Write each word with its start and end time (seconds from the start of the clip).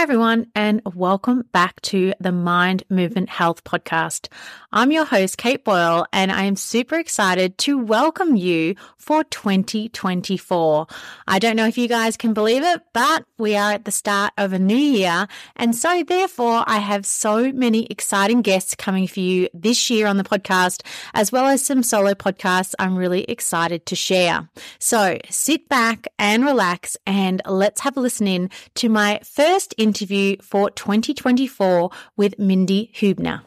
Hi, 0.00 0.04
everyone, 0.04 0.46
and 0.54 0.80
welcome 0.94 1.44
back 1.52 1.78
to 1.82 2.14
the 2.18 2.32
Mind 2.32 2.84
Movement 2.88 3.28
Health 3.28 3.64
Podcast. 3.64 4.28
I'm 4.72 4.92
your 4.92 5.04
host, 5.04 5.36
Kate 5.36 5.62
Boyle, 5.62 6.06
and 6.10 6.32
I 6.32 6.44
am 6.44 6.56
super 6.56 6.98
excited 6.98 7.58
to 7.58 7.76
welcome 7.76 8.34
you 8.34 8.76
for 8.96 9.24
2024. 9.24 10.86
I 11.28 11.38
don't 11.38 11.54
know 11.54 11.66
if 11.66 11.76
you 11.76 11.86
guys 11.86 12.16
can 12.16 12.32
believe 12.32 12.62
it, 12.62 12.80
but 12.94 13.26
we 13.36 13.56
are 13.56 13.72
at 13.72 13.84
the 13.84 13.90
start 13.90 14.32
of 14.38 14.54
a 14.54 14.58
new 14.58 14.74
year. 14.74 15.28
And 15.56 15.76
so, 15.76 16.02
therefore, 16.02 16.64
I 16.66 16.78
have 16.78 17.04
so 17.04 17.52
many 17.52 17.84
exciting 17.86 18.40
guests 18.40 18.74
coming 18.74 19.06
for 19.06 19.20
you 19.20 19.50
this 19.52 19.90
year 19.90 20.06
on 20.06 20.16
the 20.16 20.24
podcast, 20.24 20.82
as 21.12 21.30
well 21.30 21.44
as 21.46 21.62
some 21.62 21.82
solo 21.82 22.14
podcasts 22.14 22.74
I'm 22.78 22.96
really 22.96 23.24
excited 23.24 23.84
to 23.84 23.96
share. 23.96 24.48
So, 24.78 25.18
sit 25.28 25.68
back 25.68 26.08
and 26.18 26.42
relax, 26.42 26.96
and 27.06 27.42
let's 27.44 27.82
have 27.82 27.98
a 27.98 28.00
listen 28.00 28.26
in 28.26 28.50
to 28.76 28.88
my 28.88 29.20
first 29.24 29.74
interview 29.76 29.89
for 29.92 30.70
2024 30.70 31.90
with 32.16 32.38
Mindi 32.38 32.90
Huebner. 32.94 33.42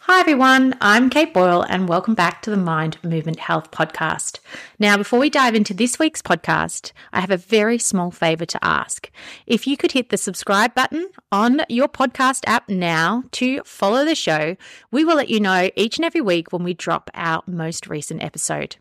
Hi, 0.00 0.20
everyone. 0.20 0.76
I'm 0.82 1.08
Kate 1.08 1.32
Boyle, 1.32 1.62
and 1.62 1.88
welcome 1.88 2.14
back 2.14 2.42
to 2.42 2.50
the 2.50 2.58
Mind 2.58 2.98
Movement 3.02 3.38
Health 3.38 3.70
Podcast. 3.70 4.38
Now, 4.78 4.98
before 4.98 5.18
we 5.18 5.30
dive 5.30 5.54
into 5.54 5.72
this 5.72 5.98
week's 5.98 6.20
podcast, 6.20 6.92
I 7.12 7.20
have 7.20 7.30
a 7.30 7.38
very 7.38 7.78
small 7.78 8.10
favor 8.10 8.44
to 8.44 8.62
ask. 8.62 9.10
If 9.46 9.66
you 9.66 9.78
could 9.78 9.92
hit 9.92 10.10
the 10.10 10.18
subscribe 10.18 10.74
button 10.74 11.08
on 11.32 11.62
your 11.70 11.88
podcast 11.88 12.42
app 12.46 12.68
now 12.68 13.24
to 13.32 13.62
follow 13.64 14.04
the 14.04 14.14
show, 14.14 14.56
we 14.90 15.04
will 15.04 15.16
let 15.16 15.30
you 15.30 15.40
know 15.40 15.70
each 15.74 15.96
and 15.96 16.04
every 16.04 16.20
week 16.20 16.52
when 16.52 16.64
we 16.64 16.74
drop 16.74 17.10
our 17.14 17.42
most 17.46 17.86
recent 17.86 18.22
episode. 18.22 18.76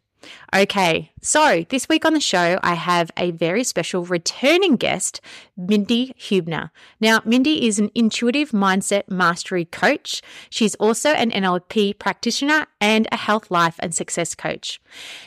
Okay, 0.54 1.12
so 1.21 1.66
this 1.70 1.90
week 1.90 2.05
on 2.05 2.13
the 2.13 2.20
show, 2.20 2.59
I 2.62 2.76
have 2.76 3.12
a 3.18 3.32
very 3.32 3.63
special 3.63 4.05
returning 4.05 4.76
guest, 4.76 5.21
Mindi 5.55 6.13
Huebner. 6.17 6.71
Now, 6.99 7.21
Mindi 7.25 7.67
is 7.67 7.80
an 7.80 7.91
intuitive 7.93 8.52
mindset 8.52 9.09
mastery 9.09 9.66
coach. 9.66 10.21
She's 10.49 10.76
also 10.76 11.09
an 11.09 11.32
NLP 11.32 11.99
practitioner 11.99 12.65
and 12.82 13.07
a 13.12 13.18
health, 13.18 13.51
life, 13.51 13.76
and 13.79 13.93
success 13.93 14.35
coach. 14.35 14.81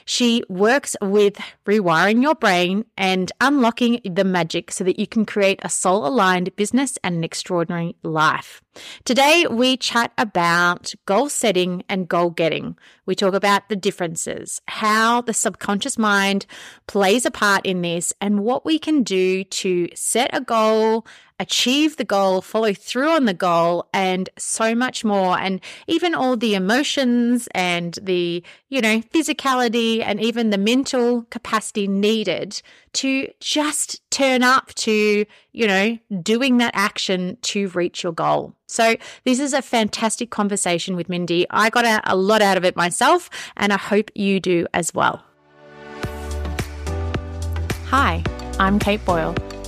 She 0.04 0.42
works 0.48 0.96
with 1.00 1.38
rewiring 1.64 2.22
your 2.22 2.34
brain 2.34 2.84
and 2.96 3.30
unlocking 3.40 4.00
the 4.04 4.24
magic 4.24 4.72
so 4.72 4.84
that 4.84 4.98
you 4.98 5.06
can 5.06 5.24
create 5.24 5.60
a 5.62 5.68
soul 5.68 6.06
aligned 6.06 6.54
business 6.56 6.98
and 7.04 7.16
an 7.16 7.24
extraordinary 7.24 7.96
life. 8.02 8.62
Today, 9.04 9.46
we 9.48 9.76
chat 9.76 10.12
about 10.18 10.92
goal 11.06 11.28
setting 11.28 11.82
and 11.88 12.08
goal 12.08 12.30
getting. 12.30 12.76
We 13.06 13.14
talk 13.14 13.34
about 13.34 13.68
the 13.68 13.76
differences, 13.76 14.60
how 14.68 15.22
the 15.22 15.32
subconscious 15.32 15.96
mind 15.96 16.46
plays 16.86 17.24
a 17.24 17.30
part 17.30 17.64
in 17.64 17.80
this, 17.82 18.12
and 18.20 18.40
what 18.40 18.64
we 18.64 18.78
can 18.78 19.02
do 19.02 19.44
to 19.44 19.88
set 20.16 20.30
a 20.32 20.40
goal, 20.40 21.04
achieve 21.38 21.98
the 21.98 22.04
goal, 22.04 22.40
follow 22.40 22.72
through 22.72 23.10
on 23.10 23.26
the 23.26 23.34
goal, 23.34 23.86
and 23.92 24.30
so 24.38 24.74
much 24.74 25.04
more. 25.04 25.38
And 25.38 25.60
even 25.86 26.14
all 26.14 26.38
the 26.38 26.54
emotions 26.54 27.50
and 27.54 27.98
the, 28.00 28.42
you 28.70 28.80
know, 28.80 29.02
physicality 29.12 30.02
and 30.02 30.18
even 30.18 30.48
the 30.48 30.56
mental 30.56 31.24
capacity 31.24 31.86
needed 31.86 32.62
to 32.94 33.30
just 33.40 34.10
turn 34.10 34.42
up 34.42 34.74
to, 34.76 35.26
you 35.52 35.66
know, 35.66 35.98
doing 36.22 36.56
that 36.56 36.70
action 36.72 37.36
to 37.42 37.68
reach 37.68 38.02
your 38.02 38.12
goal. 38.12 38.54
So, 38.66 38.96
this 39.24 39.38
is 39.38 39.52
a 39.52 39.60
fantastic 39.60 40.30
conversation 40.30 40.96
with 40.96 41.10
Mindi. 41.10 41.44
I 41.50 41.68
got 41.68 41.84
a, 41.84 42.00
a 42.10 42.16
lot 42.16 42.40
out 42.40 42.56
of 42.56 42.64
it 42.64 42.74
myself, 42.74 43.28
and 43.54 43.70
I 43.70 43.76
hope 43.76 44.10
you 44.14 44.40
do 44.40 44.66
as 44.72 44.94
well. 44.94 45.22
Hi, 47.88 48.24
I'm 48.58 48.78
Kate 48.78 49.04
Boyle 49.04 49.34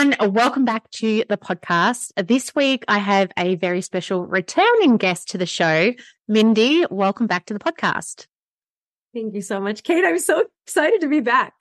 Everyone. 0.00 0.32
Welcome 0.32 0.64
back 0.64 0.90
to 0.92 1.24
the 1.28 1.36
podcast. 1.36 2.12
This 2.26 2.54
week, 2.54 2.86
I 2.88 2.96
have 2.96 3.30
a 3.36 3.56
very 3.56 3.82
special 3.82 4.24
returning 4.24 4.96
guest 4.96 5.28
to 5.32 5.38
the 5.38 5.44
show. 5.44 5.92
Mindi, 6.26 6.86
welcome 6.90 7.26
back 7.26 7.44
to 7.46 7.52
the 7.52 7.60
podcast. 7.60 8.26
Thank 9.12 9.34
you 9.34 9.42
so 9.42 9.60
much, 9.60 9.82
Kate. 9.82 10.02
I'm 10.02 10.18
so 10.18 10.46
excited 10.64 11.02
to 11.02 11.08
be 11.08 11.20
back. 11.20 11.52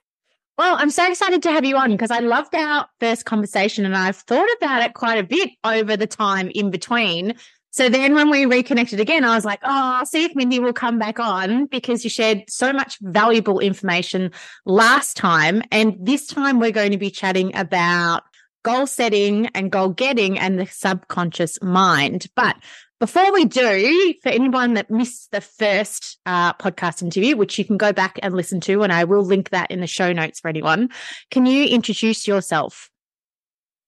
Well, 0.58 0.78
I'm 0.80 0.90
so 0.90 1.06
excited 1.10 1.44
to 1.44 1.52
have 1.52 1.66
you 1.66 1.76
on 1.76 1.92
because 1.92 2.12
I 2.12 2.20
loved 2.20 2.56
our 2.56 2.88
first 3.02 3.26
conversation 3.26 3.84
and 3.84 3.98
I've 3.98 4.16
thought 4.16 4.48
about 4.58 4.84
it 4.84 4.94
quite 4.94 5.18
a 5.18 5.24
bit 5.24 5.50
over 5.66 5.98
the 5.98 6.08
time 6.08 6.50
in 6.56 6.72
between. 6.72 7.36
So 7.72 7.90
then 7.90 8.16
when 8.16 8.30
we 8.30 8.46
reconnected 8.46 9.00
again, 9.00 9.24
I 9.26 9.36
was 9.36 9.46
like, 9.46 9.60
oh, 9.64 9.98
I'll 9.98 10.06
see 10.06 10.24
if 10.24 10.34
Mindi 10.34 10.60
will 10.60 10.74
come 10.74 10.98
back 10.98 11.20
on 11.20 11.66
because 11.66 12.04
you 12.04 12.10
shared 12.10 12.46
so 12.48 12.72
much 12.72 12.98
valuable 13.02 13.60
information 13.60 14.32
last 14.66 15.18
time. 15.18 15.62
And 15.72 15.96
this 16.00 16.26
time 16.26 16.60
we're 16.60 16.72
going 16.72 16.94
to 16.94 16.98
be 16.98 17.12
chatting 17.12 17.56
about 17.56 18.24
goal 18.64 18.88
setting 18.88 19.48
and 19.48 19.72
goal 19.72 19.90
getting 19.90 20.38
and 20.38 20.60
the 20.60 20.66
subconscious 20.66 21.62
mind. 21.62 22.28
But 22.36 22.58
before 23.00 23.32
we 23.32 23.46
do, 23.46 24.14
for 24.22 24.30
anyone 24.30 24.74
that 24.74 24.92
missed 24.92 25.32
the 25.32 25.42
first 25.42 26.20
uh, 26.26 26.54
podcast 26.54 27.02
interview, 27.02 27.38
which 27.38 27.58
you 27.58 27.64
can 27.64 27.78
go 27.78 27.94
back 27.94 28.20
and 28.22 28.36
listen 28.36 28.60
to, 28.62 28.84
and 28.84 28.92
I 28.92 29.06
will 29.06 29.24
link 29.24 29.52
that 29.52 29.72
in 29.72 29.80
the 29.80 29.88
show 29.88 30.12
notes 30.12 30.42
for 30.42 30.50
anyone, 30.50 30.90
can 31.32 31.46
you 31.46 31.66
introduce 31.66 32.28
yourself? 32.28 32.90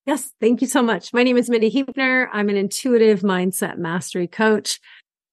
Yes, 0.05 0.31
thank 0.39 0.61
you 0.61 0.67
so 0.67 0.81
much. 0.81 1.13
My 1.13 1.23
name 1.23 1.37
is 1.37 1.49
Mindi 1.49 1.69
Huebner. 1.69 2.29
I'm 2.33 2.49
an 2.49 2.57
intuitive 2.57 3.21
mindset 3.21 3.77
mastery 3.77 4.27
coach 4.27 4.79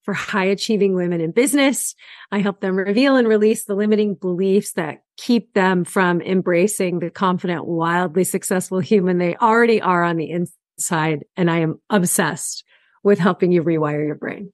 for 0.08 0.14
high 0.14 0.46
achieving 0.46 0.94
women 0.94 1.20
in 1.20 1.32
business. 1.32 1.94
I 2.32 2.38
help 2.38 2.62
them 2.62 2.76
reveal 2.76 3.16
and 3.16 3.28
release 3.28 3.64
the 3.64 3.74
limiting 3.74 4.14
beliefs 4.14 4.72
that 4.72 5.02
keep 5.18 5.52
them 5.52 5.84
from 5.84 6.22
embracing 6.22 7.00
the 7.00 7.10
confident, 7.10 7.66
wildly 7.66 8.24
successful 8.24 8.78
human 8.78 9.18
they 9.18 9.36
already 9.36 9.82
are 9.82 10.02
on 10.02 10.16
the 10.16 10.30
inside. 10.30 11.26
And 11.36 11.50
I 11.50 11.58
am 11.58 11.78
obsessed 11.90 12.64
with 13.02 13.18
helping 13.18 13.52
you 13.52 13.62
rewire 13.62 14.06
your 14.06 14.14
brain. 14.14 14.50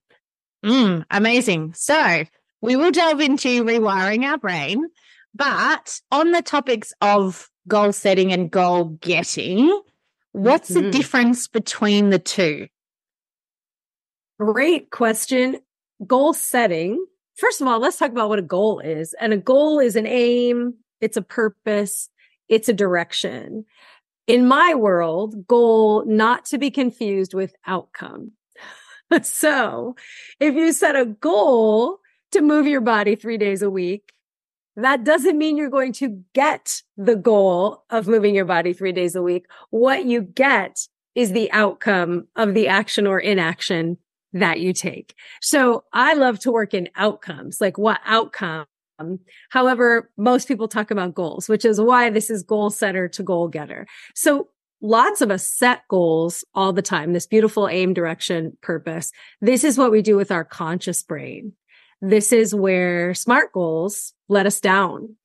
Mm, 0.65 1.05
amazing. 1.09 1.75
So 1.75 2.25
we 2.61 2.75
will 2.75 2.91
delve 2.91 3.21
into 3.21 3.63
rewiring 3.63 4.25
our 4.25 4.39
brain, 4.39 4.85
but 5.37 6.01
on 6.11 6.33
the 6.33 6.43
topics 6.43 6.93
of 7.01 7.49
goal 7.69 7.93
setting 7.93 8.33
and 8.33 8.51
goal 8.51 8.87
getting, 9.01 9.83
What's 10.33 10.73
mm-hmm. 10.73 10.87
the 10.87 10.91
difference 10.91 11.47
between 11.47 12.11
the 12.11 12.19
two? 12.19 12.67
Great 14.39 14.91
question. 14.91 15.61
Goal 16.07 16.33
setting. 16.33 17.05
First 17.37 17.61
of 17.61 17.69
all, 17.69 17.79
let's 17.79 17.97
talk 17.97 18.11
about 18.11 18.29
what 18.29 18.39
a 18.39 18.43
goal 18.43 18.81
is. 18.81 19.15
And 19.21 19.33
a 19.33 19.37
goal 19.37 19.79
is 19.79 19.97
an 19.97 20.07
aim, 20.07 20.75
it's 21.01 21.17
a 21.17 21.23
purpose, 21.23 22.09
it's 22.49 22.69
a 22.69 22.73
direction. 22.73 23.65
In 24.27 24.49
my 24.49 24.75
world, 24.75 25.47
goal 25.47 26.05
not 26.07 26.47
to 26.47 26.59
be 26.59 26.71
confused 26.71 27.35
with 27.35 27.55
outcome. 27.67 28.33
so 29.23 29.95
if 30.41 30.55
you 30.55 30.73
set 30.73 30.97
a 30.97 31.05
goal 31.07 31.99
to 32.33 32.41
move 32.41 32.67
your 32.67 32.81
body 32.81 33.15
three 33.15 33.39
days 33.39 33.63
a 33.63 33.71
week, 33.71 34.13
that 34.77 35.05
doesn't 35.05 35.39
mean 35.39 35.57
you're 35.57 35.71
going 35.71 35.93
to 35.93 36.25
get 36.33 36.83
the 36.97 37.15
goal 37.15 37.85
of 37.91 38.09
moving 38.09 38.35
your 38.35 38.45
body 38.45 38.73
three 38.73 38.93
days 38.93 39.15
a 39.15 39.23
week. 39.23 39.47
What 39.71 40.05
you 40.05 40.23
get 40.23 40.89
is 41.15 41.31
the 41.31 41.53
outcome 41.53 42.27
of 42.35 42.55
the 42.55 42.67
action 42.67 43.07
or 43.07 43.21
inaction 43.21 43.99
that 44.35 44.61
you 44.61 44.73
take. 44.73 45.15
So 45.41 45.85
I 45.93 46.15
love 46.15 46.39
to 46.41 46.53
work 46.53 46.75
in 46.75 46.91
outcomes, 46.97 47.61
like 47.61 47.79
what 47.79 48.01
outcome. 48.05 48.67
However, 49.49 50.11
most 50.17 50.47
people 50.47 50.69
talk 50.69 50.91
about 50.91 51.15
goals, 51.15 51.49
which 51.49 51.65
is 51.65 51.81
why 51.81 52.11
this 52.11 52.31
is 52.31 52.43
goal 52.43 52.71
setter 52.71 53.09
to 53.09 53.23
goal 53.23 53.49
getter. 53.49 53.87
So 54.15 54.49
lots 54.83 55.21
of 55.21 55.31
us 55.31 55.47
set 55.47 55.83
goals 55.89 56.45
all 56.55 56.73
the 56.73 56.83
time, 56.83 57.13
this 57.13 57.27
beautiful 57.27 57.69
aim, 57.69 57.95
direction, 57.95 58.57
purpose. 58.61 59.11
This 59.41 59.65
is 59.65 59.79
what 59.79 59.91
we 59.91 60.03
do 60.03 60.17
with 60.17 60.31
our 60.31 60.45
conscious 60.45 61.03
brain. 61.03 61.53
This 62.03 62.33
is 62.33 62.55
where 62.55 63.15
smart 63.15 63.53
goals 63.53 64.13
let 64.29 64.47
us 64.47 64.61
down. 64.61 65.17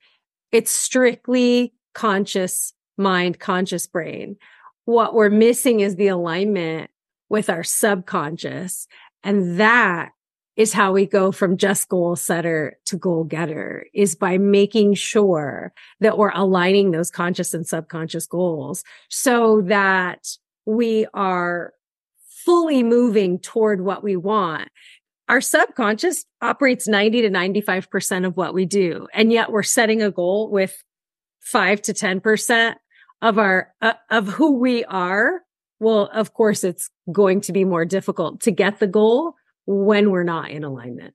It's 0.52 0.72
strictly 0.72 1.74
conscious 1.94 2.74
mind, 2.98 3.40
conscious 3.40 3.86
brain. 3.86 4.38
What 4.86 5.14
we're 5.14 5.30
missing 5.30 5.82
is 5.82 5.96
the 5.96 6.08
alignment 6.08 6.90
with 7.30 7.50
our 7.50 7.64
subconscious. 7.64 8.88
And 9.24 9.60
that 9.60 10.12
is 10.56 10.74
how 10.74 10.92
we 10.92 11.06
go 11.06 11.32
from 11.32 11.58
just 11.58 11.88
goal 11.88 12.16
setter 12.16 12.78
to 12.86 12.98
goal 12.98 13.24
getter 13.24 13.86
is 13.94 14.16
by 14.16 14.38
making 14.38 14.94
sure 14.96 15.72
that 16.02 16.18
we're 16.18 16.32
aligning 16.34 16.92
those 16.92 17.10
conscious 17.10 17.54
and 17.54 17.66
subconscious 17.66 18.26
goals 18.26 18.84
so 19.10 19.62
that 19.62 20.28
we 20.66 21.06
are 21.14 21.74
fully 22.46 22.84
moving 22.84 23.40
toward 23.40 23.82
what 23.82 24.04
we 24.04 24.16
want 24.18 24.70
our 25.30 25.42
subconscious 25.42 26.26
operates 26.42 26.88
90 26.88 27.22
to 27.22 27.30
95% 27.30 28.26
of 28.26 28.36
what 28.36 28.54
we 28.54 28.66
do. 28.66 29.08
And 29.14 29.32
yet 29.32 29.52
we're 29.52 29.64
setting 29.64 30.02
a 30.02 30.10
goal 30.10 30.50
with 30.50 30.84
five 31.40 31.82
to 31.84 31.94
10% 31.94 32.76
of 33.22 33.38
our, 33.38 33.72
uh, 33.80 33.94
of 34.10 34.28
who 34.28 34.58
we 34.58 34.84
are. 34.86 35.42
Well, 35.80 36.10
of 36.14 36.34
course, 36.34 36.64
it's 36.64 36.90
going 37.12 37.42
to 37.42 37.54
be 37.54 37.64
more 37.64 37.86
difficult 37.86 38.42
to 38.42 38.52
get 38.52 38.80
the 38.80 38.88
goal 38.88 39.36
when 39.66 40.12
we're 40.12 40.24
not 40.24 40.50
in 40.50 40.64
alignment. 40.64 41.14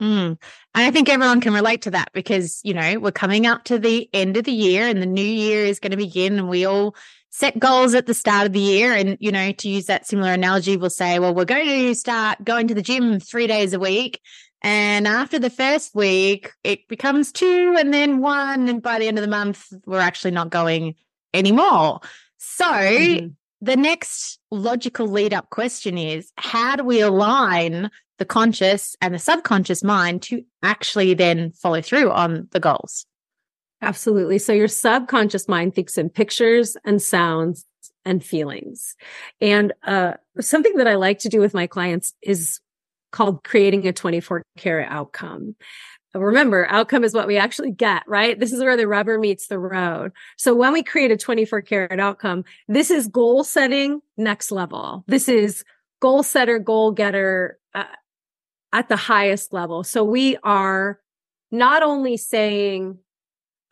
Mm. 0.00 0.28
And 0.28 0.38
I 0.74 0.90
think 0.90 1.08
everyone 1.08 1.40
can 1.40 1.54
relate 1.54 1.82
to 1.82 1.90
that 1.92 2.10
because, 2.12 2.60
you 2.62 2.74
know, 2.74 2.98
we're 2.98 3.12
coming 3.12 3.46
up 3.46 3.64
to 3.64 3.78
the 3.78 4.08
end 4.12 4.36
of 4.36 4.44
the 4.44 4.52
year 4.52 4.86
and 4.86 5.00
the 5.00 5.06
new 5.06 5.24
year 5.24 5.64
is 5.64 5.80
going 5.80 5.92
to 5.92 5.96
begin 5.96 6.38
and 6.38 6.48
we 6.48 6.66
all 6.66 6.94
set 7.30 7.58
goals 7.58 7.94
at 7.94 8.06
the 8.06 8.14
start 8.14 8.46
of 8.46 8.52
the 8.52 8.60
year. 8.60 8.92
And, 8.92 9.16
you 9.20 9.32
know, 9.32 9.52
to 9.52 9.68
use 9.68 9.86
that 9.86 10.06
similar 10.06 10.32
analogy, 10.32 10.76
we'll 10.76 10.90
say, 10.90 11.18
well, 11.18 11.34
we're 11.34 11.44
going 11.44 11.66
to 11.66 11.94
start 11.94 12.44
going 12.44 12.68
to 12.68 12.74
the 12.74 12.82
gym 12.82 13.20
three 13.20 13.46
days 13.46 13.72
a 13.72 13.78
week. 13.78 14.20
And 14.62 15.06
after 15.06 15.38
the 15.38 15.50
first 15.50 15.94
week, 15.94 16.52
it 16.64 16.88
becomes 16.88 17.32
two 17.32 17.76
and 17.78 17.92
then 17.92 18.20
one. 18.20 18.68
And 18.68 18.82
by 18.82 18.98
the 18.98 19.08
end 19.08 19.18
of 19.18 19.22
the 19.22 19.30
month, 19.30 19.66
we're 19.86 20.00
actually 20.00 20.30
not 20.32 20.50
going 20.50 20.94
anymore. 21.32 22.00
So 22.38 22.64
mm-hmm. 22.64 23.28
The 23.60 23.76
next 23.76 24.38
logical 24.50 25.06
lead 25.08 25.32
up 25.32 25.50
question 25.50 25.96
is 25.98 26.30
how 26.36 26.76
do 26.76 26.84
we 26.84 27.00
align 27.00 27.90
the 28.18 28.24
conscious 28.24 28.96
and 29.00 29.14
the 29.14 29.18
subconscious 29.18 29.84
mind 29.84 30.22
to 30.22 30.42
actually 30.62 31.14
then 31.14 31.52
follow 31.52 31.80
through 31.80 32.10
on 32.10 32.48
the 32.52 32.60
goals. 32.60 33.06
Absolutely. 33.82 34.38
So 34.38 34.52
your 34.52 34.68
subconscious 34.68 35.48
mind 35.48 35.74
thinks 35.74 35.98
in 35.98 36.08
pictures 36.08 36.76
and 36.84 37.00
sounds 37.00 37.66
and 38.04 38.24
feelings. 38.24 38.96
And 39.40 39.72
uh, 39.84 40.14
something 40.40 40.76
that 40.76 40.86
I 40.86 40.94
like 40.94 41.18
to 41.20 41.28
do 41.28 41.40
with 41.40 41.52
my 41.52 41.66
clients 41.66 42.14
is 42.22 42.60
called 43.12 43.44
creating 43.44 43.86
a 43.86 43.92
24 43.92 44.42
karat 44.56 44.88
outcome. 44.90 45.56
Remember, 46.18 46.66
outcome 46.68 47.04
is 47.04 47.14
what 47.14 47.26
we 47.26 47.36
actually 47.36 47.70
get, 47.70 48.02
right? 48.06 48.38
This 48.38 48.52
is 48.52 48.60
where 48.60 48.76
the 48.76 48.88
rubber 48.88 49.18
meets 49.18 49.46
the 49.46 49.58
road. 49.58 50.12
So 50.36 50.54
when 50.54 50.72
we 50.72 50.82
create 50.82 51.10
a 51.10 51.16
24 51.16 51.62
karat 51.62 52.00
outcome, 52.00 52.44
this 52.68 52.90
is 52.90 53.08
goal 53.08 53.44
setting 53.44 54.00
next 54.16 54.50
level. 54.50 55.04
This 55.06 55.28
is 55.28 55.64
goal 56.00 56.22
setter, 56.22 56.58
goal 56.58 56.92
getter, 56.92 57.58
uh, 57.74 57.84
at 58.72 58.88
the 58.88 58.96
highest 58.96 59.52
level. 59.52 59.84
So 59.84 60.04
we 60.04 60.36
are 60.42 61.00
not 61.50 61.82
only 61.82 62.16
saying, 62.16 62.98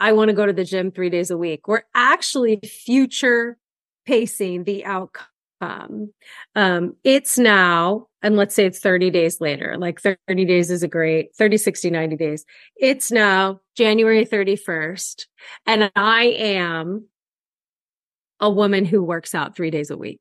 I 0.01 0.13
want 0.13 0.29
to 0.29 0.35
go 0.35 0.47
to 0.47 0.53
the 0.53 0.65
gym 0.65 0.91
three 0.91 1.11
days 1.11 1.31
a 1.31 1.37
week, 1.37 1.69
we're 1.69 1.83
actually 1.95 2.61
future 2.61 3.59
pacing 4.07 4.65
the 4.65 4.85
outcome. 4.85 5.27
Um, 5.61 6.13
um, 6.55 6.97
it's 7.05 7.39
now, 7.39 8.09
and 8.23 8.37
let's 8.37 8.55
say 8.55 8.67
it's 8.67 8.81
30 8.81 9.11
days 9.11 9.41
later, 9.41 9.77
like 9.79 10.01
30 10.01 10.45
days 10.45 10.71
is 10.71 10.83
a 10.83 10.89
great 10.89 11.35
30, 11.37 11.57
60, 11.57 11.91
90 11.91 12.17
days. 12.17 12.45
It's 12.77 13.11
now 13.11 13.61
January 13.77 14.27
31st, 14.27 15.27
and 15.67 15.91
I 15.97 16.25
am 16.25 17.07
a 18.41 18.51
woman 18.51 18.85
who 18.85 19.03
works 19.03 19.35
out 19.35 19.57
three 19.57 19.71
days 19.71 19.91
a 19.91 19.97
week. 19.97 20.21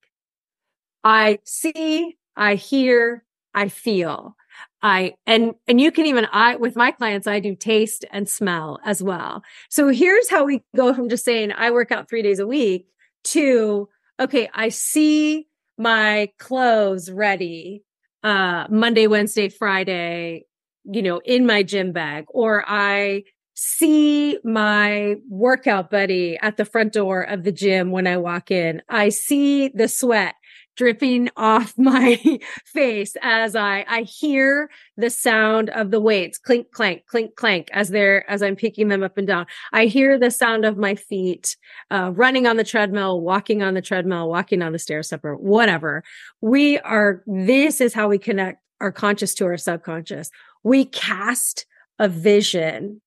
I 1.04 1.40
see, 1.44 2.18
I 2.36 2.56
hear, 2.56 3.26
I 3.54 3.70
feel. 3.70 4.36
I 4.82 5.16
and 5.26 5.54
and 5.68 5.82
you 5.82 5.92
can 5.92 6.06
even 6.06 6.28
I 6.32 6.56
with 6.58 6.76
my 6.76 6.92
clients 6.92 7.26
I 7.26 7.40
do 7.40 7.56
taste 7.56 8.06
and 8.12 8.30
smell 8.30 8.80
as 8.86 9.02
well. 9.02 9.44
So 9.70 9.88
here's 9.88 10.30
how 10.30 10.46
we 10.46 10.62
go 10.76 10.94
from 10.94 11.10
just 11.10 11.26
saying 11.26 11.52
I 11.54 11.72
work 11.72 11.92
out 11.92 12.10
3 12.10 12.22
days 12.22 12.40
a 12.40 12.48
week 12.48 12.88
to 13.26 13.90
okay, 14.19 14.50
I 14.54 14.69
see 14.69 15.48
my 15.77 16.30
clothes 16.39 17.10
ready 17.10 17.83
uh 18.24 18.68
Monday, 18.69 19.07
Wednesday, 19.07 19.50
Friday, 19.50 20.45
you 20.86 21.01
know, 21.01 21.19
in 21.25 21.45
my 21.45 21.63
gym 21.63 21.92
bag 21.92 22.25
or 22.30 22.63
I 22.68 23.24
see 23.56 24.38
my 24.44 25.15
workout 25.30 25.92
buddy 25.92 26.38
at 26.42 26.57
the 26.57 26.65
front 26.65 26.94
door 26.94 27.21
of 27.21 27.44
the 27.44 27.51
gym 27.51 27.92
when 27.92 28.07
I 28.07 28.18
walk 28.18 28.50
in. 28.50 28.81
I 28.89 29.10
see 29.10 29.69
the 29.69 29.88
sweat 29.88 30.36
dripping 30.75 31.30
off 31.36 31.74
my 31.78 32.40
face 32.66 33.16
as 33.22 33.56
I, 33.56 33.86
I 33.88 34.02
hear 34.02 34.70
the 34.98 35.10
sound 35.10 35.70
of 35.70 35.92
the 35.92 36.00
weights 36.00 36.38
clink, 36.38 36.72
clank, 36.72 37.06
clink, 37.08 37.36
clank 37.36 37.70
as 37.72 37.90
they're, 37.90 38.30
as 38.30 38.42
I'm 38.42 38.56
picking 38.56 38.88
them 38.88 39.04
up 39.04 39.18
and 39.18 39.28
down. 39.28 39.46
I 39.72 39.86
hear 39.86 40.18
the 40.18 40.31
sound 40.31 40.66
of 40.66 40.78
my 40.78 40.96
feet, 40.96 41.56
uh, 41.92 42.12
running 42.14 42.48
on 42.48 42.58
the 42.58 42.64
treadmill, 42.64 43.22
walking 43.22 43.64
on 43.64 43.74
the 43.74 43.81
treadmill, 43.81 44.30
walking 44.30 44.62
on 44.62 44.74
the 44.74 44.80
stair 44.80 45.04
step 45.04 45.24
or 45.24 45.36
whatever. 45.36 46.04
We 46.42 46.80
are, 46.80 47.24
this 47.28 47.81
is 47.81 47.94
how 47.94 48.08
we 48.08 48.18
connect 48.18 48.62
our 48.81 48.92
conscious 48.92 49.34
to 49.36 49.46
our 49.46 49.58
subconscious. 49.58 50.30
We 50.64 50.86
cast 50.86 51.66
a 52.00 52.10
vision 52.10 53.02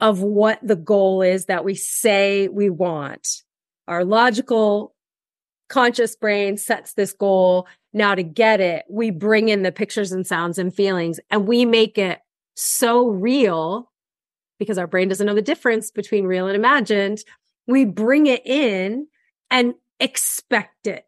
of 0.00 0.20
what 0.20 0.58
the 0.62 0.76
goal 0.76 1.22
is 1.22 1.46
that 1.46 1.64
we 1.64 1.74
say 1.76 2.48
we 2.48 2.68
want. 2.68 3.28
Our 3.86 4.04
logical 4.04 4.94
conscious 5.72 6.14
brain 6.14 6.58
sets 6.58 6.92
this 6.92 7.14
goal. 7.14 7.66
Now 7.94 8.14
to 8.14 8.22
get 8.22 8.60
it, 8.60 8.84
we 8.90 9.10
bring 9.10 9.48
in 9.48 9.62
the 9.62 9.72
pictures 9.72 10.12
and 10.12 10.26
sounds 10.26 10.58
and 10.58 10.72
feelings 10.72 11.18
and 11.30 11.48
we 11.48 11.64
make 11.64 11.96
it 11.96 12.20
so 12.54 13.08
real 13.08 13.90
because 14.58 14.76
our 14.76 14.86
brain 14.86 15.08
doesn't 15.08 15.26
know 15.26 15.34
the 15.34 15.40
difference 15.40 15.90
between 15.90 16.26
real 16.26 16.46
and 16.46 16.54
imagined. 16.54 17.24
We 17.66 17.86
bring 17.86 18.26
it 18.26 18.46
in 18.46 19.08
and 19.50 19.74
expect 19.98 20.86
it. 20.86 21.06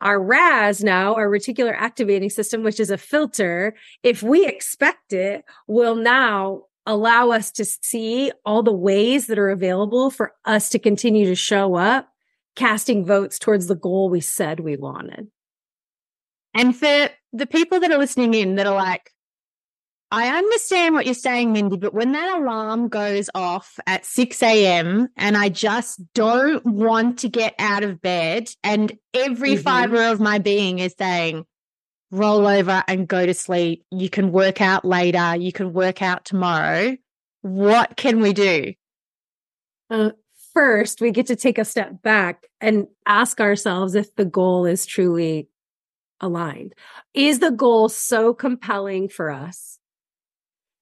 Our 0.00 0.18
RAS 0.18 0.82
now, 0.82 1.14
our 1.14 1.28
reticular 1.28 1.74
activating 1.76 2.30
system, 2.30 2.62
which 2.62 2.80
is 2.80 2.90
a 2.90 2.96
filter, 2.96 3.74
if 4.02 4.22
we 4.22 4.46
expect 4.46 5.12
it, 5.12 5.44
will 5.66 5.96
now 5.96 6.62
allow 6.86 7.32
us 7.32 7.50
to 7.52 7.66
see 7.66 8.32
all 8.46 8.62
the 8.62 8.72
ways 8.72 9.26
that 9.26 9.38
are 9.38 9.50
available 9.50 10.10
for 10.10 10.32
us 10.46 10.70
to 10.70 10.78
continue 10.78 11.26
to 11.26 11.34
show 11.34 11.74
up 11.74 12.08
casting 12.58 13.06
votes 13.06 13.38
towards 13.38 13.68
the 13.68 13.76
goal 13.76 14.10
we 14.10 14.20
said 14.20 14.60
we 14.60 14.76
wanted. 14.76 15.28
And 16.54 16.76
for 16.76 17.08
the 17.32 17.46
people 17.46 17.80
that 17.80 17.92
are 17.92 17.98
listening 17.98 18.34
in 18.34 18.56
that 18.56 18.66
are 18.66 18.74
like, 18.74 19.12
I 20.10 20.36
understand 20.36 20.94
what 20.94 21.04
you're 21.04 21.14
saying, 21.14 21.52
Mindi, 21.52 21.76
but 21.76 21.94
when 21.94 22.12
that 22.12 22.38
alarm 22.38 22.88
goes 22.88 23.30
off 23.34 23.78
at 23.86 24.04
6 24.04 24.42
a.m. 24.42 25.08
and 25.16 25.36
I 25.36 25.50
just 25.50 26.00
don't 26.14 26.64
want 26.64 27.20
to 27.20 27.28
get 27.28 27.54
out 27.58 27.84
of 27.84 28.00
bed, 28.00 28.48
and 28.64 28.98
every 29.14 29.52
mm-hmm. 29.52 29.62
fiber 29.62 30.02
of 30.02 30.18
my 30.18 30.38
being 30.38 30.78
is 30.78 30.94
saying, 30.98 31.44
roll 32.10 32.46
over 32.46 32.82
and 32.88 33.06
go 33.06 33.24
to 33.24 33.34
sleep. 33.34 33.84
You 33.90 34.08
can 34.08 34.32
work 34.32 34.60
out 34.60 34.84
later. 34.84 35.36
You 35.36 35.52
can 35.52 35.74
work 35.74 36.00
out 36.00 36.24
tomorrow. 36.24 36.96
What 37.42 37.96
can 37.96 38.20
we 38.20 38.32
do? 38.32 38.72
Uh, 39.90 40.10
first, 40.58 41.00
we 41.00 41.12
get 41.12 41.26
to 41.28 41.36
take 41.36 41.56
a 41.56 41.64
step 41.64 42.02
back 42.02 42.48
and 42.60 42.88
ask 43.06 43.40
ourselves 43.40 43.94
if 43.94 44.12
the 44.16 44.24
goal 44.24 44.66
is 44.66 44.86
truly 44.86 45.48
aligned. 46.20 46.74
Is 47.14 47.38
the 47.38 47.52
goal 47.52 47.88
so 47.88 48.34
compelling 48.34 49.08
for 49.08 49.30
us 49.30 49.78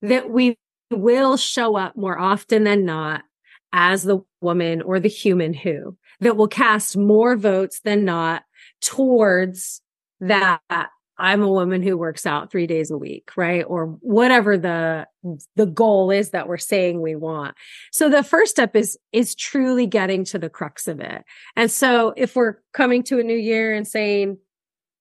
that 0.00 0.30
we 0.30 0.56
will 0.90 1.36
show 1.36 1.76
up 1.76 1.94
more 1.94 2.18
often 2.18 2.64
than 2.64 2.86
not 2.86 3.24
as 3.70 4.02
the 4.02 4.20
woman 4.40 4.80
or 4.80 4.98
the 4.98 5.10
human 5.10 5.52
who, 5.52 5.94
that 6.20 6.38
will 6.38 6.48
cast 6.48 6.96
more 6.96 7.36
votes 7.36 7.80
than 7.84 8.02
not 8.06 8.44
towards 8.80 9.82
that 10.20 10.88
I'm 11.18 11.42
a 11.42 11.50
woman 11.50 11.82
who 11.82 11.96
works 11.96 12.26
out 12.26 12.50
three 12.50 12.66
days 12.66 12.90
a 12.90 12.98
week, 12.98 13.30
right? 13.36 13.64
Or 13.66 13.86
whatever 14.00 14.58
the, 14.58 15.06
the 15.54 15.66
goal 15.66 16.10
is 16.10 16.30
that 16.30 16.48
we're 16.48 16.58
saying 16.58 17.00
we 17.00 17.16
want. 17.16 17.56
So 17.90 18.08
the 18.08 18.22
first 18.22 18.50
step 18.50 18.76
is, 18.76 18.98
is 19.12 19.34
truly 19.34 19.86
getting 19.86 20.24
to 20.26 20.38
the 20.38 20.50
crux 20.50 20.88
of 20.88 21.00
it. 21.00 21.24
And 21.56 21.70
so 21.70 22.12
if 22.16 22.36
we're 22.36 22.56
coming 22.72 23.02
to 23.04 23.18
a 23.18 23.24
new 23.24 23.36
year 23.36 23.74
and 23.74 23.88
saying, 23.88 24.38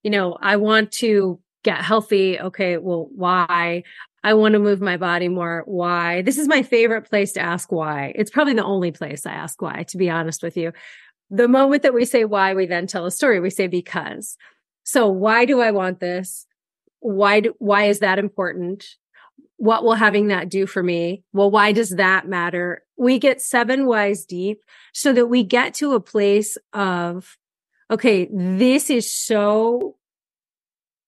you 0.04 0.12
know, 0.12 0.38
I 0.40 0.58
want 0.58 0.92
to 0.94 1.40
get 1.64 1.82
healthy. 1.82 2.40
Okay. 2.40 2.78
Well, 2.78 3.10
why? 3.14 3.84
I 4.24 4.34
want 4.36 4.54
to 4.54 4.60
move 4.60 4.82
my 4.82 4.98
body 4.98 5.28
more. 5.28 5.64
Why? 5.66 6.22
This 6.22 6.38
is 6.38 6.48
my 6.48 6.64
favorite 6.64 7.10
place 7.10 7.34
to 7.34 7.42
ask 7.42 7.72
why. 7.72 8.14
It's 8.16 8.32
probably 8.32 8.54
the 8.54 8.64
only 8.64 8.92
place 8.92 9.26
I 9.26 9.34
ask 9.34 9.62
why, 9.62 9.84
to 9.90 9.98
be 9.98 10.10
honest 10.10 10.42
with 10.42 10.58
you. 10.58 10.72
The 11.30 11.48
moment 11.48 11.84
that 11.84 11.94
we 11.94 12.06
say 12.06 12.24
why, 12.24 12.54
we 12.54 12.68
then 12.68 12.88
tell 12.88 13.06
a 13.06 13.12
story. 13.12 13.40
We 13.40 13.50
say 13.50 13.68
because. 13.68 14.38
So 14.86 15.08
why 15.08 15.44
do 15.44 15.60
I 15.60 15.72
want 15.72 16.00
this? 16.00 16.46
Why 17.00 17.42
do, 17.42 17.54
why 17.60 17.86
is 17.86 18.00
that 18.00 18.18
important? 18.18 18.86
What 19.58 19.84
will 19.84 19.96
having 19.96 20.28
that 20.28 20.48
do 20.48 20.66
for 20.68 20.82
me? 20.82 21.24
Well, 21.34 21.52
why 21.52 21.72
does 21.72 21.90
that 21.92 22.28
matter? 22.28 22.84
We 22.98 23.20
get 23.20 23.42
seven 23.42 23.88
whys 23.88 24.26
deep 24.26 24.62
so 24.94 25.12
that 25.12 25.26
we 25.26 25.44
get 25.44 25.74
to 25.76 25.94
a 25.94 26.00
place 26.00 26.58
of, 26.72 27.38
okay, 27.92 28.30
this 28.32 28.90
is 28.90 29.12
so 29.12 29.98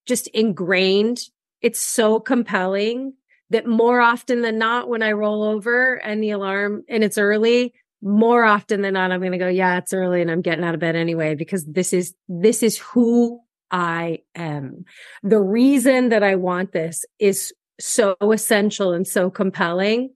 just 0.05 0.27
ingrained. 0.27 1.21
It's 1.61 1.79
so 1.79 2.19
compelling 2.19 3.13
that 3.49 3.67
more 3.67 4.01
often 4.01 4.41
than 4.41 4.57
not, 4.57 4.89
when 4.89 5.03
I 5.03 5.11
roll 5.11 5.43
over 5.43 5.95
and 5.95 6.21
the 6.21 6.31
alarm 6.31 6.83
and 6.89 7.03
it's 7.03 7.17
early, 7.17 7.73
more 8.01 8.43
often 8.43 8.81
than 8.81 8.93
not, 8.93 9.11
I'm 9.11 9.19
going 9.21 9.31
to 9.31 9.37
go, 9.37 9.47
yeah, 9.47 9.77
it's 9.77 9.93
early 9.93 10.21
and 10.21 10.29
I'm 10.31 10.41
getting 10.41 10.63
out 10.63 10.73
of 10.73 10.79
bed 10.79 10.95
anyway, 10.95 11.35
because 11.35 11.65
this 11.65 11.93
is, 11.93 12.13
this 12.27 12.63
is 12.63 12.77
who 12.77 13.39
I 13.71 14.19
am. 14.35 14.85
The 15.23 15.39
reason 15.39 16.09
that 16.09 16.23
I 16.23 16.35
want 16.35 16.71
this 16.71 17.05
is 17.19 17.53
so 17.79 18.15
essential 18.21 18.93
and 18.93 19.07
so 19.07 19.29
compelling. 19.29 20.13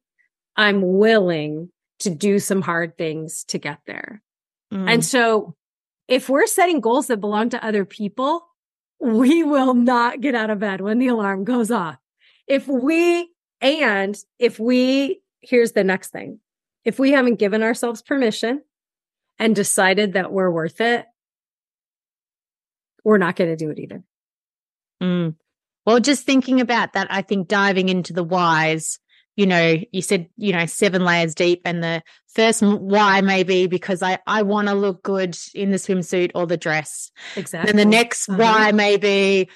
I'm 0.55 0.97
willing 0.97 1.69
to 1.99 2.09
do 2.09 2.39
some 2.39 2.61
hard 2.61 2.97
things 2.97 3.43
to 3.45 3.57
get 3.57 3.79
there. 3.85 4.21
Mm. 4.73 4.93
And 4.93 5.05
so 5.05 5.55
if 6.07 6.29
we're 6.29 6.47
setting 6.47 6.81
goals 6.81 7.07
that 7.07 7.17
belong 7.17 7.49
to 7.49 7.65
other 7.65 7.85
people, 7.85 8.45
we 8.99 9.43
will 9.43 9.73
not 9.73 10.21
get 10.21 10.35
out 10.35 10.49
of 10.49 10.59
bed 10.59 10.81
when 10.81 10.99
the 10.99 11.07
alarm 11.07 11.43
goes 11.43 11.71
off. 11.71 11.97
If 12.47 12.67
we, 12.67 13.31
and 13.61 14.17
if 14.39 14.59
we, 14.59 15.21
here's 15.41 15.71
the 15.71 15.83
next 15.83 16.09
thing. 16.09 16.39
If 16.83 16.99
we 16.99 17.11
haven't 17.11 17.35
given 17.35 17.63
ourselves 17.63 18.01
permission 18.01 18.61
and 19.39 19.55
decided 19.55 20.13
that 20.13 20.31
we're 20.31 20.51
worth 20.51 20.81
it, 20.81 21.05
we're 23.03 23.17
not 23.17 23.35
going 23.35 23.49
to 23.49 23.55
do 23.55 23.69
it 23.69 23.79
either. 23.79 24.03
Mm. 25.01 25.35
Well, 25.85 25.99
just 25.99 26.25
thinking 26.25 26.61
about 26.61 26.93
that, 26.93 27.07
I 27.09 27.21
think 27.21 27.47
diving 27.47 27.89
into 27.89 28.13
the 28.13 28.23
whys, 28.23 28.99
you 29.35 29.47
know, 29.47 29.77
you 29.91 30.01
said, 30.01 30.29
you 30.37 30.53
know, 30.53 30.65
seven 30.65 31.03
layers 31.03 31.33
deep, 31.33 31.61
and 31.65 31.83
the 31.83 32.03
first 32.27 32.61
why 32.61 33.21
may 33.21 33.43
be 33.43 33.67
because 33.67 34.03
I, 34.03 34.19
I 34.27 34.43
want 34.43 34.67
to 34.67 34.73
look 34.73 35.01
good 35.03 35.37
in 35.53 35.71
the 35.71 35.77
swimsuit 35.77 36.31
or 36.35 36.45
the 36.45 36.57
dress. 36.57 37.11
Exactly. 37.35 37.69
And 37.69 37.79
the 37.79 37.85
next 37.85 38.29
uh-huh. 38.29 38.37
why 38.37 38.71
may 38.71 38.97
be 38.97 39.49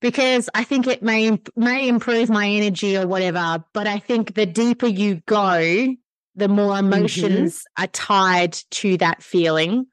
because 0.00 0.48
I 0.54 0.64
think 0.64 0.86
it 0.86 1.02
may 1.02 1.38
may 1.56 1.88
improve 1.88 2.30
my 2.30 2.48
energy 2.48 2.96
or 2.96 3.06
whatever. 3.06 3.64
But 3.74 3.86
I 3.86 3.98
think 3.98 4.34
the 4.34 4.46
deeper 4.46 4.86
you 4.86 5.20
go, 5.26 5.94
the 6.34 6.48
more 6.48 6.74
mm-hmm. 6.74 6.92
emotions 6.92 7.58
mm-hmm. 7.58 7.84
are 7.84 7.88
tied 7.88 8.52
to 8.70 8.96
that 8.98 9.22
feeling 9.22 9.86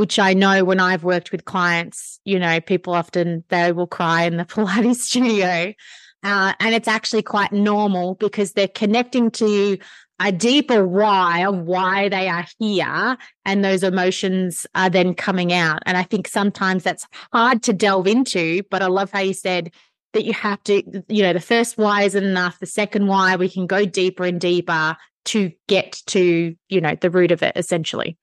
which 0.00 0.18
I 0.18 0.32
know 0.32 0.64
when 0.64 0.80
I've 0.80 1.04
worked 1.04 1.30
with 1.30 1.44
clients, 1.44 2.20
you 2.24 2.38
know, 2.38 2.58
people 2.58 2.94
often 2.94 3.44
they 3.50 3.70
will 3.70 3.86
cry 3.86 4.22
in 4.22 4.38
the 4.38 4.44
Pilates 4.46 4.96
studio. 4.96 5.74
Uh, 6.22 6.54
and 6.58 6.74
it's 6.74 6.88
actually 6.88 7.22
quite 7.22 7.52
normal 7.52 8.14
because 8.14 8.52
they're 8.52 8.66
connecting 8.66 9.30
to 9.32 9.76
a 10.18 10.32
deeper 10.32 10.86
why 10.86 11.44
of 11.46 11.58
why 11.60 12.08
they 12.08 12.28
are 12.28 12.46
here 12.58 13.18
and 13.44 13.62
those 13.62 13.82
emotions 13.82 14.66
are 14.74 14.88
then 14.88 15.12
coming 15.14 15.52
out. 15.52 15.82
And 15.84 15.98
I 15.98 16.02
think 16.02 16.28
sometimes 16.28 16.82
that's 16.82 17.06
hard 17.32 17.62
to 17.64 17.74
delve 17.74 18.06
into, 18.06 18.62
but 18.70 18.82
I 18.82 18.86
love 18.86 19.10
how 19.10 19.20
you 19.20 19.34
said 19.34 19.70
that 20.14 20.24
you 20.24 20.32
have 20.32 20.62
to, 20.64 20.82
you 21.08 21.22
know, 21.22 21.34
the 21.34 21.40
first 21.40 21.76
why 21.76 22.02
isn't 22.04 22.24
enough. 22.24 22.58
The 22.58 22.66
second 22.66 23.06
why 23.06 23.36
we 23.36 23.50
can 23.50 23.66
go 23.66 23.84
deeper 23.84 24.24
and 24.24 24.40
deeper 24.40 24.96
to 25.26 25.52
get 25.68 26.02
to, 26.06 26.56
you 26.70 26.80
know, 26.80 26.96
the 26.98 27.10
root 27.10 27.32
of 27.32 27.42
it 27.42 27.52
essentially. 27.54 28.16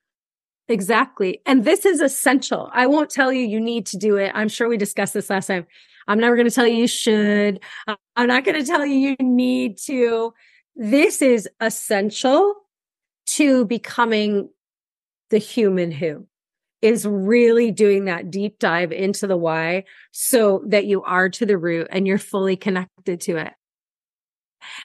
Exactly. 0.68 1.40
And 1.46 1.64
this 1.64 1.86
is 1.86 2.00
essential. 2.00 2.70
I 2.72 2.86
won't 2.86 3.10
tell 3.10 3.32
you 3.32 3.42
you 3.42 3.60
need 3.60 3.86
to 3.86 3.96
do 3.96 4.16
it. 4.16 4.30
I'm 4.34 4.48
sure 4.48 4.68
we 4.68 4.76
discussed 4.76 5.14
this 5.14 5.30
last 5.30 5.46
time. 5.46 5.66
I'm 6.06 6.18
never 6.20 6.36
going 6.36 6.48
to 6.48 6.54
tell 6.54 6.66
you 6.66 6.76
you 6.76 6.86
should. 6.86 7.60
I'm 8.16 8.26
not 8.28 8.44
going 8.44 8.58
to 8.60 8.66
tell 8.66 8.84
you 8.84 8.94
you 8.94 9.16
need 9.20 9.78
to. 9.86 10.32
This 10.76 11.22
is 11.22 11.48
essential 11.60 12.54
to 13.28 13.64
becoming 13.66 14.50
the 15.30 15.38
human 15.38 15.90
who 15.90 16.26
is 16.80 17.06
really 17.06 17.70
doing 17.70 18.04
that 18.04 18.30
deep 18.30 18.58
dive 18.58 18.92
into 18.92 19.26
the 19.26 19.36
why 19.36 19.84
so 20.12 20.62
that 20.66 20.86
you 20.86 21.02
are 21.02 21.28
to 21.28 21.44
the 21.44 21.58
root 21.58 21.88
and 21.90 22.06
you're 22.06 22.18
fully 22.18 22.56
connected 22.56 23.20
to 23.22 23.36
it. 23.36 23.52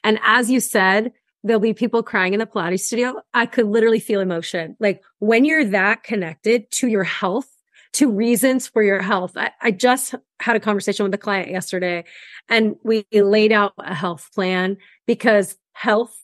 And 0.02 0.18
as 0.22 0.50
you 0.50 0.60
said, 0.60 1.12
there'll 1.44 1.60
be 1.60 1.74
people 1.74 2.02
crying 2.02 2.32
in 2.32 2.40
the 2.40 2.46
Pilates 2.46 2.80
studio. 2.80 3.20
I 3.32 3.46
could 3.46 3.66
literally 3.66 4.00
feel 4.00 4.20
emotion. 4.20 4.76
Like 4.80 5.02
when 5.20 5.44
you're 5.44 5.66
that 5.66 6.02
connected 6.02 6.70
to 6.72 6.88
your 6.88 7.04
health, 7.04 7.46
to 7.94 8.10
reasons 8.10 8.66
for 8.66 8.82
your 8.82 9.00
health. 9.00 9.36
I, 9.36 9.52
I 9.62 9.70
just 9.70 10.16
had 10.40 10.56
a 10.56 10.60
conversation 10.60 11.04
with 11.04 11.14
a 11.14 11.18
client 11.18 11.50
yesterday 11.50 12.04
and 12.48 12.74
we 12.82 13.06
laid 13.12 13.52
out 13.52 13.72
a 13.78 13.94
health 13.94 14.30
plan 14.34 14.76
because 15.06 15.56
health 15.72 16.14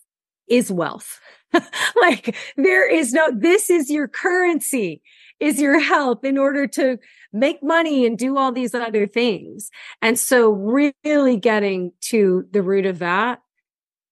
is 0.49 0.71
wealth. 0.71 1.21
like 2.00 2.37
there 2.57 2.89
is 2.89 3.12
no, 3.12 3.31
this 3.33 3.71
is 3.71 3.89
your 3.89 4.09
currency 4.09 5.00
is 5.39 5.61
your 5.61 5.79
health 5.79 6.25
in 6.25 6.37
order 6.37 6.67
to 6.67 6.99
make 7.33 7.62
money 7.62 8.05
and 8.05 8.19
do 8.19 8.37
all 8.37 8.53
these 8.53 8.75
other 8.75 9.07
things. 9.07 9.71
And 10.03 10.19
so 10.19 10.50
really 10.50 11.37
getting 11.37 11.93
to 12.03 12.47
the 12.50 12.62
root 12.62 12.85
of 12.85 12.99
that 12.99 13.41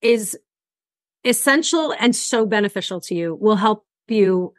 is 0.01 0.37
essential 1.29 1.93
and 1.99 2.15
so 2.15 2.45
beneficial 2.45 2.99
to 2.99 3.15
you 3.15 3.35
will 3.39 3.55
help 3.55 3.85
you 4.07 4.53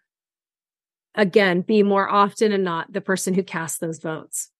again 1.15 1.61
be 1.61 1.83
more 1.83 2.09
often 2.09 2.53
and 2.53 2.65
not 2.65 2.93
the 2.93 3.01
person 3.01 3.35
who 3.35 3.43
casts 3.43 3.79
those 3.79 3.99
votes 3.99 4.51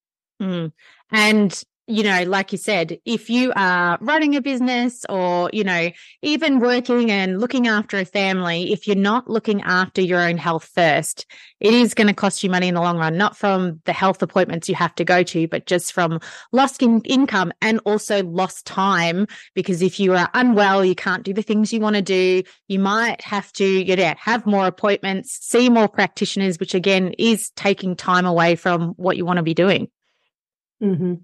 mm. 0.41 0.71
and 1.11 1.63
you 1.87 2.03
know, 2.03 2.23
like 2.23 2.51
you 2.51 2.57
said, 2.57 2.99
if 3.05 3.29
you 3.29 3.51
are 3.55 3.97
running 4.01 4.35
a 4.35 4.41
business 4.41 5.03
or, 5.09 5.49
you 5.51 5.63
know, 5.63 5.89
even 6.21 6.59
working 6.59 7.11
and 7.11 7.39
looking 7.39 7.67
after 7.67 7.97
a 7.97 8.05
family, 8.05 8.71
if 8.71 8.87
you're 8.87 8.95
not 8.95 9.29
looking 9.29 9.61
after 9.63 10.01
your 10.01 10.19
own 10.19 10.37
health 10.37 10.69
first, 10.73 11.25
it 11.59 11.73
is 11.73 11.93
going 11.93 12.07
to 12.07 12.13
cost 12.13 12.43
you 12.43 12.49
money 12.49 12.67
in 12.67 12.75
the 12.75 12.81
long 12.81 12.97
run, 12.97 13.17
not 13.17 13.35
from 13.35 13.81
the 13.85 13.93
health 13.93 14.21
appointments 14.21 14.69
you 14.69 14.75
have 14.75 14.95
to 14.95 15.03
go 15.03 15.23
to, 15.23 15.47
but 15.47 15.65
just 15.65 15.91
from 15.91 16.19
lost 16.51 16.81
in- 16.81 17.01
income 17.01 17.51
and 17.61 17.79
also 17.83 18.23
lost 18.23 18.65
time. 18.65 19.27
Because 19.55 19.81
if 19.81 19.99
you 19.99 20.13
are 20.13 20.29
unwell, 20.33 20.85
you 20.85 20.95
can't 20.95 21.23
do 21.23 21.33
the 21.33 21.41
things 21.41 21.73
you 21.73 21.81
want 21.81 21.95
to 21.95 22.01
do. 22.01 22.43
You 22.67 22.79
might 22.79 23.21
have 23.21 23.51
to, 23.53 23.65
you 23.65 23.95
know, 23.95 24.13
have 24.17 24.45
more 24.45 24.67
appointments, 24.67 25.39
see 25.41 25.69
more 25.69 25.89
practitioners, 25.89 26.59
which 26.59 26.75
again 26.75 27.13
is 27.17 27.49
taking 27.55 27.95
time 27.95 28.25
away 28.25 28.55
from 28.55 28.89
what 28.97 29.17
you 29.17 29.25
want 29.25 29.37
to 29.37 29.43
be 29.43 29.53
doing. 29.53 29.89
Mm-hmm. 30.81 31.15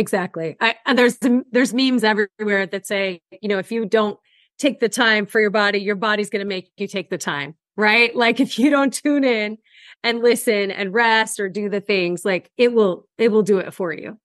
Exactly. 0.00 0.56
I, 0.62 0.76
and 0.86 0.98
there's 0.98 1.18
there's 1.52 1.74
memes 1.74 2.04
everywhere 2.04 2.64
that 2.64 2.86
say, 2.86 3.20
you 3.42 3.50
know, 3.50 3.58
if 3.58 3.70
you 3.70 3.84
don't 3.84 4.18
take 4.58 4.80
the 4.80 4.88
time 4.88 5.26
for 5.26 5.42
your 5.42 5.50
body, 5.50 5.78
your 5.78 5.94
body's 5.94 6.30
going 6.30 6.40
to 6.40 6.48
make 6.48 6.70
you 6.78 6.88
take 6.88 7.10
the 7.10 7.18
time, 7.18 7.54
right? 7.76 8.16
Like 8.16 8.40
if 8.40 8.58
you 8.58 8.70
don't 8.70 8.94
tune 8.94 9.24
in 9.24 9.58
and 10.02 10.20
listen 10.22 10.70
and 10.70 10.94
rest 10.94 11.38
or 11.38 11.50
do 11.50 11.68
the 11.68 11.82
things, 11.82 12.24
like 12.24 12.50
it 12.56 12.72
will 12.72 13.06
it 13.18 13.30
will 13.30 13.42
do 13.42 13.58
it 13.58 13.74
for 13.74 13.92
you. 13.92 14.16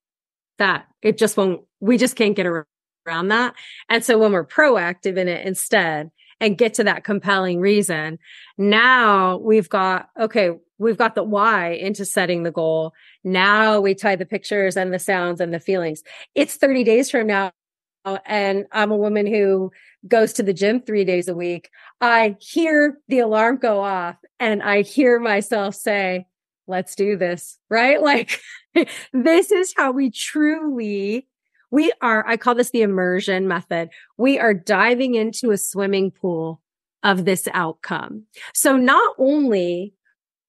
That 0.60 0.86
it 1.02 1.18
just 1.18 1.36
won't. 1.36 1.66
We 1.82 1.98
just 1.98 2.16
can't 2.16 2.38
get 2.38 2.46
around 2.46 3.28
that. 3.28 3.54
And 3.90 4.02
so 4.02 4.18
when 4.18 4.32
we're 4.32 4.48
proactive 4.48 5.18
in 5.18 5.28
it 5.28 5.46
instead 5.46 6.10
and 6.40 6.58
get 6.58 6.76
to 6.76 6.86
that 6.86 7.04
compelling 7.04 7.60
reason, 7.60 8.18
now 8.58 9.40
we've 9.40 9.68
got 9.68 10.08
okay, 10.18 10.52
we've 10.78 10.98
got 10.98 11.16
the 11.16 11.24
why 11.24 11.72
into 11.72 12.06
setting 12.06 12.44
the 12.44 12.52
goal. 12.52 12.94
Now 13.24 13.80
we 13.80 13.96
tie 13.96 14.16
the 14.16 14.26
pictures 14.26 14.78
and 14.78 14.94
the 14.94 15.00
sounds 15.00 15.40
and 15.42 15.54
the 15.54 15.60
feelings. 15.60 16.04
It's 16.34 16.56
30 16.56 16.84
days 16.84 17.10
from 17.10 17.28
now. 17.28 17.52
And 18.26 18.66
I'm 18.72 18.92
a 18.92 18.98
woman 18.98 19.26
who 19.26 19.72
goes 20.08 20.34
to 20.34 20.44
the 20.44 20.54
gym 20.54 20.82
three 20.82 21.06
days 21.06 21.28
a 21.28 21.34
week. 21.34 21.70
I 22.00 22.36
hear 22.40 23.00
the 23.08 23.20
alarm 23.20 23.58
go 23.58 23.82
off 23.82 24.18
and 24.40 24.62
I 24.62 24.84
hear 24.84 25.20
myself 25.20 25.74
say, 25.74 26.28
let's 26.68 26.96
do 26.96 27.18
this, 27.18 27.58
right? 27.70 28.00
Like 28.02 28.40
this 29.14 29.52
is 29.52 29.74
how 29.76 29.92
we 29.92 30.12
truly 30.12 31.28
we 31.72 31.92
are, 32.02 32.26
I 32.28 32.38
call 32.38 32.56
this 32.56 32.72
the 32.72 32.84
immersion 32.84 33.48
method. 33.48 33.90
We 34.18 34.40
are 34.40 34.54
diving 34.54 35.16
into 35.16 35.52
a 35.52 35.58
swimming 35.58 36.12
pool 36.12 36.62
of 37.04 37.26
this 37.26 37.48
outcome. 37.54 38.24
So 38.54 38.78
not 38.78 39.16
only 39.18 39.94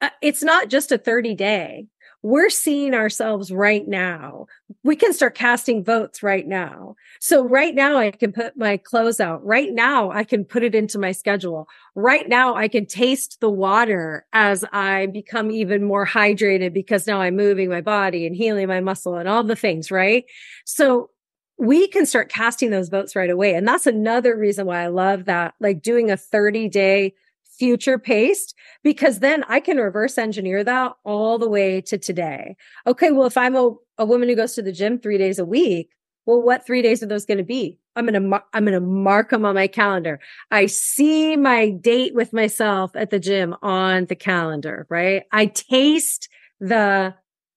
Uh, 0.01 0.11
it's 0.23 0.43
not 0.43 0.69
just 0.69 0.93
a 0.93 0.99
30 0.99 1.35
day. 1.35 1.87
We're 2.23 2.51
seeing 2.51 2.93
ourselves 2.93 3.53
right 3.53 3.87
now. 3.87 4.47
We 4.83 4.97
can 4.97 5.13
start 5.13 5.37
casting 5.37 5.85
votes 5.85 6.25
right 6.25 6.47
now. 6.47 6.97
So 7.21 7.47
right 7.47 7.75
now 7.75 7.99
I 7.99 8.11
can 8.11 8.33
put 8.33 8.57
my 8.57 8.79
clothes 8.79 9.21
out. 9.21 9.45
Right 9.45 9.73
now 9.73 10.11
I 10.11 10.25
can 10.25 10.45
put 10.45 10.65
it 10.65 10.75
into 10.75 10.99
my 10.99 11.13
schedule. 11.13 11.69
Right 11.95 12.29
now 12.29 12.57
I 12.57 12.67
can 12.67 12.85
taste 12.87 13.39
the 13.41 13.51
water 13.51 14.27
as 14.33 14.65
I 14.73 15.07
become 15.07 15.53
even 15.53 15.85
more 15.85 16.07
hydrated 16.07 16.73
because 16.73 17.07
now 17.07 17.21
I'm 17.21 17.37
moving 17.37 17.69
my 17.69 17.81
body 17.81 18.27
and 18.27 18.35
healing 18.35 18.67
my 18.67 18.81
muscle 18.81 19.15
and 19.15 19.29
all 19.29 19.45
the 19.45 19.55
things, 19.55 19.93
right? 19.93 20.25
So 20.65 21.11
we 21.59 21.87
can 21.87 22.07
start 22.07 22.29
casting 22.29 22.71
those 22.71 22.89
votes 22.89 23.15
right 23.15 23.31
away. 23.31 23.55
And 23.55 23.69
that's 23.69 23.87
another 23.87 24.37
reason 24.37 24.67
why 24.67 24.83
I 24.83 24.89
love 24.89 25.27
that, 25.27 25.55
like 25.61 25.81
doing 25.81 26.11
a 26.11 26.17
30 26.17 26.69
day 26.69 27.15
future 27.59 27.99
paced 27.99 28.55
because 28.83 29.21
then 29.21 29.45
I 29.49 29.61
can 29.61 29.79
reverse 29.79 30.19
engineer 30.19 30.63
that 30.65 30.93
all 31.05 31.39
the 31.39 31.49
way 31.49 31.81
to 31.83 31.99
today. 31.99 32.57
Okay. 32.87 33.11
Well, 33.11 33.27
if 33.27 33.37
I'm 33.37 33.57
a, 33.57 33.73
a 33.99 34.05
woman 34.05 34.29
who 34.29 34.37
goes 34.37 34.55
to 34.55 34.63
the 34.63 34.73
gym 34.73 34.99
three 34.99 35.19
days 35.19 35.39
a 35.39 35.45
week, 35.45 35.91
well, 36.27 36.43
what 36.43 36.67
three 36.67 36.83
days 36.83 37.03
are 37.03 37.07
those 37.07 37.25
going 37.25 37.39
to 37.39 37.45
be? 37.45 37.79
I'm 37.95 38.07
going 38.07 38.31
to, 38.31 38.43
I'm 38.53 38.65
going 38.65 38.75
to 38.75 38.81
mark 38.81 39.31
them 39.31 39.45
on 39.45 39.55
my 39.55 39.69
calendar. 39.69 40.21
I 40.51 40.67
see 40.67 41.37
my 41.37 41.71
date 41.71 42.15
with 42.15 42.33
myself 42.33 42.91
at 42.95 43.11
the 43.11 43.21
gym 43.21 43.55
on 43.63 44.07
the 44.07 44.17
calendar, 44.17 44.87
right? 44.91 45.23
I 45.33 45.47
taste 45.47 46.29
the 46.61 47.15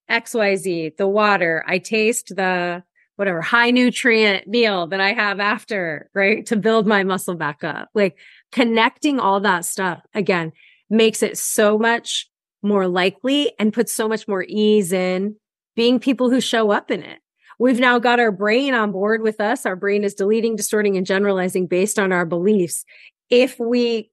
XYZ, 0.10 0.98
the 0.98 1.08
water. 1.08 1.64
I 1.68 1.80
taste 1.80 2.36
the 2.36 2.84
whatever 3.16 3.42
high 3.42 3.70
nutrient 3.70 4.48
meal 4.48 4.88
that 4.88 5.02
I 5.02 5.12
have 5.12 5.42
after, 5.42 6.10
right? 6.14 6.46
To 6.46 6.56
build 6.56 6.88
my 6.88 7.04
muscle 7.04 7.36
back 7.36 7.66
up. 7.66 7.90
Like 7.94 8.16
connecting 8.52 9.20
all 9.20 9.40
that 9.40 9.66
stuff 9.66 10.02
again 10.14 10.52
makes 10.90 11.22
it 11.22 11.38
so 11.38 11.78
much 11.78 12.30
more 12.62 12.88
likely 12.88 13.54
and 13.60 13.74
puts 13.74 13.94
so 13.94 14.08
much 14.08 14.28
more 14.28 14.46
ease 14.48 14.92
in 14.92 15.36
being 15.76 16.00
people 16.00 16.30
who 16.30 16.42
show 16.42 16.72
up 16.72 16.92
in 16.92 17.04
it. 17.04 17.20
We've 17.58 17.80
now 17.80 18.00
got 18.00 18.20
our 18.20 18.32
brain 18.32 18.74
on 18.74 18.92
board 18.92 19.22
with 19.22 19.40
us. 19.40 19.66
Our 19.66 19.76
brain 19.76 20.04
is 20.04 20.14
deleting, 20.14 20.56
distorting, 20.56 20.98
and 20.98 21.06
generalizing 21.06 21.68
based 21.68 22.00
on 22.00 22.12
our 22.12 22.26
beliefs. 22.26 22.86
If 23.30 23.60
we 23.60 24.12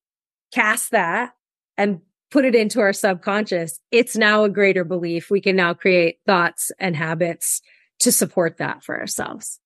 cast 0.52 0.90
that 0.90 1.32
and 1.76 2.00
put 2.30 2.44
it 2.44 2.54
into 2.54 2.80
our 2.80 2.92
subconscious, 2.92 3.80
it's 3.92 4.16
now 4.16 4.44
a 4.44 4.48
greater 4.48 4.84
belief. 4.84 5.30
We 5.30 5.40
can 5.40 5.56
now 5.56 5.74
create 5.74 6.18
thoughts 6.26 6.72
and 6.78 6.96
habits 6.96 7.62
to 8.00 8.12
support 8.12 8.58
that 8.58 8.84
for 8.84 8.98
ourselves. 8.98 9.60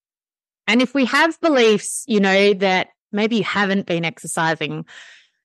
And 0.66 0.82
if 0.82 0.94
we 0.94 1.06
have 1.06 1.40
beliefs, 1.40 2.04
you 2.06 2.20
know, 2.20 2.54
that 2.54 2.88
maybe 3.12 3.36
you 3.36 3.44
haven't 3.44 3.86
been 3.86 4.04
exercising, 4.04 4.86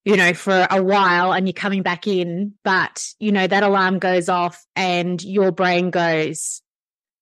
you 0.04 0.18
know, 0.18 0.34
for 0.34 0.68
a 0.70 0.84
while 0.84 1.34
and 1.34 1.48
you're 1.48 1.54
coming 1.54 1.82
back 1.82 2.08
in, 2.08 2.54
but, 2.64 3.08
you 3.20 3.32
know, 3.32 3.48
that 3.48 3.64
alarm 3.64 4.00
goes 4.00 4.30
off 4.30 4.66
and 4.76 5.24
your 5.24 5.52
brain 5.52 5.90
goes, 5.90 6.62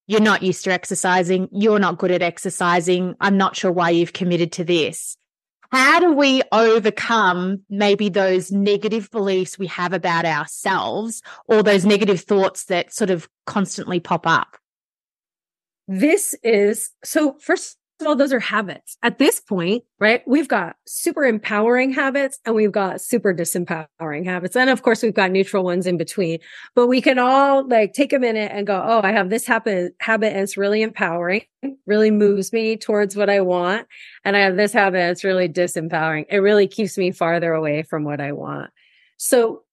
you're 0.08 0.20
not 0.20 0.44
used 0.44 0.66
to 0.66 0.72
exercising. 0.72 1.48
You're 1.52 1.80
not 1.80 1.98
good 1.98 2.12
at 2.12 2.22
exercising. 2.22 3.16
I'm 3.22 3.38
not 3.38 3.56
sure 3.56 3.72
why 3.72 3.92
you've 3.92 4.14
committed 4.14 4.52
to 4.54 4.64
this. 4.64 5.18
How 5.72 6.00
do 6.00 6.14
we 6.14 6.44
overcome 6.52 7.64
maybe 7.68 8.10
those 8.10 8.52
negative 8.52 9.10
beliefs 9.10 9.58
we 9.58 9.68
have 9.68 9.92
about 9.92 10.24
ourselves 10.24 11.24
or 11.48 11.64
those 11.64 11.84
negative 11.84 12.22
thoughts 12.22 12.66
that 12.66 12.94
sort 12.94 13.10
of 13.10 13.28
constantly 13.48 14.00
pop 14.00 14.28
up? 14.28 14.58
This 15.88 16.36
is 16.44 16.92
so, 17.04 17.38
first 17.40 17.78
all, 18.06 18.16
those 18.16 18.34
are 18.34 18.40
habits. 18.40 18.98
At 19.02 19.20
this 19.20 19.40
point, 19.40 19.84
right? 20.00 20.22
We've 20.28 20.48
got 20.48 20.76
super 20.86 21.24
empowering 21.24 21.92
habits 21.92 22.40
and 22.46 22.56
we've 22.56 22.72
got 22.72 23.02
super 23.02 23.34
disempowering 23.34 24.26
habits. 24.26 24.56
And 24.56 24.70
of 24.70 24.84
course, 24.84 25.02
we've 25.02 25.14
got 25.14 25.32
neutral 25.32 25.64
ones 25.64 25.88
in 25.88 25.98
between, 25.98 26.40
but 26.76 26.88
we 26.88 27.02
can 27.02 27.20
all 27.20 27.68
like 27.68 27.94
take 27.94 28.14
a 28.14 28.20
minute 28.20 28.52
and 28.54 28.68
go, 28.68 28.82
Oh, 28.86 29.02
I 29.04 29.12
have 29.12 29.30
this 29.30 29.46
habit, 29.46 29.94
habit 30.00 30.34
and 30.34 30.42
it's 30.42 30.58
really 30.58 30.82
empowering, 30.82 31.44
really 31.88 32.12
moves 32.12 32.54
me 32.54 32.78
towards 32.78 33.16
what 33.16 33.30
I 33.30 33.42
want. 33.42 33.88
And 34.24 34.38
I 34.38 34.42
have 34.42 34.56
this 34.56 34.74
habit. 34.74 35.10
It's 35.12 35.24
really 35.24 35.50
disempowering. 35.50 36.26
It 36.30 36.38
really 36.38 36.68
keeps 36.68 36.98
me 36.98 37.12
farther 37.12 37.54
away 37.54 37.84
from 37.84 38.04
what 38.04 38.22
I 38.22 38.34
want. 38.34 38.70
So 39.18 39.64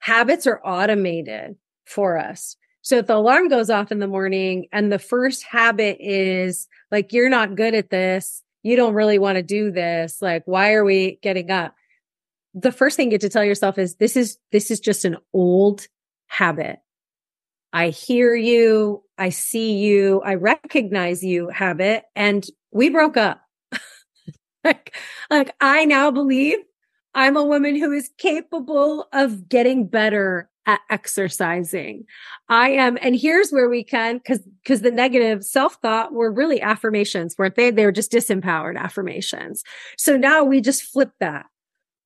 habits 0.00 0.46
are 0.46 0.60
automated 0.64 1.56
for 1.86 2.18
us. 2.18 2.56
So 2.88 2.96
if 2.96 3.06
the 3.06 3.16
alarm 3.16 3.48
goes 3.48 3.68
off 3.68 3.92
in 3.92 3.98
the 3.98 4.06
morning 4.06 4.66
and 4.72 4.90
the 4.90 4.98
first 4.98 5.42
habit 5.42 5.98
is 6.00 6.66
like, 6.90 7.12
you're 7.12 7.28
not 7.28 7.54
good 7.54 7.74
at 7.74 7.90
this. 7.90 8.42
You 8.62 8.76
don't 8.76 8.94
really 8.94 9.18
want 9.18 9.36
to 9.36 9.42
do 9.42 9.70
this. 9.70 10.22
Like, 10.22 10.44
why 10.46 10.72
are 10.72 10.86
we 10.86 11.18
getting 11.22 11.50
up? 11.50 11.74
The 12.54 12.72
first 12.72 12.96
thing 12.96 13.08
you 13.08 13.10
get 13.10 13.20
to 13.20 13.28
tell 13.28 13.44
yourself 13.44 13.76
is 13.76 13.96
this 13.96 14.16
is, 14.16 14.38
this 14.52 14.70
is 14.70 14.80
just 14.80 15.04
an 15.04 15.18
old 15.34 15.86
habit. 16.28 16.78
I 17.74 17.90
hear 17.90 18.34
you. 18.34 19.02
I 19.18 19.28
see 19.28 19.74
you. 19.80 20.22
I 20.22 20.36
recognize 20.36 21.22
you 21.22 21.50
habit. 21.50 22.04
And 22.16 22.42
we 22.72 22.88
broke 22.88 23.18
up. 23.18 23.42
like, 24.64 24.96
like 25.28 25.54
I 25.60 25.84
now 25.84 26.10
believe 26.10 26.56
I'm 27.14 27.36
a 27.36 27.44
woman 27.44 27.76
who 27.76 27.92
is 27.92 28.08
capable 28.16 29.08
of 29.12 29.46
getting 29.46 29.88
better 29.88 30.48
exercising. 30.90 32.04
I 32.48 32.70
am, 32.70 32.98
and 33.00 33.16
here's 33.16 33.50
where 33.50 33.68
we 33.68 33.82
can, 33.84 34.20
cause, 34.20 34.40
cause 34.66 34.82
the 34.82 34.90
negative 34.90 35.44
self 35.44 35.78
thought 35.82 36.12
were 36.12 36.30
really 36.30 36.60
affirmations, 36.60 37.36
weren't 37.38 37.54
they? 37.54 37.70
They 37.70 37.84
were 37.84 37.92
just 37.92 38.12
disempowered 38.12 38.78
affirmations. 38.78 39.62
So 39.96 40.16
now 40.16 40.44
we 40.44 40.60
just 40.60 40.82
flip 40.82 41.12
that. 41.20 41.46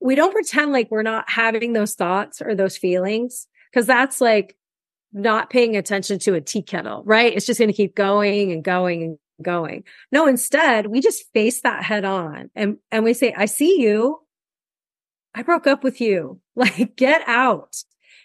We 0.01 0.15
don't 0.15 0.33
pretend 0.33 0.73
like 0.73 0.91
we're 0.91 1.03
not 1.03 1.29
having 1.29 1.73
those 1.73 1.95
thoughts 1.95 2.41
or 2.41 2.55
those 2.55 2.77
feelings, 2.77 3.47
cause 3.75 3.87
that's 3.87 4.21
like 4.21 4.57
not 5.13 5.51
paying 5.51 5.77
attention 5.77 6.19
to 6.21 6.35
a 6.35 6.41
tea 6.41 6.63
kettle, 6.63 7.03
right? 7.05 7.35
It's 7.35 7.47
just 7.47 7.59
going 7.59 7.71
to 7.71 7.77
keep 7.77 7.95
going 7.95 8.51
and 8.51 8.65
going 8.65 9.03
and 9.03 9.19
going. 9.43 9.85
No, 10.11 10.27
instead 10.27 10.87
we 10.87 11.01
just 11.01 11.31
face 11.33 11.61
that 11.63 11.85
head 11.85 12.05
on 12.05 12.51
and, 12.55 12.79
and 12.91 13.05
we 13.05 13.13
say, 13.15 13.35
I 13.37 13.47
see 13.47 13.81
you. 13.81 14.21
I 15.35 15.43
broke 15.43 15.67
up 15.67 15.83
with 15.83 16.01
you. 16.01 16.41
Like 16.55 16.97
get 16.97 17.23
out 17.27 17.83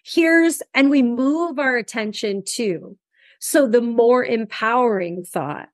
here's, 0.08 0.62
and 0.74 0.90
we 0.90 1.04
move 1.04 1.60
our 1.60 1.76
attention 1.76 2.44
to. 2.56 2.98
So 3.40 3.68
the 3.68 3.82
more 3.82 4.24
empowering 4.24 5.24
thought, 5.26 5.70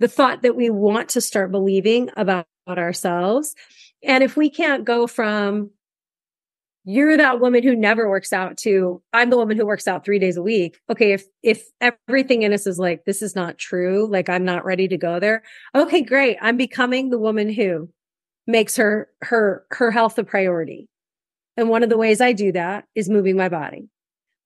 the 0.00 0.08
thought 0.08 0.42
that 0.42 0.56
we 0.56 0.70
want 0.70 1.08
to 1.10 1.20
start 1.20 1.50
believing 1.50 2.10
about, 2.16 2.46
ourselves. 2.68 3.54
And 4.02 4.24
if 4.24 4.36
we 4.36 4.50
can't 4.50 4.84
go 4.84 5.06
from, 5.06 5.70
you're 6.84 7.16
that 7.16 7.38
woman 7.38 7.62
who 7.62 7.76
never 7.76 8.10
works 8.10 8.32
out 8.32 8.56
to 8.58 9.00
I'm 9.12 9.30
the 9.30 9.36
woman 9.36 9.56
who 9.56 9.64
works 9.64 9.86
out 9.86 10.04
three 10.04 10.18
days 10.18 10.36
a 10.36 10.42
week. 10.42 10.80
Okay. 10.90 11.12
If, 11.12 11.26
if 11.44 11.64
everything 11.80 12.42
in 12.42 12.52
us 12.52 12.66
is 12.66 12.76
like, 12.76 13.04
this 13.04 13.22
is 13.22 13.36
not 13.36 13.56
true, 13.56 14.08
like 14.10 14.28
I'm 14.28 14.44
not 14.44 14.64
ready 14.64 14.88
to 14.88 14.96
go 14.96 15.20
there. 15.20 15.44
Okay, 15.76 16.02
great. 16.02 16.38
I'm 16.40 16.56
becoming 16.56 17.10
the 17.10 17.20
woman 17.20 17.48
who 17.48 17.88
makes 18.48 18.74
her, 18.76 19.08
her, 19.22 19.64
her 19.70 19.92
health 19.92 20.18
a 20.18 20.24
priority. 20.24 20.88
And 21.56 21.68
one 21.68 21.82
of 21.82 21.88
the 21.88 21.98
ways 21.98 22.20
I 22.20 22.32
do 22.32 22.52
that 22.52 22.84
is 22.94 23.08
moving 23.08 23.36
my 23.36 23.48
body. 23.48 23.88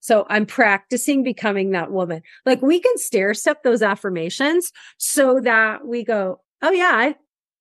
So 0.01 0.27
I'm 0.31 0.47
practicing 0.47 1.23
becoming 1.23 1.73
that 1.73 1.93
woman. 1.93 2.23
Like 2.47 2.63
we 2.63 2.81
can 2.81 2.97
stair 2.97 3.35
step 3.35 3.63
those 3.63 3.83
affirmations 3.83 4.73
so 4.97 5.41
that 5.41 5.87
we 5.87 6.05
go, 6.05 6.41
Oh 6.63 6.71
yeah, 6.71 6.93
I, 6.93 7.15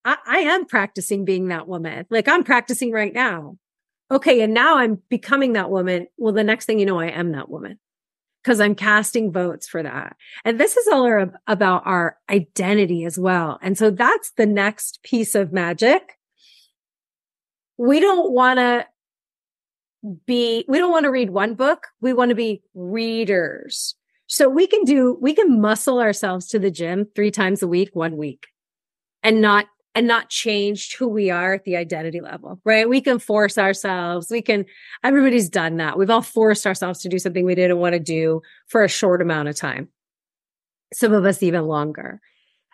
I, 0.04 0.16
I 0.26 0.38
am 0.38 0.64
practicing 0.64 1.24
being 1.24 1.48
that 1.48 1.68
woman. 1.68 2.06
Like 2.10 2.28
I'm 2.28 2.44
practicing 2.44 2.92
right 2.92 3.12
now. 3.12 3.56
Okay. 4.10 4.40
And 4.40 4.54
now 4.54 4.78
I'm 4.78 5.02
becoming 5.08 5.52
that 5.52 5.70
woman. 5.70 6.06
Well, 6.16 6.32
the 6.32 6.42
next 6.42 6.64
thing 6.64 6.78
you 6.78 6.86
know, 6.86 6.98
I 6.98 7.08
am 7.08 7.32
that 7.32 7.50
woman 7.50 7.78
because 8.42 8.60
I'm 8.60 8.74
casting 8.74 9.30
votes 9.30 9.68
for 9.68 9.82
that. 9.82 10.16
And 10.44 10.58
this 10.58 10.76
is 10.76 10.88
all 10.88 11.30
about 11.46 11.82
our 11.84 12.16
identity 12.30 13.04
as 13.04 13.18
well. 13.18 13.58
And 13.62 13.76
so 13.76 13.90
that's 13.90 14.32
the 14.36 14.46
next 14.46 15.02
piece 15.02 15.34
of 15.34 15.52
magic. 15.52 16.16
We 17.76 18.00
don't 18.00 18.32
want 18.32 18.58
to 18.58 18.86
be, 20.26 20.64
we 20.68 20.78
don't 20.78 20.90
want 20.90 21.04
to 21.04 21.10
read 21.10 21.30
one 21.30 21.54
book. 21.54 21.86
We 22.00 22.12
want 22.12 22.30
to 22.30 22.34
be 22.34 22.62
readers. 22.74 23.94
So 24.26 24.48
we 24.48 24.66
can 24.66 24.84
do, 24.84 25.18
we 25.20 25.34
can 25.34 25.60
muscle 25.60 25.98
ourselves 25.98 26.46
to 26.48 26.58
the 26.58 26.70
gym 26.70 27.06
three 27.14 27.30
times 27.30 27.62
a 27.62 27.68
week, 27.68 27.90
one 27.94 28.16
week 28.16 28.46
and 29.22 29.40
not, 29.40 29.66
and 29.94 30.06
not 30.06 30.28
change 30.28 30.94
who 30.94 31.08
we 31.08 31.30
are 31.30 31.54
at 31.54 31.64
the 31.64 31.76
identity 31.76 32.20
level, 32.20 32.60
right? 32.64 32.88
We 32.88 33.00
can 33.00 33.18
force 33.18 33.58
ourselves. 33.58 34.30
We 34.30 34.40
can, 34.40 34.64
everybody's 35.02 35.48
done 35.48 35.78
that. 35.78 35.98
We've 35.98 36.10
all 36.10 36.22
forced 36.22 36.64
ourselves 36.64 37.00
to 37.00 37.08
do 37.08 37.18
something 37.18 37.44
we 37.44 37.56
didn't 37.56 37.78
want 37.78 37.94
to 37.94 37.98
do 37.98 38.40
for 38.68 38.84
a 38.84 38.88
short 38.88 39.20
amount 39.20 39.48
of 39.48 39.56
time. 39.56 39.88
Some 40.94 41.12
of 41.12 41.24
us 41.24 41.42
even 41.42 41.64
longer. 41.64 42.20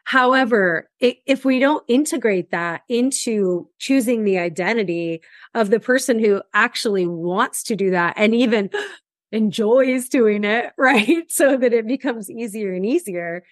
However, 0.07 0.88
if 1.01 1.45
we 1.45 1.59
don't 1.59 1.85
integrate 1.88 2.53
that 2.53 2.83
into 2.88 3.69
choosing 3.81 4.23
the 4.23 4.38
identity 4.38 5.21
of 5.53 5.71
the 5.71 5.81
person 5.81 6.21
who 6.21 6.42
actually 6.55 7.09
wants 7.09 7.64
to 7.64 7.75
do 7.75 7.90
that 7.90 8.14
and 8.16 8.33
even 8.33 8.71
enjoys 9.33 10.09
doing 10.09 10.45
it, 10.45 10.73
right? 10.79 11.25
So 11.29 11.57
that 11.57 11.73
it 11.73 11.88
becomes 11.88 12.31
easier 12.31 12.73
and 12.73 12.87
easier. 12.87 13.42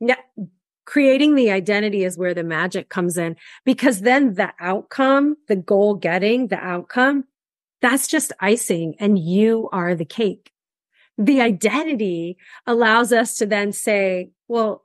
Now, 0.00 0.16
creating 0.84 1.36
the 1.36 1.52
identity 1.52 2.02
is 2.02 2.18
where 2.18 2.34
the 2.34 2.42
magic 2.42 2.88
comes 2.88 3.16
in 3.16 3.36
because 3.64 4.00
then 4.00 4.34
the 4.34 4.52
outcome, 4.58 5.36
the 5.46 5.54
goal 5.54 5.94
getting, 5.94 6.48
the 6.48 6.58
outcome, 6.58 7.22
that's 7.82 8.08
just 8.08 8.32
icing 8.40 8.96
and 8.98 9.16
you 9.16 9.68
are 9.70 9.94
the 9.94 10.04
cake. 10.04 10.50
The 11.16 11.40
identity 11.40 12.36
allows 12.66 13.12
us 13.12 13.36
to 13.36 13.46
then 13.46 13.70
say, 13.70 14.32
well, 14.48 14.84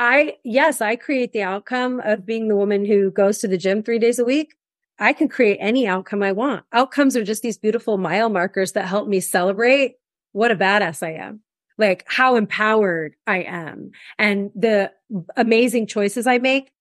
I, 0.00 0.38
yes, 0.44 0.80
I 0.80 0.96
create 0.96 1.34
the 1.34 1.42
outcome 1.42 2.00
of 2.02 2.24
being 2.24 2.48
the 2.48 2.56
woman 2.56 2.86
who 2.86 3.10
goes 3.10 3.36
to 3.38 3.48
the 3.48 3.58
gym 3.58 3.82
three 3.82 3.98
days 3.98 4.18
a 4.18 4.24
week. 4.24 4.54
I 4.98 5.12
can 5.12 5.28
create 5.28 5.58
any 5.60 5.86
outcome 5.86 6.22
I 6.22 6.32
want. 6.32 6.64
Outcomes 6.72 7.18
are 7.18 7.24
just 7.24 7.42
these 7.42 7.58
beautiful 7.58 7.98
mile 7.98 8.30
markers 8.30 8.72
that 8.72 8.86
help 8.86 9.08
me 9.08 9.20
celebrate 9.20 9.96
what 10.32 10.50
a 10.50 10.56
badass 10.56 11.02
I 11.02 11.12
am, 11.22 11.40
like 11.76 12.04
how 12.06 12.36
empowered 12.36 13.14
I 13.26 13.42
am 13.42 13.90
and 14.18 14.50
the 14.54 14.90
amazing 15.36 15.86
choices 15.86 16.26
I 16.26 16.38
make 16.38 16.72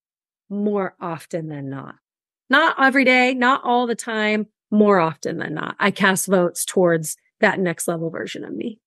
more 0.49 0.95
often 1.01 1.49
than 1.49 1.69
not. 1.69 1.95
Not 2.49 2.77
every 2.82 3.03
day, 3.03 3.34
not 3.34 3.62
all 3.65 3.86
the 3.86 3.95
time, 3.95 4.47
more 4.71 4.97
often 4.99 5.39
than 5.39 5.55
not. 5.55 5.75
I 5.77 5.91
cast 5.91 6.27
votes 6.27 6.63
towards 6.63 7.17
that 7.41 7.60
next 7.60 7.86
level 7.86 8.10
version 8.10 8.45
of 8.45 8.53
me. 8.53 8.79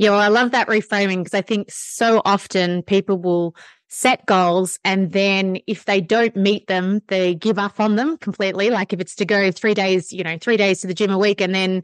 Yeah, 0.00 0.12
well, 0.12 0.20
I 0.20 0.28
love 0.28 0.52
that 0.52 0.68
reframing 0.68 1.18
because 1.18 1.34
I 1.34 1.42
think 1.42 1.70
so 1.70 2.22
often 2.24 2.82
people 2.82 3.18
will 3.18 3.54
set 3.88 4.24
goals 4.24 4.78
and 4.82 5.12
then 5.12 5.58
if 5.66 5.84
they 5.84 6.00
don't 6.00 6.34
meet 6.34 6.68
them, 6.68 7.02
they 7.08 7.34
give 7.34 7.58
up 7.58 7.78
on 7.78 7.96
them 7.96 8.16
completely. 8.16 8.70
Like 8.70 8.94
if 8.94 9.00
it's 9.00 9.14
to 9.16 9.26
go 9.26 9.50
three 9.50 9.74
days, 9.74 10.10
you 10.10 10.24
know, 10.24 10.38
three 10.40 10.56
days 10.56 10.80
to 10.80 10.86
the 10.86 10.94
gym 10.94 11.10
a 11.10 11.18
week 11.18 11.42
and 11.42 11.54
then 11.54 11.82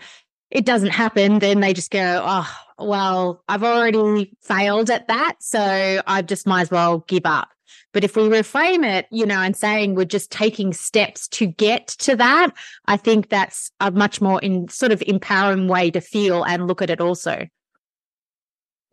it 0.50 0.64
doesn't 0.64 0.92
happen, 0.92 1.40
then 1.40 1.60
they 1.60 1.74
just 1.74 1.90
go, 1.90 2.22
oh, 2.24 2.50
well, 2.78 3.44
I've 3.50 3.62
already 3.62 4.34
failed 4.40 4.88
at 4.88 5.08
that. 5.08 5.34
So 5.40 6.00
I 6.06 6.22
just 6.22 6.46
might 6.46 6.62
as 6.62 6.70
well 6.70 7.00
give 7.00 7.26
up. 7.26 7.50
But 7.92 8.02
if 8.02 8.16
we 8.16 8.22
reframe 8.30 8.82
it, 8.82 9.08
you 9.10 9.26
know, 9.26 9.40
and 9.42 9.54
saying 9.54 9.94
we're 9.94 10.06
just 10.06 10.30
taking 10.30 10.72
steps 10.72 11.28
to 11.28 11.44
get 11.44 11.88
to 11.98 12.16
that, 12.16 12.52
I 12.86 12.96
think 12.96 13.28
that's 13.28 13.70
a 13.78 13.90
much 13.90 14.22
more 14.22 14.40
in 14.40 14.68
sort 14.68 14.92
of 14.92 15.02
empowering 15.06 15.68
way 15.68 15.90
to 15.90 16.00
feel 16.00 16.44
and 16.44 16.66
look 16.66 16.80
at 16.80 16.88
it 16.88 17.02
also. 17.02 17.46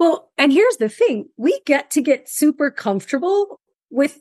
Well, 0.03 0.31
and 0.37 0.51
here's 0.51 0.75
the 0.75 0.89
thing 0.89 1.29
we 1.37 1.61
get 1.65 1.89
to 1.91 2.01
get 2.01 2.27
super 2.27 2.69
comfortable 2.69 3.61
with 3.89 4.19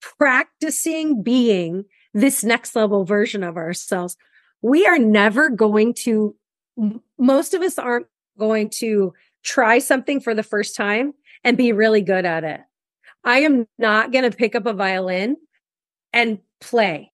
practicing 0.00 1.22
being 1.22 1.84
this 2.14 2.42
next 2.42 2.74
level 2.74 3.04
version 3.04 3.44
of 3.44 3.58
ourselves. 3.58 4.16
We 4.62 4.86
are 4.86 4.98
never 4.98 5.50
going 5.50 5.92
to, 6.04 6.34
most 7.18 7.52
of 7.52 7.60
us 7.60 7.78
aren't 7.78 8.06
going 8.38 8.70
to 8.78 9.12
try 9.42 9.80
something 9.80 10.18
for 10.18 10.34
the 10.34 10.42
first 10.42 10.74
time 10.76 11.12
and 11.44 11.58
be 11.58 11.72
really 11.72 12.00
good 12.00 12.24
at 12.24 12.42
it. 12.42 12.60
I 13.22 13.40
am 13.40 13.66
not 13.78 14.12
going 14.12 14.30
to 14.30 14.34
pick 14.34 14.54
up 14.54 14.64
a 14.64 14.72
violin 14.72 15.36
and 16.14 16.38
play 16.58 17.12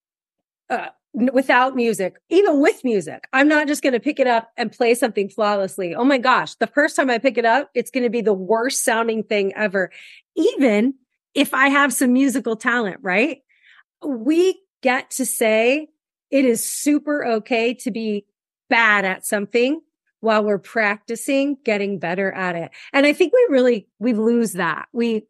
uh, 0.70 0.90
without 1.32 1.74
music, 1.74 2.16
even 2.28 2.60
with 2.60 2.84
music. 2.84 3.26
I'm 3.32 3.48
not 3.48 3.66
just 3.66 3.82
going 3.82 3.92
to 3.92 4.00
pick 4.00 4.20
it 4.20 4.26
up 4.26 4.50
and 4.56 4.72
play 4.72 4.94
something 4.94 5.28
flawlessly. 5.28 5.94
Oh 5.94 6.04
my 6.04 6.18
gosh. 6.18 6.54
The 6.54 6.66
first 6.66 6.96
time 6.96 7.10
I 7.10 7.18
pick 7.18 7.36
it 7.38 7.44
up, 7.44 7.70
it's 7.74 7.90
going 7.90 8.04
to 8.04 8.10
be 8.10 8.20
the 8.20 8.32
worst 8.32 8.84
sounding 8.84 9.22
thing 9.22 9.52
ever. 9.54 9.90
Even 10.36 10.94
if 11.34 11.54
I 11.54 11.68
have 11.68 11.92
some 11.92 12.12
musical 12.12 12.56
talent, 12.56 12.98
right? 13.02 13.38
We 14.04 14.60
get 14.82 15.10
to 15.12 15.26
say 15.26 15.88
it 16.30 16.44
is 16.44 16.64
super 16.64 17.24
okay 17.24 17.74
to 17.74 17.90
be 17.90 18.26
bad 18.70 19.04
at 19.04 19.26
something 19.26 19.80
while 20.20 20.44
we're 20.44 20.58
practicing 20.58 21.56
getting 21.64 21.98
better 21.98 22.32
at 22.32 22.56
it. 22.56 22.70
And 22.92 23.06
I 23.06 23.12
think 23.12 23.32
we 23.32 23.46
really, 23.50 23.88
we 23.98 24.12
lose 24.12 24.54
that. 24.54 24.88
We, 24.92 25.26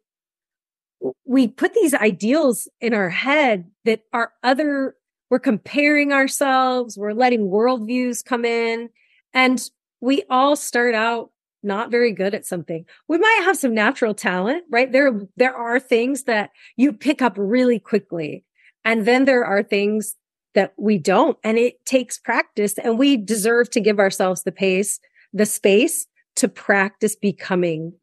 we 1.25 1.47
put 1.47 1.73
these 1.73 1.93
ideals 1.93 2.67
in 2.81 2.93
our 2.93 3.09
head 3.09 3.69
that 3.85 4.01
are 4.13 4.33
other, 4.43 4.95
we're 5.29 5.39
comparing 5.39 6.11
ourselves, 6.11 6.97
we're 6.97 7.13
letting 7.13 7.49
worldviews 7.49 8.23
come 8.23 8.45
in, 8.45 8.89
and 9.33 9.61
we 10.01 10.23
all 10.29 10.55
start 10.55 10.95
out 10.95 11.31
not 11.61 11.91
very 11.91 12.13
good 12.13 12.33
at 12.33 12.45
something. 12.45 12.85
We 13.07 13.17
might 13.17 13.41
have 13.43 13.57
some 13.57 13.73
natural 13.73 14.13
talent, 14.13 14.63
right? 14.69 14.91
There, 14.91 15.21
there 15.35 15.55
are 15.55 15.79
things 15.79 16.23
that 16.23 16.51
you 16.77 16.93
pick 16.93 17.21
up 17.21 17.33
really 17.37 17.79
quickly. 17.79 18.45
And 18.85 19.05
then 19.05 19.25
there 19.25 19.43
are 19.43 19.61
things 19.61 20.15
that 20.55 20.73
we 20.77 20.97
don't. 20.97 21.37
And 21.43 21.57
it 21.57 21.85
takes 21.85 22.17
practice 22.17 22.77
and 22.77 22.97
we 22.97 23.17
deserve 23.17 23.69
to 23.71 23.81
give 23.81 23.99
ourselves 23.99 24.43
the 24.43 24.53
pace, 24.53 24.99
the 25.33 25.45
space 25.45 26.07
to 26.37 26.47
practice 26.47 27.15
becoming 27.15 27.93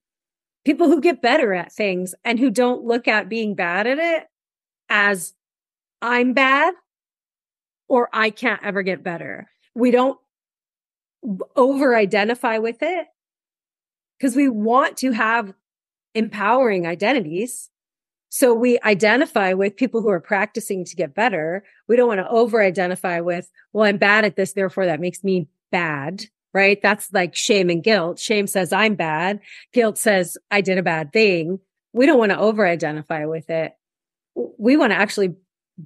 people 0.67 0.89
who 0.89 1.01
get 1.01 1.23
better 1.23 1.55
at 1.55 1.73
things 1.73 2.15
and 2.25 2.39
who 2.39 2.51
don't 2.51 2.85
look 2.85 3.09
at 3.09 3.29
being 3.29 3.55
bad 3.55 3.87
at 3.87 3.99
it 3.99 4.25
as 4.89 5.33
I'm 6.03 6.35
bad 6.35 6.75
or 7.88 8.09
I 8.12 8.31
can't 8.31 8.62
ever 8.62 8.83
get 8.83 9.03
better. 9.03 9.49
We 9.75 9.90
don't 9.90 10.18
over 11.55 11.96
identify 11.96 12.59
with 12.59 12.79
it 12.83 13.07
because 14.18 14.37
we 14.37 14.49
want 14.49 14.96
to 14.99 15.12
have 15.12 15.53
empowering 16.14 16.87
identities. 16.87 17.70
So 18.29 18.55
we 18.55 18.79
identify 18.85 19.53
with 19.53 19.77
people 19.77 20.03
who 20.03 20.09
are 20.09 20.20
practicing 20.20 20.85
to 20.85 20.96
get 20.96 21.14
better. 21.14 21.64
We 21.88 21.96
don't 21.96 22.09
want 22.09 22.20
to 22.20 22.29
over 22.29 22.62
identify 22.62 23.20
with, 23.20 23.51
well, 23.72 23.85
I'm 23.87 23.99
bad 23.99 24.25
at 24.25 24.37
this. 24.37 24.53
Therefore 24.53 24.87
that 24.87 25.01
makes 25.01 25.22
me 25.22 25.49
bad. 25.70 26.25
Right. 26.53 26.81
That's 26.81 27.12
like 27.12 27.37
shame 27.37 27.68
and 27.68 27.85
guilt. 27.85 28.18
Shame 28.18 28.46
says 28.46 28.72
I'm 28.72 28.94
bad. 28.94 29.40
Guilt 29.75 29.99
says 29.99 30.38
I 30.51 30.62
did 30.62 30.79
a 30.79 30.83
bad 30.83 31.12
thing. 31.12 31.61
We 31.92 32.07
don't 32.07 32.18
want 32.18 32.33
to 32.33 32.38
over 32.38 32.66
identify 32.66 33.27
with 33.27 33.51
it. 33.51 33.75
We 34.59 34.79
want 34.79 34.92
to 34.92 34.96
actually 34.99 35.35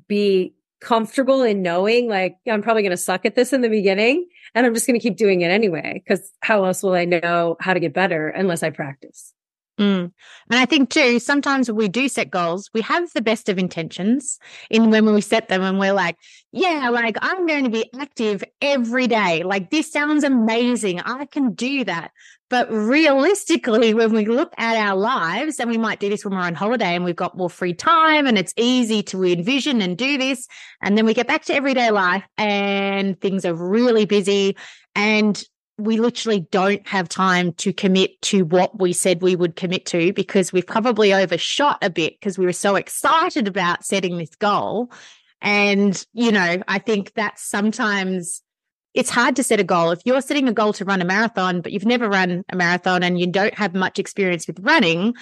be 0.07 0.55
comfortable 0.81 1.43
in 1.43 1.63
knowing 1.63 2.09
like 2.09 2.37
I'm 2.49 2.63
probably 2.63 2.83
going 2.83 2.91
to 2.91 2.97
suck 2.97 3.27
at 3.27 3.35
this 3.35 3.53
in 3.53 3.61
the 3.61 3.69
beginning 3.69 4.27
and 4.55 4.67
I'm 4.67 4.75
just 4.75 4.87
going 4.87 4.99
to 4.99 5.03
keep 5.03 5.17
doing 5.17 5.43
it 5.43 5.51
anyway 5.51 6.03
because 6.03 6.31
how 6.41 6.65
else 6.65 6.83
will 6.83 6.95
I 6.95 7.05
know 7.05 7.57
how 7.61 7.75
to 7.75 7.81
get 7.81 7.93
better 7.93 8.29
unless 8.29 8.63
I 8.63 8.71
practice? 8.71 9.33
Mm. 9.79 10.13
And 10.51 10.59
I 10.61 10.67
think 10.67 10.91
too, 10.91 11.19
sometimes 11.19 11.69
when 11.69 11.77
we 11.77 11.89
do 11.89 12.09
set 12.09 12.31
goals, 12.31 12.69
we 12.75 12.83
have 12.83 13.11
the 13.15 13.23
best 13.23 13.49
of 13.49 13.59
intentions 13.59 14.39
in 14.69 14.91
when 14.91 15.07
we 15.15 15.23
set 15.23 15.49
them 15.49 15.63
and 15.63 15.79
we're 15.79 15.95
like, 15.95 16.17
yeah, 16.53 16.91
like 16.91 17.17
I'm 17.23 17.47
going 17.47 17.65
to 17.65 17.71
be 17.71 17.91
active 17.99 18.45
every 18.61 19.07
day. 19.07 19.43
Like 19.43 19.71
this 19.71 19.91
sounds 19.91 20.23
amazing. 20.23 21.01
I 21.01 21.25
can 21.25 21.55
do 21.55 21.85
that. 21.85 22.11
But 22.51 22.71
realistically, 22.71 23.95
when 23.95 24.13
we 24.13 24.27
look 24.27 24.53
at 24.59 24.77
our 24.77 24.97
lives, 24.97 25.61
and 25.61 25.71
we 25.71 25.79
might 25.79 26.01
do 26.01 26.09
this 26.09 26.25
when 26.25 26.35
we're 26.35 26.41
on 26.41 26.57
holiday 26.57 26.97
and 26.97 27.05
we've 27.05 27.15
got 27.15 27.37
more 27.37 27.49
free 27.49 27.73
time 27.73 28.27
and 28.27 28.37
it's 28.37 28.53
easy 28.57 29.05
to 29.05 29.25
envision 29.25 29.81
and 29.81 29.97
do 29.97 30.19
this. 30.19 30.49
And 30.83 30.99
then 30.99 31.07
we 31.07 31.15
get 31.15 31.29
back 31.29 31.45
to 31.45 31.55
everyday 31.55 31.91
life 31.93 32.25
and 32.37 33.19
things 33.21 33.45
are 33.45 33.55
really 33.55 34.05
busy. 34.05 34.57
And 34.97 35.43
we 35.79 35.99
literally 35.99 36.41
don't 36.51 36.87
have 36.89 37.09
time 37.09 37.53
to 37.55 37.73
commit 37.73 38.21
to 38.23 38.45
what 38.45 38.81
we 38.81 38.93
said 38.93 39.23
we 39.23 39.37
would 39.37 39.55
commit 39.55 39.87
to 39.87 40.13
because 40.13 40.53
we've 40.53 40.67
probably 40.67 41.15
overshot 41.15 41.79
a 41.83 41.89
bit 41.89 42.19
because 42.19 42.37
we 42.37 42.47
were 42.47 42.53
so 42.53 42.75
excited 42.75 43.47
about 43.47 43.85
setting 43.85 44.19
this 44.19 44.35
goal. 44.35 44.91
And, 45.41 46.05
you 46.13 46.33
know, 46.33 46.63
I 46.67 46.79
think 46.81 47.15
that 47.15 47.39
sometimes 47.39 48.43
it's 48.95 49.11
hard 49.11 49.37
to 49.37 49.43
set 49.43 49.61
a 49.61 49.65
goal. 49.65 49.91
If 49.91 50.01
you're 50.05 50.21
setting 50.21 50.49
a 50.49 50.53
goal 50.53 50.73
to 50.75 50.85
run 50.85 51.01
a 51.01 51.05
marathon, 51.05 51.61
but 51.61 51.73
you've 51.73 51.87
never 51.87 52.09
run 52.09 52.45
a 52.49 52.57
marathon 52.57 53.03
and 53.03 53.21
you 53.21 53.27
don't 53.27 53.55
have 53.55 53.75
much 53.75 53.99
experience 53.99 54.47
with 54.47 54.59
running, 54.61 55.15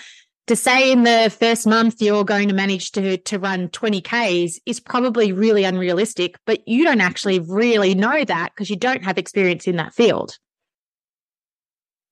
to 0.47 0.57
say 0.57 0.91
in 0.91 1.05
the 1.05 1.35
first 1.39 1.67
month 1.67 2.01
you're 2.01 2.25
going 2.25 2.49
to 2.49 2.55
manage 2.55 2.93
to 2.93 3.19
to 3.19 3.39
run 3.39 3.69
20 3.69 4.01
Ks 4.01 4.59
is 4.65 4.81
probably 4.81 5.33
really 5.33 5.65
unrealistic, 5.65 6.37
but 6.47 6.67
you 6.67 6.85
don't 6.85 7.03
actually 7.03 7.39
really 7.41 7.95
know 7.95 8.25
that 8.25 8.51
because 8.55 8.71
you 8.71 8.77
don't 8.77 9.05
have 9.05 9.19
experience 9.19 9.67
in 9.67 9.77
that 9.77 9.95
field. 9.95 10.39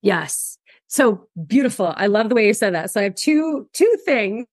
Yes. 0.01 0.57
So 0.87 1.27
beautiful. 1.45 1.93
I 1.97 2.07
love 2.07 2.29
the 2.29 2.35
way 2.35 2.45
you 2.45 2.53
said 2.53 2.75
that. 2.75 2.91
So 2.91 3.01
I 3.01 3.03
have 3.05 3.15
two 3.15 3.67
two 3.73 3.97
things 4.05 4.45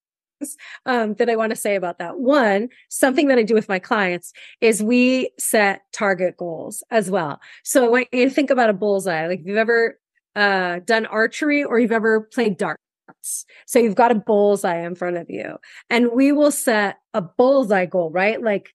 um, 0.86 1.14
that 1.14 1.30
I 1.30 1.36
want 1.36 1.50
to 1.50 1.56
say 1.56 1.76
about 1.76 1.98
that. 1.98 2.18
One, 2.18 2.68
something 2.88 3.28
that 3.28 3.38
I 3.38 3.42
do 3.42 3.54
with 3.54 3.68
my 3.68 3.78
clients 3.78 4.32
is 4.60 4.82
we 4.82 5.30
set 5.38 5.82
target 5.92 6.36
goals 6.36 6.82
as 6.90 7.10
well. 7.10 7.40
So 7.62 7.90
when 7.90 8.04
you 8.12 8.28
to 8.28 8.34
think 8.34 8.50
about 8.50 8.70
a 8.70 8.74
bullseye, 8.74 9.26
like 9.26 9.40
if 9.40 9.46
you've 9.46 9.56
ever 9.56 9.98
uh, 10.36 10.80
done 10.84 11.06
archery 11.06 11.64
or 11.64 11.78
you've 11.78 11.92
ever 11.92 12.20
played 12.20 12.56
darts, 12.56 12.80
so 13.66 13.78
you've 13.78 13.94
got 13.94 14.10
a 14.10 14.16
bullseye 14.16 14.84
in 14.84 14.94
front 14.94 15.16
of 15.16 15.28
you, 15.28 15.56
and 15.90 16.10
we 16.12 16.32
will 16.32 16.50
set 16.50 16.98
a 17.12 17.22
bullseye 17.22 17.86
goal, 17.86 18.10
right? 18.10 18.42
Like 18.42 18.74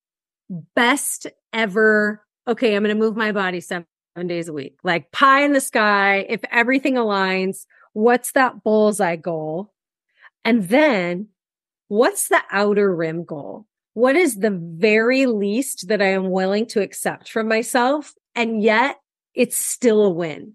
best 0.75 1.27
ever. 1.53 2.23
Okay, 2.47 2.75
I'm 2.75 2.83
going 2.83 2.95
to 2.95 2.99
move 2.99 3.15
my 3.15 3.31
body 3.31 3.59
seven 3.59 3.85
days 4.25 4.47
a 4.47 4.53
week, 4.53 4.77
like 4.83 5.11
pie 5.11 5.43
in 5.43 5.53
the 5.53 5.61
sky. 5.61 6.25
If 6.29 6.41
everything 6.51 6.95
aligns, 6.95 7.65
what's 7.93 8.31
that 8.33 8.63
bullseye 8.63 9.17
goal? 9.17 9.73
And 10.45 10.69
then 10.69 11.27
what's 11.89 12.29
the 12.29 12.41
outer 12.51 12.95
rim 12.95 13.25
goal? 13.25 13.65
What 13.93 14.15
is 14.15 14.37
the 14.37 14.51
very 14.51 15.25
least 15.25 15.89
that 15.89 16.01
I 16.01 16.11
am 16.11 16.31
willing 16.31 16.65
to 16.67 16.81
accept 16.81 17.29
from 17.29 17.49
myself? 17.49 18.13
And 18.33 18.63
yet 18.63 19.01
it's 19.35 19.57
still 19.57 20.03
a 20.03 20.09
win. 20.09 20.53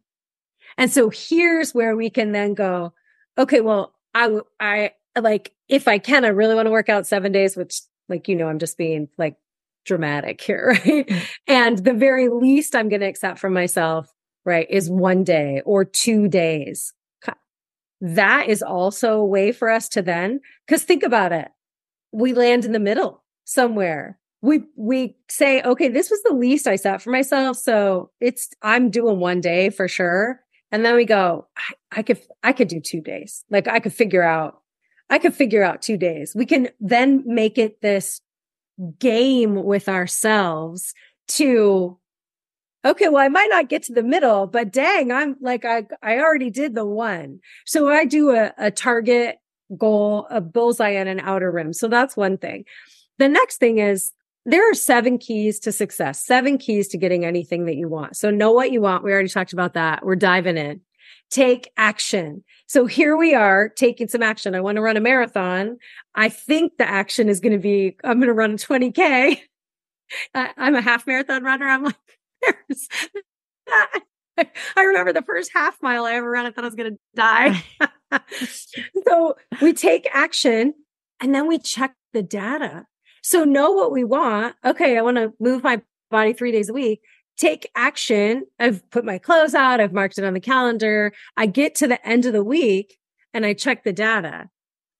And 0.78 0.90
so 0.90 1.10
here's 1.10 1.74
where 1.74 1.94
we 1.94 2.08
can 2.08 2.32
then 2.32 2.54
go, 2.54 2.94
okay, 3.36 3.60
well, 3.60 3.94
I, 4.14 4.40
I 4.58 4.92
like, 5.20 5.52
if 5.68 5.86
I 5.86 5.98
can, 5.98 6.24
I 6.24 6.28
really 6.28 6.54
want 6.54 6.66
to 6.66 6.72
work 6.72 6.88
out 6.88 7.06
seven 7.06 7.32
days, 7.32 7.56
which 7.56 7.82
like, 8.08 8.28
you 8.28 8.36
know, 8.36 8.48
I'm 8.48 8.58
just 8.58 8.78
being 8.78 9.08
like 9.18 9.36
dramatic 9.84 10.40
here, 10.40 10.78
right? 10.86 11.28
And 11.46 11.78
the 11.78 11.92
very 11.92 12.28
least 12.28 12.74
I'm 12.74 12.88
going 12.88 13.00
to 13.00 13.08
accept 13.08 13.38
from 13.38 13.52
myself, 13.52 14.12
right, 14.44 14.66
is 14.70 14.90
one 14.90 15.24
day 15.24 15.62
or 15.64 15.84
two 15.84 16.28
days. 16.28 16.92
That 18.06 18.50
is 18.50 18.62
also 18.62 19.14
a 19.14 19.24
way 19.24 19.50
for 19.50 19.70
us 19.70 19.88
to 19.90 20.02
then, 20.02 20.40
because 20.66 20.82
think 20.82 21.02
about 21.02 21.32
it. 21.32 21.48
We 22.12 22.34
land 22.34 22.66
in 22.66 22.72
the 22.72 22.78
middle 22.78 23.24
somewhere. 23.44 24.18
We, 24.42 24.64
we 24.76 25.16
say, 25.30 25.62
okay, 25.62 25.88
this 25.88 26.10
was 26.10 26.22
the 26.22 26.34
least 26.34 26.66
I 26.66 26.76
set 26.76 27.00
for 27.00 27.10
myself. 27.10 27.56
So 27.56 28.10
it's, 28.20 28.50
I'm 28.60 28.90
doing 28.90 29.20
one 29.20 29.40
day 29.40 29.70
for 29.70 29.88
sure. 29.88 30.40
And 30.70 30.84
then 30.84 30.96
we 30.96 31.06
go, 31.06 31.46
I, 31.56 32.00
I 32.00 32.02
could, 32.02 32.20
I 32.42 32.52
could 32.52 32.68
do 32.68 32.78
two 32.78 33.00
days. 33.00 33.42
Like 33.48 33.68
I 33.68 33.80
could 33.80 33.94
figure 33.94 34.22
out, 34.22 34.60
I 35.08 35.18
could 35.18 35.34
figure 35.34 35.62
out 35.62 35.80
two 35.80 35.96
days. 35.96 36.34
We 36.34 36.44
can 36.44 36.68
then 36.80 37.22
make 37.24 37.56
it 37.56 37.80
this 37.80 38.20
game 38.98 39.64
with 39.64 39.88
ourselves 39.88 40.92
to 41.28 41.98
okay 42.84 43.08
well 43.08 43.22
i 43.22 43.28
might 43.28 43.48
not 43.50 43.68
get 43.68 43.82
to 43.82 43.92
the 43.92 44.02
middle 44.02 44.46
but 44.46 44.72
dang 44.72 45.12
i'm 45.12 45.36
like 45.40 45.64
i 45.64 45.84
i 46.02 46.18
already 46.18 46.50
did 46.50 46.74
the 46.74 46.86
one 46.86 47.38
so 47.64 47.88
i 47.88 48.04
do 48.04 48.30
a, 48.30 48.52
a 48.58 48.70
target 48.70 49.36
goal 49.78 50.26
a 50.30 50.40
bullseye 50.40 50.90
and 50.90 51.08
an 51.08 51.20
outer 51.20 51.50
rim 51.50 51.72
so 51.72 51.88
that's 51.88 52.16
one 52.16 52.36
thing 52.36 52.64
the 53.18 53.28
next 53.28 53.58
thing 53.58 53.78
is 53.78 54.12
there 54.46 54.70
are 54.70 54.74
seven 54.74 55.18
keys 55.18 55.58
to 55.58 55.72
success 55.72 56.24
seven 56.24 56.58
keys 56.58 56.88
to 56.88 56.98
getting 56.98 57.24
anything 57.24 57.64
that 57.64 57.76
you 57.76 57.88
want 57.88 58.16
so 58.16 58.30
know 58.30 58.52
what 58.52 58.70
you 58.70 58.80
want 58.80 59.02
we 59.02 59.12
already 59.12 59.28
talked 59.28 59.52
about 59.52 59.74
that 59.74 60.04
we're 60.04 60.16
diving 60.16 60.56
in 60.56 60.80
take 61.30 61.70
action. 61.76 62.44
So 62.66 62.86
here 62.86 63.16
we 63.16 63.34
are 63.34 63.68
taking 63.68 64.08
some 64.08 64.22
action. 64.22 64.54
I 64.54 64.60
want 64.60 64.76
to 64.76 64.82
run 64.82 64.96
a 64.96 65.00
marathon. 65.00 65.78
I 66.14 66.28
think 66.28 66.76
the 66.78 66.88
action 66.88 67.28
is 67.28 67.40
going 67.40 67.52
to 67.52 67.58
be, 67.58 67.96
I'm 68.04 68.18
going 68.18 68.28
to 68.28 68.34
run 68.34 68.52
a 68.52 68.56
20K. 68.56 69.40
I, 70.34 70.50
am 70.56 70.74
a 70.74 70.80
half 70.80 71.06
marathon 71.06 71.42
runner. 71.42 71.66
I'm 71.66 71.84
like, 71.84 71.96
I 74.76 74.82
remember 74.82 75.12
the 75.12 75.22
first 75.22 75.50
half 75.54 75.80
mile 75.82 76.04
I 76.04 76.14
ever 76.14 76.30
ran, 76.30 76.46
I 76.46 76.50
thought 76.50 76.64
I 76.64 76.68
was 76.68 76.74
going 76.74 76.92
to 76.92 76.98
die. 77.14 77.62
so 79.06 79.36
we 79.60 79.72
take 79.72 80.08
action 80.12 80.74
and 81.20 81.34
then 81.34 81.46
we 81.46 81.58
check 81.58 81.94
the 82.12 82.22
data. 82.22 82.86
So 83.22 83.44
know 83.44 83.72
what 83.72 83.92
we 83.92 84.04
want. 84.04 84.54
Okay, 84.64 84.98
I 84.98 85.02
want 85.02 85.16
to 85.16 85.32
move 85.40 85.62
my 85.62 85.80
body 86.10 86.32
three 86.32 86.52
days 86.52 86.68
a 86.68 86.72
week. 86.72 87.00
Take 87.36 87.70
action. 87.74 88.44
I've 88.58 88.88
put 88.90 89.04
my 89.04 89.18
clothes 89.18 89.54
out. 89.54 89.80
I've 89.80 89.92
marked 89.92 90.18
it 90.18 90.24
on 90.24 90.34
the 90.34 90.40
calendar. 90.40 91.12
I 91.36 91.46
get 91.46 91.74
to 91.76 91.88
the 91.88 92.06
end 92.06 92.26
of 92.26 92.32
the 92.32 92.44
week 92.44 92.98
and 93.32 93.44
I 93.44 93.54
check 93.54 93.82
the 93.82 93.92
data. 93.92 94.48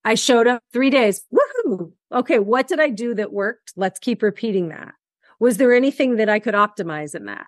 I 0.04 0.14
showed 0.16 0.46
up 0.46 0.62
three 0.72 0.90
days. 0.90 1.22
Woohoo. 1.33 1.92
Okay. 2.12 2.38
What 2.38 2.66
did 2.66 2.80
I 2.80 2.90
do 2.90 3.14
that 3.14 3.33
worked? 3.33 3.72
Let's 3.76 3.98
keep 3.98 4.22
repeating 4.22 4.68
that. 4.70 4.94
Was 5.40 5.57
there 5.57 5.75
anything 5.75 6.16
that 6.16 6.29
I 6.29 6.38
could 6.38 6.55
optimize 6.55 7.14
in 7.14 7.27
that? 7.27 7.47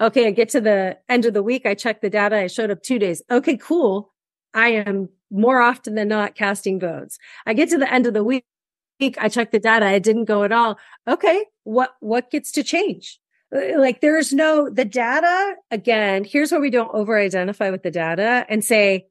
Okay. 0.00 0.26
I 0.26 0.30
get 0.30 0.48
to 0.50 0.60
the 0.60 0.98
end 1.08 1.24
of 1.24 1.34
the 1.34 1.42
week. 1.42 1.66
I 1.66 1.74
check 1.74 2.00
the 2.00 2.10
data. 2.10 2.36
I 2.36 2.46
showed 2.48 2.70
up 2.70 2.82
two 2.82 2.98
days. 2.98 3.22
Okay, 3.30 3.56
cool. 3.56 4.12
I 4.54 4.68
am 4.68 5.08
more 5.30 5.60
often 5.60 5.94
than 5.94 6.08
not 6.08 6.34
casting 6.34 6.78
votes. 6.78 7.18
I 7.46 7.54
get 7.54 7.68
to 7.70 7.78
the 7.78 7.92
end 7.92 8.06
of 8.06 8.14
the 8.14 8.24
week. 8.24 8.44
I 9.18 9.28
check 9.28 9.50
the 9.50 9.58
data. 9.58 9.86
I 9.86 9.98
didn't 9.98 10.24
go 10.24 10.44
at 10.44 10.52
all. 10.52 10.78
Okay. 11.06 11.44
What, 11.64 11.94
what 12.00 12.30
gets 12.30 12.52
to 12.52 12.62
change? 12.62 13.18
Uh, 13.54 13.78
like 13.78 14.00
there's 14.00 14.32
no, 14.32 14.68
the 14.70 14.84
data 14.84 15.54
again, 15.70 16.24
here's 16.24 16.50
where 16.50 16.60
we 16.60 16.70
don't 16.70 16.92
over 16.94 17.18
identify 17.18 17.70
with 17.70 17.82
the 17.82 17.90
data 17.90 18.44
and 18.48 18.64
say, 18.64 19.06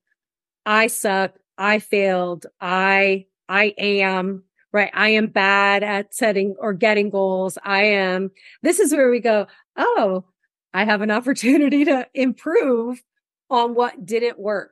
I 0.65 0.87
suck. 0.87 1.35
I 1.57 1.79
failed. 1.79 2.47
I, 2.59 3.27
I 3.47 3.73
am 3.77 4.43
right. 4.75 4.91
I 4.93 5.09
am 5.09 5.27
bad 5.27 5.83
at 5.83 6.13
setting 6.13 6.55
or 6.59 6.73
getting 6.73 7.09
goals. 7.09 7.57
I 7.63 7.83
am, 7.83 8.29
this 8.61 8.79
is 8.79 8.91
where 8.91 9.09
we 9.09 9.21
go. 9.21 9.47
Oh, 9.77 10.25
I 10.73 10.83
have 10.83 11.01
an 11.01 11.11
opportunity 11.19 11.85
to 11.85 12.07
improve 12.13 13.01
on 13.49 13.73
what 13.73 14.05
didn't 14.05 14.37
work. 14.37 14.71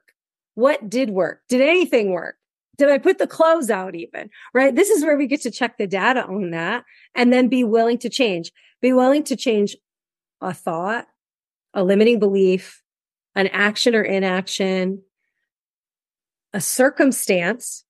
What 0.55 0.89
did 0.89 1.09
work? 1.09 1.41
Did 1.47 1.61
anything 1.61 2.11
work? 2.11 2.35
Did 2.77 2.89
I 2.89 2.97
put 2.97 3.17
the 3.17 3.27
clothes 3.27 3.69
out 3.69 3.95
even? 3.95 4.29
Right. 4.53 4.75
This 4.75 4.89
is 4.89 5.03
where 5.03 5.17
we 5.17 5.25
get 5.25 5.41
to 5.43 5.51
check 5.51 5.77
the 5.77 5.87
data 5.87 6.25
on 6.25 6.51
that 6.51 6.83
and 7.15 7.31
then 7.31 7.47
be 7.47 7.63
willing 7.63 7.97
to 7.99 8.09
change. 8.09 8.51
Be 8.81 8.91
willing 8.91 9.23
to 9.25 9.37
change 9.37 9.77
a 10.41 10.53
thought, 10.53 11.07
a 11.73 11.83
limiting 11.83 12.19
belief, 12.19 12.81
an 13.35 13.47
action 13.47 13.95
or 13.95 14.03
inaction, 14.03 15.01
a 16.51 16.59
circumstance, 16.59 17.85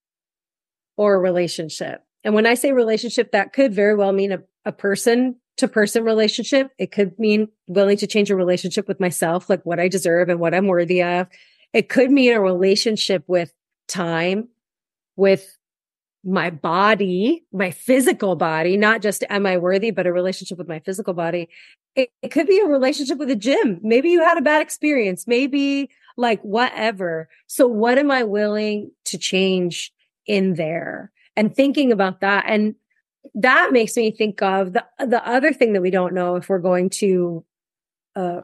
or 0.96 1.16
a 1.16 1.20
relationship. 1.20 2.03
And 2.24 2.34
when 2.34 2.46
I 2.46 2.54
say 2.54 2.72
relationship, 2.72 3.32
that 3.32 3.54
could 3.54 3.74
very 3.74 3.96
well 3.96 4.12
mean 4.12 4.32
a, 4.66 4.72
person 4.72 5.36
to 5.58 5.68
person 5.68 6.04
relationship. 6.04 6.72
It 6.78 6.92
could 6.92 7.20
mean 7.20 7.50
willing 7.68 7.98
to 7.98 8.08
change 8.08 8.32
a 8.32 8.36
relationship 8.36 8.88
with 8.88 9.00
myself, 9.00 9.50
like 9.50 9.66
what 9.66 9.80
I 9.80 9.88
deserve 9.88 10.30
and 10.30 10.40
what 10.40 10.54
I'm 10.54 10.68
worthy 10.68 11.04
of. 11.04 11.28
It 11.74 11.90
could 11.90 12.12
mean 12.12 12.34
a 12.34 12.42
relationship 12.42 13.24
with 13.28 13.54
time, 13.88 14.48
with 15.16 15.58
my 16.24 16.50
body, 16.50 17.44
my 17.52 17.72
physical 17.72 18.36
body, 18.36 18.78
not 18.78 19.02
just 19.02 19.26
am 19.30 19.46
I 19.46 19.58
worthy, 19.58 19.92
but 19.92 20.08
a 20.08 20.14
relationship 20.14 20.58
with 20.58 20.70
my 20.70 20.80
physical 20.80 21.14
body. 21.14 21.50
It, 21.96 22.10
it, 22.22 22.30
could 22.30 22.48
be 22.48 22.60
a 22.60 22.66
relationship 22.66 23.18
with 23.18 23.30
a 23.30 23.36
gym. 23.36 23.80
Maybe 23.84 24.10
you 24.10 24.22
had 24.22 24.38
a 24.38 24.42
bad 24.42 24.62
experience. 24.62 25.28
Maybe 25.28 25.90
like 26.16 26.42
whatever. 26.42 27.28
So 27.48 27.68
what 27.68 27.98
am 27.98 28.10
I 28.10 28.24
willing 28.24 28.92
to 29.06 29.18
change 29.18 29.92
in 30.26 30.54
there? 30.54 31.12
And 31.36 31.56
thinking 31.56 31.92
about 31.92 32.22
that. 32.22 32.46
And 32.48 32.76
that 33.34 33.72
makes 33.72 33.98
me 33.98 34.12
think 34.12 34.42
of 34.42 34.74
the, 34.74 34.86
the 35.00 35.26
other 35.28 35.54
thing 35.54 35.74
that 35.74 35.82
we 35.82 35.90
don't 35.90 36.14
know 36.14 36.36
if 36.36 36.50
we're 36.50 36.60
going 36.60 36.90
to, 36.92 37.44
uh, 38.16 38.42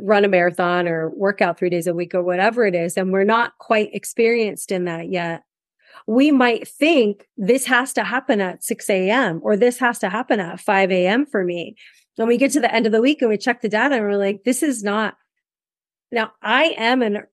run 0.00 0.24
a 0.24 0.28
marathon 0.28 0.86
or 0.86 1.08
work 1.10 1.40
out 1.40 1.58
three 1.58 1.70
days 1.70 1.86
a 1.86 1.94
week 1.94 2.14
or 2.14 2.22
whatever 2.22 2.66
it 2.66 2.74
is. 2.74 2.96
And 2.96 3.10
we're 3.10 3.24
not 3.24 3.56
quite 3.58 3.94
experienced 3.94 4.70
in 4.70 4.84
that 4.84 5.10
yet 5.10 5.44
we 6.06 6.30
might 6.30 6.66
think 6.66 7.28
this 7.36 7.66
has 7.66 7.92
to 7.92 8.04
happen 8.04 8.40
at 8.40 8.64
6 8.64 8.88
a.m. 8.90 9.40
or 9.42 9.56
this 9.56 9.78
has 9.78 9.98
to 10.00 10.08
happen 10.08 10.40
at 10.40 10.60
5 10.60 10.90
a.m. 10.90 11.26
for 11.26 11.44
me. 11.44 11.76
When 12.16 12.28
we 12.28 12.38
get 12.38 12.50
to 12.52 12.60
the 12.60 12.74
end 12.74 12.86
of 12.86 12.92
the 12.92 13.02
week 13.02 13.20
and 13.20 13.28
we 13.28 13.36
check 13.36 13.60
the 13.60 13.68
data 13.68 13.96
and 13.96 14.04
we're 14.04 14.16
like, 14.16 14.44
this 14.44 14.62
is 14.62 14.82
not. 14.82 15.16
Now 16.10 16.32
I 16.42 16.74
am 16.78 17.02
an 17.02 17.24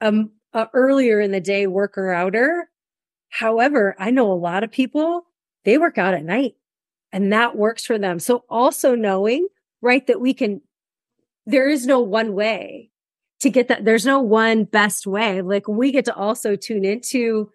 um, 0.00 0.30
earlier 0.72 1.20
in 1.20 1.32
the 1.32 1.40
day 1.40 1.66
worker 1.66 2.12
outer. 2.12 2.69
However, 3.30 3.96
I 3.98 4.10
know 4.10 4.30
a 4.30 4.34
lot 4.34 4.64
of 4.64 4.70
people, 4.70 5.26
they 5.64 5.78
work 5.78 5.98
out 5.98 6.14
at 6.14 6.24
night 6.24 6.54
and 7.12 7.32
that 7.32 7.56
works 7.56 7.84
for 7.84 7.98
them. 7.98 8.18
So 8.18 8.44
also 8.48 8.94
knowing, 8.94 9.48
right, 9.80 10.06
that 10.06 10.20
we 10.20 10.34
can, 10.34 10.60
there 11.46 11.68
is 11.68 11.86
no 11.86 12.00
one 12.00 12.34
way 12.34 12.90
to 13.40 13.50
get 13.50 13.68
that. 13.68 13.84
There's 13.84 14.06
no 14.06 14.20
one 14.20 14.64
best 14.64 15.06
way. 15.06 15.42
Like 15.42 15.66
we 15.68 15.92
get 15.92 16.04
to 16.06 16.14
also 16.14 16.56
tune 16.56 16.84
into 16.84 17.50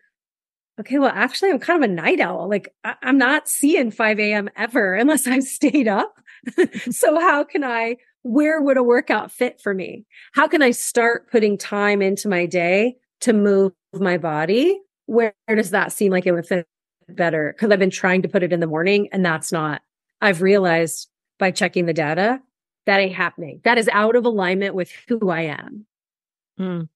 okay, 0.80 1.00
well, 1.00 1.12
actually, 1.14 1.52
I'm 1.52 1.60
kind 1.60 1.84
of 1.84 1.90
a 1.90 1.94
night 1.94 2.20
owl. 2.20 2.50
Like, 2.50 2.74
I- 2.84 2.96
am 3.04 3.18
not 3.18 3.48
seeing 3.48 3.92
5 3.92 4.20
a.m. 4.20 4.50
ever 4.56 4.94
unless 5.00 5.28
I've 5.28 5.44
stayed 5.44 5.88
up. 5.88 6.14
so, 6.92 7.20
how 7.20 7.44
can 7.44 7.64
I, 7.64 7.98
where 8.24 8.62
would 8.62 8.78
a 8.78 8.84
workout 8.84 9.32
fit 9.32 9.62
for 9.62 9.74
me? 9.74 10.06
How 10.34 10.48
can 10.48 10.62
I 10.62 10.72
start 10.72 11.32
putting 11.32 11.58
time 11.58 12.02
into 12.02 12.28
my 12.28 12.46
day 12.46 12.96
to 13.22 13.34
move 13.34 13.74
my 13.94 14.18
body? 14.18 14.80
Where, 15.08 15.34
does 15.48 15.72
that 15.72 15.92
seem 15.92 16.12
like 16.12 16.26
it 16.26 16.32
would 16.32 16.48
fit 16.48 16.68
better? 17.08 17.54
Because 17.54 17.72
I've 17.72 17.80
been 17.80 17.90
trying 17.90 18.22
to 18.24 18.28
put 18.28 18.44
it 18.44 18.54
in 18.54 18.60
the 18.60 18.68
morning 18.68 19.10
and 19.12 19.26
that's 19.26 19.52
not, 19.52 19.82
I've 20.22 20.42
realized 20.42 21.10
by 21.38 21.52
checking 21.52 21.86
the 21.86 21.94
data 21.94 22.42
that 22.86 23.00
ain't 23.00 23.16
happening. 23.16 23.62
That 23.64 23.78
is 23.78 23.90
out 23.92 24.16
of 24.16 24.26
alignment 24.26 24.76
with 24.76 24.92
who 25.08 25.30
I 25.30 25.42
am. 25.42 25.86
Mm. 26.60 26.90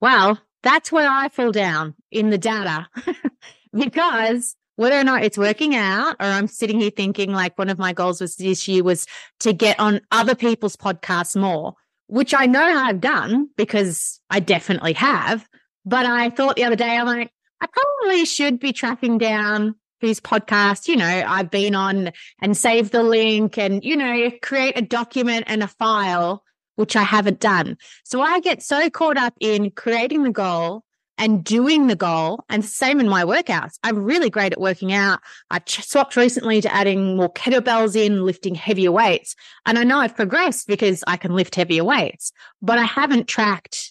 Well, 0.00 0.38
that's 0.62 0.92
where 0.92 1.10
I 1.10 1.28
fall 1.28 1.52
down 1.52 1.94
in 2.10 2.30
the 2.30 2.38
data 2.38 2.88
because 3.72 4.56
whether 4.76 4.98
or 4.98 5.04
not 5.04 5.24
it's 5.24 5.38
working 5.38 5.74
out 5.74 6.16
or 6.20 6.26
I'm 6.26 6.46
sitting 6.46 6.80
here 6.80 6.90
thinking 6.90 7.32
like 7.32 7.58
one 7.58 7.68
of 7.68 7.78
my 7.78 7.92
goals 7.92 8.20
was 8.20 8.36
this 8.36 8.66
year 8.66 8.82
was 8.82 9.06
to 9.40 9.52
get 9.52 9.78
on 9.78 10.00
other 10.10 10.34
people's 10.34 10.76
podcasts 10.76 11.38
more, 11.38 11.74
which 12.06 12.34
I 12.34 12.46
know 12.46 12.62
I've 12.62 13.00
done 13.00 13.48
because 13.56 14.20
I 14.30 14.40
definitely 14.40 14.94
have. 14.94 15.46
But 15.84 16.06
I 16.06 16.30
thought 16.30 16.56
the 16.56 16.64
other 16.64 16.76
day, 16.76 16.96
I'm 16.96 17.06
like, 17.06 17.32
I 17.60 17.66
probably 17.66 18.24
should 18.24 18.58
be 18.58 18.72
tracking 18.72 19.18
down 19.18 19.74
these 20.00 20.20
podcasts, 20.20 20.88
you 20.88 20.96
know, 20.96 21.24
I've 21.26 21.50
been 21.50 21.74
on 21.74 22.12
and 22.40 22.56
save 22.56 22.90
the 22.90 23.02
link 23.02 23.58
and, 23.58 23.84
you 23.84 23.96
know, 23.96 24.30
create 24.42 24.78
a 24.78 24.82
document 24.82 25.44
and 25.46 25.62
a 25.62 25.68
file 25.68 26.42
which 26.76 26.96
I 26.96 27.02
haven't 27.02 27.40
done. 27.40 27.76
So 28.04 28.22
I 28.22 28.40
get 28.40 28.62
so 28.62 28.88
caught 28.88 29.18
up 29.18 29.34
in 29.38 29.70
creating 29.72 30.22
the 30.22 30.30
goal 30.30 30.82
and 31.18 31.44
doing 31.44 31.86
the 31.86 31.96
goal. 31.96 32.42
And 32.48 32.64
same 32.64 32.98
in 32.98 33.08
my 33.08 33.24
workouts. 33.24 33.74
I'm 33.84 34.02
really 34.02 34.30
great 34.30 34.52
at 34.52 34.60
working 34.60 34.90
out. 34.90 35.20
I 35.50 35.60
swapped 35.66 36.16
recently 36.16 36.62
to 36.62 36.74
adding 36.74 37.18
more 37.18 37.30
kettlebells 37.30 37.94
in, 37.94 38.24
lifting 38.24 38.54
heavier 38.54 38.90
weights. 38.90 39.36
And 39.66 39.78
I 39.78 39.84
know 39.84 39.98
I've 39.98 40.16
progressed 40.16 40.66
because 40.66 41.04
I 41.06 41.18
can 41.18 41.34
lift 41.34 41.54
heavier 41.54 41.84
weights, 41.84 42.32
but 42.62 42.78
I 42.78 42.84
haven't 42.84 43.28
tracked, 43.28 43.89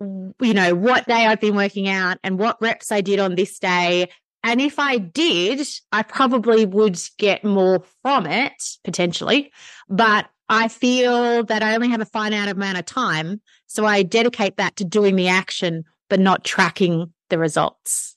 you 0.00 0.54
know, 0.54 0.74
what 0.74 1.06
day 1.06 1.26
I've 1.26 1.40
been 1.40 1.56
working 1.56 1.88
out 1.88 2.18
and 2.22 2.38
what 2.38 2.60
reps 2.60 2.92
I 2.92 3.00
did 3.00 3.18
on 3.18 3.34
this 3.34 3.58
day. 3.58 4.10
And 4.42 4.60
if 4.60 4.78
I 4.78 4.98
did, 4.98 5.66
I 5.92 6.02
probably 6.02 6.66
would 6.66 7.00
get 7.18 7.44
more 7.44 7.82
from 8.02 8.26
it 8.26 8.62
potentially, 8.84 9.52
but 9.88 10.28
I 10.48 10.68
feel 10.68 11.42
that 11.44 11.62
I 11.62 11.74
only 11.74 11.88
have 11.88 12.00
a 12.00 12.06
finite 12.06 12.48
amount 12.48 12.78
of 12.78 12.86
time. 12.86 13.40
So 13.66 13.84
I 13.84 14.02
dedicate 14.02 14.56
that 14.58 14.76
to 14.76 14.84
doing 14.84 15.16
the 15.16 15.28
action, 15.28 15.84
but 16.08 16.20
not 16.20 16.44
tracking 16.44 17.12
the 17.30 17.38
results. 17.38 18.16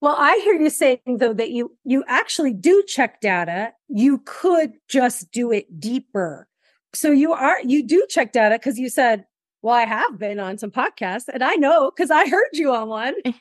Well, 0.00 0.16
I 0.18 0.40
hear 0.44 0.54
you 0.54 0.70
saying 0.70 0.98
though 1.06 1.32
that 1.32 1.50
you 1.50 1.76
you 1.84 2.04
actually 2.06 2.52
do 2.52 2.82
check 2.86 3.20
data. 3.20 3.72
You 3.88 4.22
could 4.24 4.72
just 4.88 5.30
do 5.30 5.50
it 5.50 5.80
deeper. 5.80 6.46
So 6.94 7.10
you 7.10 7.32
are 7.32 7.60
you 7.62 7.86
do 7.86 8.06
check 8.08 8.32
data 8.32 8.56
because 8.58 8.78
you 8.78 8.88
said, 8.88 9.24
"Well, 9.64 9.74
I 9.74 9.86
have 9.86 10.18
been 10.18 10.38
on 10.38 10.58
some 10.58 10.70
podcasts, 10.70 11.28
and 11.32 11.42
I 11.42 11.54
know 11.54 11.90
because 11.90 12.12
I 12.12 12.28
heard 12.28 12.50
you 12.52 12.72
on 12.72 12.88
one." 12.88 13.14
Eh, 13.24 13.32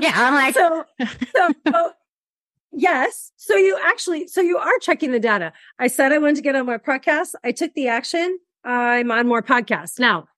yeah, 0.00 0.12
I'm 0.14 0.34
like, 0.34 0.54
so, 0.54 0.84
so 1.66 1.92
Yes. 2.72 3.32
So 3.36 3.54
you 3.54 3.78
actually, 3.82 4.26
so 4.28 4.40
you 4.40 4.56
are 4.56 4.78
checking 4.80 5.12
the 5.12 5.20
data. 5.20 5.52
I 5.78 5.88
said 5.88 6.10
I 6.10 6.18
wanted 6.18 6.36
to 6.36 6.42
get 6.42 6.56
on 6.56 6.66
more 6.66 6.78
podcasts. 6.78 7.34
I 7.44 7.52
took 7.52 7.74
the 7.74 7.88
action. 7.88 8.38
I'm 8.64 9.10
on 9.10 9.28
more 9.28 9.42
podcasts. 9.42 9.98
Now 9.98 10.28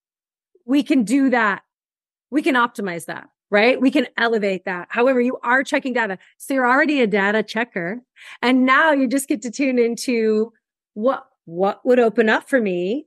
we 0.67 0.83
can 0.83 1.05
do 1.05 1.31
that. 1.31 1.63
We 2.31 2.43
can 2.43 2.57
optimize 2.57 3.07
that, 3.07 3.29
right? 3.51 3.81
We 3.81 3.93
can 3.93 4.09
elevate 4.19 4.65
that. 4.65 4.89
However, 4.91 5.21
you 5.21 5.39
are 5.45 5.63
checking 5.63 5.93
data. 5.93 6.19
So 6.39 6.55
you're 6.55 6.69
already 6.69 7.01
a 7.01 7.07
data 7.07 7.45
checker. 7.45 8.01
And 8.43 8.67
now 8.67 8.91
you 8.91 9.07
just 9.07 9.29
get 9.29 9.43
to 9.43 9.51
tune 9.51 9.79
into 9.79 10.53
what, 10.95 11.27
what 11.45 11.85
would 11.87 12.01
open 12.01 12.29
up 12.29 12.49
for 12.49 12.61
me 12.61 13.07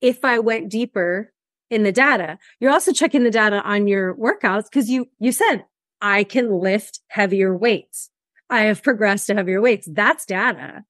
if 0.00 0.24
I 0.24 0.38
went 0.38 0.70
deeper 0.70 1.32
in 1.70 1.82
the 1.84 1.92
data. 1.92 2.38
You're 2.58 2.72
also 2.72 2.92
checking 2.92 3.22
the 3.22 3.30
data 3.30 3.62
on 3.62 3.86
your 3.86 4.14
workouts 4.16 4.64
because 4.64 4.90
you, 4.90 5.08
you 5.18 5.32
said 5.32 5.64
I 6.00 6.24
can 6.24 6.58
lift 6.58 7.00
heavier 7.08 7.56
weights. 7.56 8.10
I 8.48 8.62
have 8.62 8.82
progressed 8.82 9.28
to 9.28 9.34
heavier 9.34 9.60
weights. 9.60 9.88
That's 9.90 10.26
data. 10.26 10.84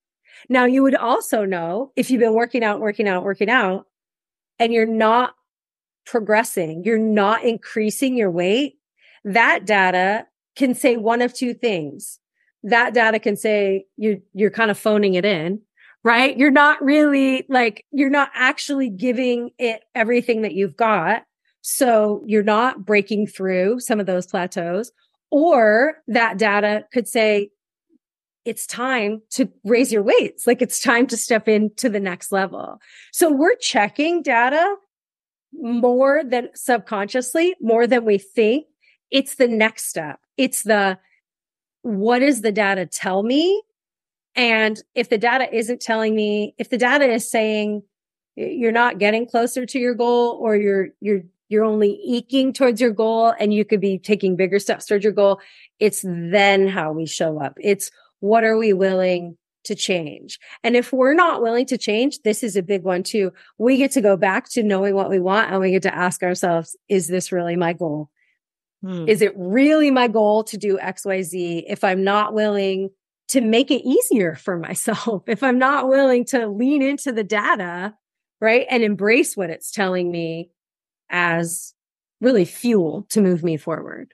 Now 0.48 0.64
you 0.64 0.82
would 0.82 0.94
also 0.94 1.44
know 1.44 1.92
if 1.96 2.10
you've 2.10 2.20
been 2.20 2.34
working 2.34 2.64
out, 2.64 2.80
working 2.80 3.06
out, 3.06 3.24
working 3.24 3.50
out, 3.50 3.86
and 4.58 4.72
you're 4.72 4.86
not 4.86 5.34
progressing, 6.06 6.82
you're 6.84 6.98
not 6.98 7.44
increasing 7.44 8.16
your 8.16 8.30
weight, 8.30 8.78
that 9.24 9.66
data 9.66 10.26
can 10.56 10.74
say 10.74 10.96
one 10.96 11.22
of 11.22 11.34
two 11.34 11.54
things. 11.54 12.18
That 12.62 12.94
data 12.94 13.18
can 13.18 13.36
say 13.36 13.86
you 13.96 14.22
you're 14.34 14.50
kind 14.50 14.70
of 14.70 14.78
phoning 14.78 15.14
it 15.14 15.24
in, 15.24 15.60
right? 16.02 16.36
You're 16.36 16.50
not 16.50 16.82
really 16.82 17.44
like 17.48 17.84
you're 17.92 18.10
not 18.10 18.30
actually 18.34 18.90
giving 18.90 19.50
it 19.58 19.82
everything 19.94 20.42
that 20.42 20.54
you've 20.54 20.76
got. 20.76 21.22
So 21.62 22.22
you're 22.26 22.42
not 22.42 22.86
breaking 22.86 23.26
through 23.26 23.80
some 23.80 24.00
of 24.00 24.06
those 24.06 24.26
plateaus 24.26 24.92
or 25.30 25.96
that 26.08 26.38
data 26.38 26.86
could 26.92 27.06
say 27.06 27.50
it's 28.44 28.66
time 28.66 29.22
to 29.30 29.48
raise 29.64 29.92
your 29.92 30.02
weights. 30.02 30.46
Like 30.46 30.62
it's 30.62 30.80
time 30.80 31.06
to 31.08 31.16
step 31.16 31.48
into 31.48 31.88
the 31.88 32.00
next 32.00 32.32
level. 32.32 32.80
So 33.12 33.30
we're 33.30 33.56
checking 33.56 34.22
data 34.22 34.76
more 35.52 36.22
than 36.24 36.48
subconsciously, 36.54 37.54
more 37.60 37.86
than 37.86 38.04
we 38.04 38.18
think. 38.18 38.66
It's 39.10 39.34
the 39.34 39.48
next 39.48 39.88
step. 39.88 40.20
It's 40.36 40.62
the, 40.62 40.98
what 41.82 42.20
does 42.20 42.40
the 42.40 42.52
data 42.52 42.86
tell 42.86 43.22
me? 43.22 43.62
And 44.34 44.80
if 44.94 45.08
the 45.08 45.18
data 45.18 45.52
isn't 45.54 45.80
telling 45.80 46.14
me, 46.14 46.54
if 46.58 46.70
the 46.70 46.78
data 46.78 47.04
is 47.04 47.30
saying 47.30 47.82
you're 48.36 48.72
not 48.72 48.98
getting 48.98 49.26
closer 49.26 49.66
to 49.66 49.78
your 49.78 49.94
goal 49.94 50.38
or 50.40 50.56
you're, 50.56 50.88
you're, 51.00 51.22
you're 51.48 51.64
only 51.64 52.00
eking 52.04 52.52
towards 52.52 52.80
your 52.80 52.92
goal 52.92 53.34
and 53.38 53.52
you 53.52 53.64
could 53.64 53.80
be 53.80 53.98
taking 53.98 54.36
bigger 54.36 54.58
steps 54.58 54.86
towards 54.86 55.04
your 55.04 55.12
goal. 55.12 55.40
It's 55.80 56.02
then 56.06 56.68
how 56.68 56.92
we 56.92 57.06
show 57.06 57.42
up. 57.42 57.58
It's 57.60 57.90
what 58.20 58.44
are 58.44 58.56
we 58.56 58.72
willing 58.72 59.36
to 59.64 59.74
change? 59.74 60.38
And 60.62 60.76
if 60.76 60.92
we're 60.92 61.14
not 61.14 61.42
willing 61.42 61.66
to 61.66 61.76
change, 61.76 62.20
this 62.22 62.42
is 62.42 62.56
a 62.56 62.62
big 62.62 62.84
one 62.84 63.02
too. 63.02 63.32
We 63.58 63.76
get 63.78 63.90
to 63.92 64.00
go 64.00 64.16
back 64.16 64.48
to 64.50 64.62
knowing 64.62 64.94
what 64.94 65.10
we 65.10 65.18
want 65.18 65.50
and 65.50 65.60
we 65.60 65.72
get 65.72 65.82
to 65.82 65.94
ask 65.94 66.22
ourselves, 66.22 66.76
is 66.88 67.08
this 67.08 67.32
really 67.32 67.56
my 67.56 67.72
goal? 67.72 68.10
Hmm. 68.82 69.08
Is 69.08 69.20
it 69.20 69.32
really 69.36 69.90
my 69.90 70.08
goal 70.08 70.44
to 70.44 70.56
do 70.56 70.78
XYZ 70.78 71.64
if 71.66 71.84
I'm 71.84 72.04
not 72.04 72.32
willing 72.32 72.90
to 73.30 73.40
make 73.40 73.70
it 73.70 73.86
easier 73.86 74.34
for 74.34 74.56
myself? 74.56 75.24
If 75.28 75.42
I'm 75.42 75.58
not 75.58 75.88
willing 75.88 76.24
to 76.26 76.46
lean 76.48 76.82
into 76.82 77.12
the 77.12 77.24
data, 77.24 77.94
right? 78.40 78.66
And 78.70 78.82
embrace 78.82 79.36
what 79.36 79.50
it's 79.50 79.70
telling 79.70 80.10
me 80.10 80.50
as 81.08 81.74
really 82.20 82.44
fuel 82.44 83.06
to 83.10 83.20
move 83.20 83.42
me 83.42 83.56
forward. 83.56 84.12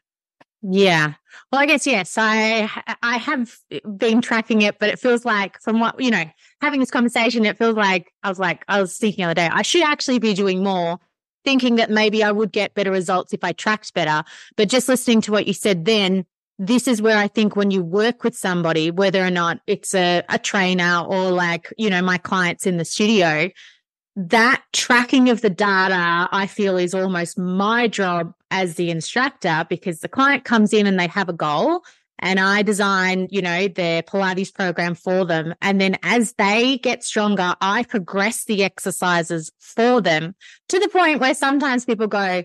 Yeah. 0.63 1.15
Well, 1.53 1.61
I 1.61 1.67
guess 1.67 1.87
yes. 1.87 2.17
I 2.19 2.69
I 3.03 3.19
have 3.19 3.57
been 3.97 4.21
tracking 4.21 4.63
it, 4.63 4.79
but 4.79 4.89
it 4.89 4.99
feels 4.99 5.25
like 5.25 5.61
from 5.61 5.81
what 5.81 6.01
you 6.01 6.11
know, 6.11 6.25
having 6.61 6.81
this 6.81 6.91
conversation, 6.91 7.45
it 7.45 7.59
feels 7.59 7.77
like 7.77 8.13
I 8.23 8.29
was 8.29 8.39
like 8.39 8.65
I 8.67 8.81
was 8.81 8.97
thinking 8.97 9.23
the 9.23 9.31
other 9.31 9.35
day, 9.35 9.49
I 9.51 9.63
should 9.63 9.83
actually 9.83 10.19
be 10.19 10.35
doing 10.35 10.65
more, 10.65 10.99
thinking 11.45 11.77
that 11.77 11.91
maybe 11.91 12.25
I 12.25 12.33
would 12.33 12.53
get 12.53 12.75
better 12.75 12.91
results 12.91 13.33
if 13.33 13.45
I 13.45 13.53
tracked 13.53 13.95
better. 13.95 14.25
But 14.57 14.69
just 14.69 14.89
listening 14.89 15.21
to 15.23 15.33
what 15.33 15.47
you 15.47 15.53
said 15.53 15.85
then, 15.85 16.27
this 16.59 16.89
is 16.89 17.03
where 17.03 17.19
I 17.19 17.29
think 17.29 17.55
when 17.55 17.71
you 17.71 17.83
work 17.83 18.25
with 18.25 18.37
somebody, 18.37 18.91
whether 18.91 19.25
or 19.25 19.31
not 19.31 19.61
it's 19.67 19.95
a, 19.95 20.23
a 20.29 20.39
trainer 20.39 21.01
or 21.07 21.31
like, 21.31 21.73
you 21.77 21.91
know, 21.91 22.03
my 22.03 22.19
clients 22.19 22.67
in 22.67 22.79
the 22.79 22.85
studio, 22.85 23.51
that 24.17 24.63
tracking 24.73 25.29
of 25.29 25.43
the 25.43 25.51
data, 25.51 26.29
I 26.33 26.47
feel 26.47 26.79
is 26.79 26.95
almost 26.95 27.39
my 27.39 27.87
job 27.89 28.33
as 28.51 28.77
the 28.77 28.91
instructor 28.91 29.67
because 29.69 30.01
the 30.01 30.09
client 30.09 30.45
comes 30.45 30.73
in 30.73 30.87
and 30.87 30.99
they 30.99 31.09
have 31.09 31.29
a 31.29 31.35
goal 31.35 31.83
and 32.19 32.41
I 32.41 32.63
design, 32.63 33.29
you 33.31 33.43
know, 33.43 33.69
their 33.69 34.03
Pilates 34.03 34.53
program 34.53 34.95
for 34.95 35.27
them. 35.27 35.55
And 35.61 35.79
then 35.79 35.99
as 36.03 36.33
they 36.39 36.79
get 36.79 37.05
stronger, 37.05 37.55
I 37.61 37.83
progress 37.83 38.45
the 38.45 38.65
exercises 38.65 39.53
for 39.59 40.01
them 40.01 40.35
to 40.69 40.79
the 40.79 40.89
point 40.89 41.21
where 41.21 41.35
sometimes 41.35 41.85
people 41.85 42.07
go, 42.07 42.45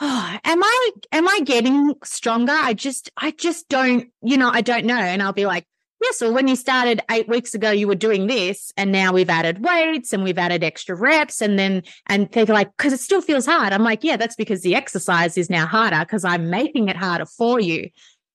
Oh, 0.00 0.38
am 0.44 0.62
I, 0.62 0.90
am 1.12 1.28
I 1.28 1.40
getting 1.44 1.94
stronger? 2.02 2.52
I 2.52 2.74
just, 2.74 3.10
I 3.16 3.30
just 3.30 3.68
don't, 3.68 4.08
you 4.22 4.36
know, 4.36 4.50
I 4.50 4.60
don't 4.60 4.86
know. 4.86 4.98
And 4.98 5.22
I'll 5.22 5.32
be 5.32 5.46
like, 5.46 5.66
yes, 6.02 6.20
well, 6.20 6.34
when 6.34 6.48
you 6.48 6.56
started 6.56 7.00
eight 7.10 7.28
weeks 7.28 7.54
ago, 7.54 7.70
you 7.70 7.88
were 7.88 7.94
doing 7.94 8.26
this, 8.26 8.72
and 8.76 8.92
now 8.92 9.12
we've 9.12 9.30
added 9.30 9.64
weights 9.64 10.12
and 10.12 10.24
we've 10.24 10.36
added 10.36 10.62
extra 10.62 10.94
reps. 10.96 11.40
And 11.40 11.58
then, 11.58 11.82
and 12.06 12.28
they're 12.32 12.44
like, 12.46 12.76
because 12.76 12.92
it 12.92 13.00
still 13.00 13.22
feels 13.22 13.46
hard. 13.46 13.72
I'm 13.72 13.84
like, 13.84 14.04
yeah, 14.04 14.16
that's 14.16 14.36
because 14.36 14.62
the 14.62 14.74
exercise 14.74 15.38
is 15.38 15.48
now 15.48 15.66
harder 15.66 16.00
because 16.00 16.24
I'm 16.24 16.50
making 16.50 16.88
it 16.88 16.96
harder 16.96 17.26
for 17.26 17.60
you. 17.60 17.88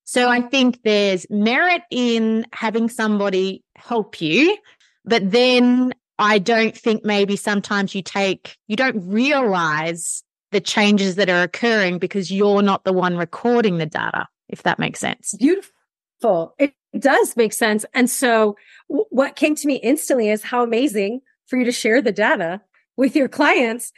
So 0.06 0.28
I 0.28 0.42
think 0.42 0.82
there's 0.84 1.28
merit 1.30 1.84
in 1.92 2.48
having 2.52 2.90
somebody 2.90 3.64
help 3.76 4.22
you, 4.22 4.58
but 5.06 5.30
then 5.30 5.94
I 6.18 6.40
don't 6.40 6.76
think 6.76 7.06
maybe 7.06 7.36
sometimes 7.36 7.94
you 7.94 8.02
take, 8.02 8.58
you 8.68 8.76
don't 8.76 9.08
realize 9.08 10.24
the 10.52 10.62
changes 10.62 11.16
that 11.16 11.30
are 11.30 11.44
occurring 11.44 12.00
because 12.00 12.32
you're 12.32 12.62
not 12.62 12.84
the 12.84 12.94
one 12.94 13.18
recording 13.18 13.78
the 13.78 13.86
data, 13.86 14.28
if 14.48 14.64
that 14.64 14.80
makes 14.80 15.00
sense. 15.00 15.36
Beautiful. 15.38 16.56
It 16.58 16.74
does 16.98 17.38
make 17.38 17.54
sense. 17.54 17.86
And 17.94 18.10
so 18.10 18.56
w- 18.90 19.06
what 19.10 19.36
came 19.36 19.56
to 19.56 19.68
me 19.68 19.76
instantly 19.76 20.30
is 20.30 20.44
how 20.44 20.64
amazing 20.64 21.22
for 21.48 21.58
you 21.58 21.66
to 21.66 21.72
share 21.72 22.02
the 22.02 22.12
data 22.12 22.62
with 22.98 23.16
your 23.16 23.28
clients 23.28 23.92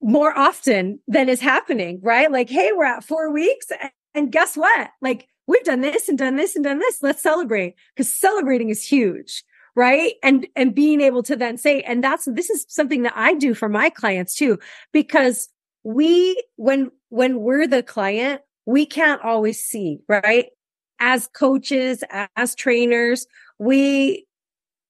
more 0.00 0.36
often 0.36 1.00
than 1.08 1.28
is 1.28 1.40
happening, 1.40 2.00
right? 2.02 2.30
Like, 2.30 2.50
hey, 2.50 2.70
we're 2.72 2.84
at 2.84 3.04
four 3.04 3.32
weeks 3.32 3.66
and 4.14 4.32
guess 4.32 4.56
what? 4.56 4.90
Like 5.00 5.28
we've 5.46 5.64
done 5.64 5.80
this 5.80 6.08
and 6.08 6.18
done 6.18 6.36
this 6.36 6.54
and 6.54 6.64
done 6.64 6.78
this. 6.78 7.02
Let's 7.02 7.22
celebrate 7.22 7.74
because 7.94 8.14
celebrating 8.14 8.68
is 8.68 8.84
huge. 8.84 9.44
Right. 9.74 10.14
And, 10.24 10.48
and 10.56 10.74
being 10.74 11.00
able 11.00 11.22
to 11.22 11.36
then 11.36 11.56
say, 11.56 11.82
and 11.82 12.02
that's, 12.02 12.24
this 12.24 12.50
is 12.50 12.66
something 12.68 13.02
that 13.04 13.12
I 13.14 13.34
do 13.34 13.54
for 13.54 13.68
my 13.68 13.90
clients 13.90 14.34
too, 14.34 14.58
because 14.92 15.48
we, 15.84 16.42
when, 16.56 16.90
when 17.08 17.40
we're 17.40 17.66
the 17.66 17.82
client, 17.82 18.42
we 18.66 18.86
can't 18.86 19.22
always 19.22 19.64
see, 19.64 20.00
right? 20.08 20.46
as 20.98 21.28
coaches, 21.28 22.02
as 22.36 22.54
trainers, 22.54 23.26
we, 23.58 24.26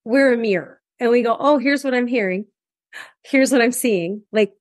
we're 0.04 0.34
a 0.34 0.36
mirror 0.36 0.80
and 0.98 1.10
we 1.10 1.22
go, 1.22 1.36
Oh, 1.38 1.58
here's 1.58 1.84
what 1.84 1.94
I'm 1.94 2.06
hearing. 2.06 2.46
Here's 3.22 3.52
what 3.52 3.62
I'm 3.62 3.72
seeing. 3.72 4.22
Like 4.32 4.54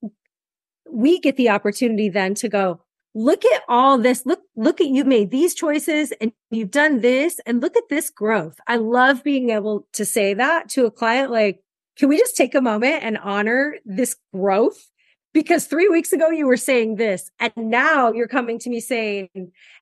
we 0.90 1.20
get 1.20 1.38
the 1.38 1.50
opportunity 1.50 2.10
then 2.10 2.36
to 2.36 2.50
go, 2.50 2.82
look 3.16 3.46
at 3.46 3.64
all 3.68 3.98
this. 3.98 4.26
Look, 4.26 4.42
look 4.56 4.82
at 4.82 4.88
you've 4.88 5.08
made 5.08 5.32
these 5.32 5.54
choices 5.54 6.12
and 6.20 6.32
you've 6.52 6.72
done 6.72 7.00
this 7.00 7.40
and 7.46 7.62
look 7.62 7.78
at 7.78 7.90
this 7.90 8.10
growth. 8.10 8.60
I 8.68 8.76
love 8.76 9.24
being 9.24 9.50
able 9.52 9.88
to 9.94 10.06
say 10.06 10.34
that 10.34 10.70
to 10.70 10.86
a 10.86 10.92
client. 10.92 11.32
Like, 11.32 11.62
can 11.98 12.10
we 12.10 12.18
just 12.18 12.36
take 12.36 12.54
a 12.54 12.62
moment 12.62 13.04
and 13.04 13.18
honor 13.18 13.78
this 13.86 14.16
growth? 14.34 14.92
Because 15.38 15.68
three 15.68 15.88
weeks 15.88 16.12
ago 16.12 16.32
you 16.32 16.48
were 16.48 16.58
saying 16.58 16.96
this 16.96 17.30
and 17.40 17.54
now 17.56 18.12
you're 18.12 18.28
coming 18.28 18.58
to 18.58 18.72
me 18.72 18.80
saying, 18.80 19.30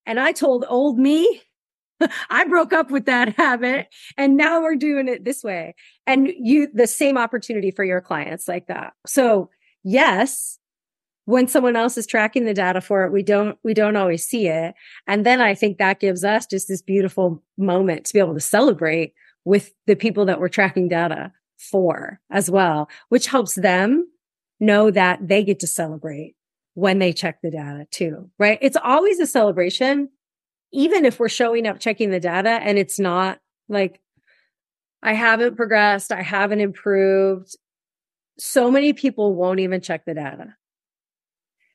and 0.06 0.20
I 0.20 0.34
told 0.34 0.66
old 0.68 1.00
me 1.00 1.42
I 2.30 2.44
broke 2.44 2.74
up 2.74 2.92
with 2.92 3.06
that 3.06 3.38
habit 3.38 3.88
and 4.18 4.36
now 4.36 4.62
we're 4.62 4.76
doing 4.76 5.08
it 5.08 5.24
this 5.24 5.46
way. 5.46 5.74
And 6.06 6.30
you, 6.38 6.68
the 6.74 6.88
same 6.88 7.18
opportunity 7.18 7.72
for 7.72 7.86
your 7.86 8.02
clients 8.02 8.50
like 8.50 8.68
that. 8.68 8.96
So 9.08 9.50
yes, 9.82 10.60
when 11.24 11.48
someone 11.48 11.78
else 11.78 11.98
is 11.98 12.06
tracking 12.06 12.44
the 12.44 12.54
data 12.54 12.82
for 12.82 13.06
it, 13.06 13.14
we 13.14 13.24
don't, 13.24 13.58
we 13.64 13.74
don't 13.74 13.96
always 13.96 14.28
see 14.28 14.50
it. 14.50 14.76
And 15.08 15.26
then 15.26 15.40
I 15.40 15.56
think 15.56 15.78
that 15.78 16.02
gives 16.02 16.26
us 16.26 16.46
just 16.46 16.68
this 16.68 16.82
beautiful 16.82 17.42
moment 17.58 18.04
to 18.08 18.14
be 18.14 18.20
able 18.20 18.34
to 18.34 18.42
celebrate 18.42 19.14
with 19.46 19.72
the 19.88 19.96
people 19.96 20.26
that 20.26 20.42
we're 20.42 20.50
tracking 20.50 20.90
data 20.90 21.32
for 21.58 22.20
as 22.30 22.52
well, 22.52 22.90
which 23.08 23.28
helps 23.28 23.56
them 23.56 24.06
know 24.60 24.92
that 24.92 25.28
they 25.28 25.44
get 25.44 25.60
to 25.60 25.68
celebrate 25.68 26.36
when 26.74 27.00
they 27.00 27.14
check 27.14 27.40
the 27.42 27.52
data 27.52 27.86
too, 27.92 28.30
right? 28.38 28.60
It's 28.62 28.78
always 28.82 29.20
a 29.20 29.28
celebration 29.28 30.10
even 30.76 31.06
if 31.06 31.20
we're 31.20 31.30
showing 31.30 31.66
up 31.66 31.80
checking 31.80 32.12
the 32.12 32.20
data 32.20 32.50
and 32.50 32.78
it's 32.78 33.00
not 33.00 33.40
like 33.70 34.02
I 35.02 35.14
haven't 35.14 35.56
progressed, 35.56 36.12
I 36.12 36.22
haven't 36.22 36.60
improved, 36.60 37.56
so 38.38 38.70
many 38.70 38.92
people 38.92 39.34
won't 39.34 39.62
even 39.62 39.80
check 39.80 40.04
the 40.06 40.14
data. 40.14 40.56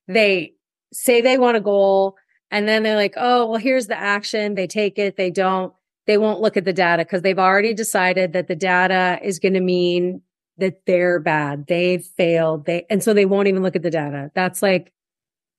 They 0.07 0.53
say 0.93 1.23
they 1.23 1.39
want 1.39 1.57
a 1.57 1.61
goal 1.61 2.17
and 2.51 2.69
then 2.69 2.83
they're 2.83 2.97
like, 2.97 3.15
oh, 3.17 3.47
well, 3.47 3.61
here's 3.61 3.87
the 3.87 3.99
action. 3.99 4.55
They 4.55 4.67
take 4.67 4.99
it, 4.99 5.17
they 5.17 5.31
don't, 5.31 5.73
they 6.07 6.19
won't 6.19 6.41
look 6.43 6.59
at 6.59 6.67
the 6.67 6.73
data 6.73 7.05
because 7.05 7.23
they've 7.23 7.39
already 7.39 7.73
decided 7.73 8.35
that 8.35 8.49
the 8.49 8.57
data 8.57 9.19
is 9.23 9.39
going 9.39 9.55
to 9.55 9.61
mean 9.61 10.21
that 10.61 10.87
they're 10.87 11.21
bad. 11.21 11.67
They've 11.67 12.05
failed. 12.05 12.67
They, 12.67 12.87
and 12.89 13.03
so 13.03 13.13
they 13.13 13.27
won't 13.27 13.49
even 13.49 13.63
look 13.63 13.77
at 13.77 13.83
the 13.83 13.91
data. 13.91 14.31
That's 14.35 14.63
like 14.63 14.93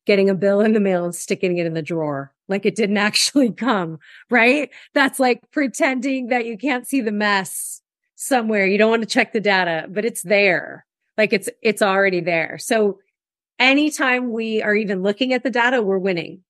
getting 0.06 0.30
a 0.30 0.36
bill 0.36 0.62
in 0.62 0.74
the 0.74 0.80
mail 0.80 1.06
and 1.06 1.14
sticking 1.14 1.58
it 1.58 1.66
in 1.66 1.74
the 1.74 1.82
drawer 1.82 2.34
like 2.52 2.66
it 2.66 2.76
didn't 2.76 2.98
actually 3.10 3.52
come, 3.52 3.98
right? 4.30 4.70
That's 4.94 5.20
like 5.20 5.50
pretending 5.50 6.28
that 6.28 6.46
you 6.46 6.58
can't 6.58 6.88
see 6.88 7.02
the 7.02 7.12
mess 7.12 7.82
somewhere. 8.16 8.68
You 8.68 8.78
don't 8.78 8.92
want 8.92 9.02
to 9.02 9.08
check 9.08 9.34
the 9.34 9.40
data, 9.40 9.88
but 9.90 10.06
it's 10.06 10.22
there. 10.22 10.86
Like 11.18 11.34
it's, 11.34 11.50
it's 11.64 11.82
already 11.82 12.20
there. 12.22 12.58
So 12.60 13.00
anytime 13.58 14.32
we 14.32 14.62
are 14.62 14.76
even 14.76 15.02
looking 15.02 15.34
at 15.34 15.44
the 15.44 15.50
data, 15.50 15.82
we're 15.82 15.98
winning. 15.98 16.44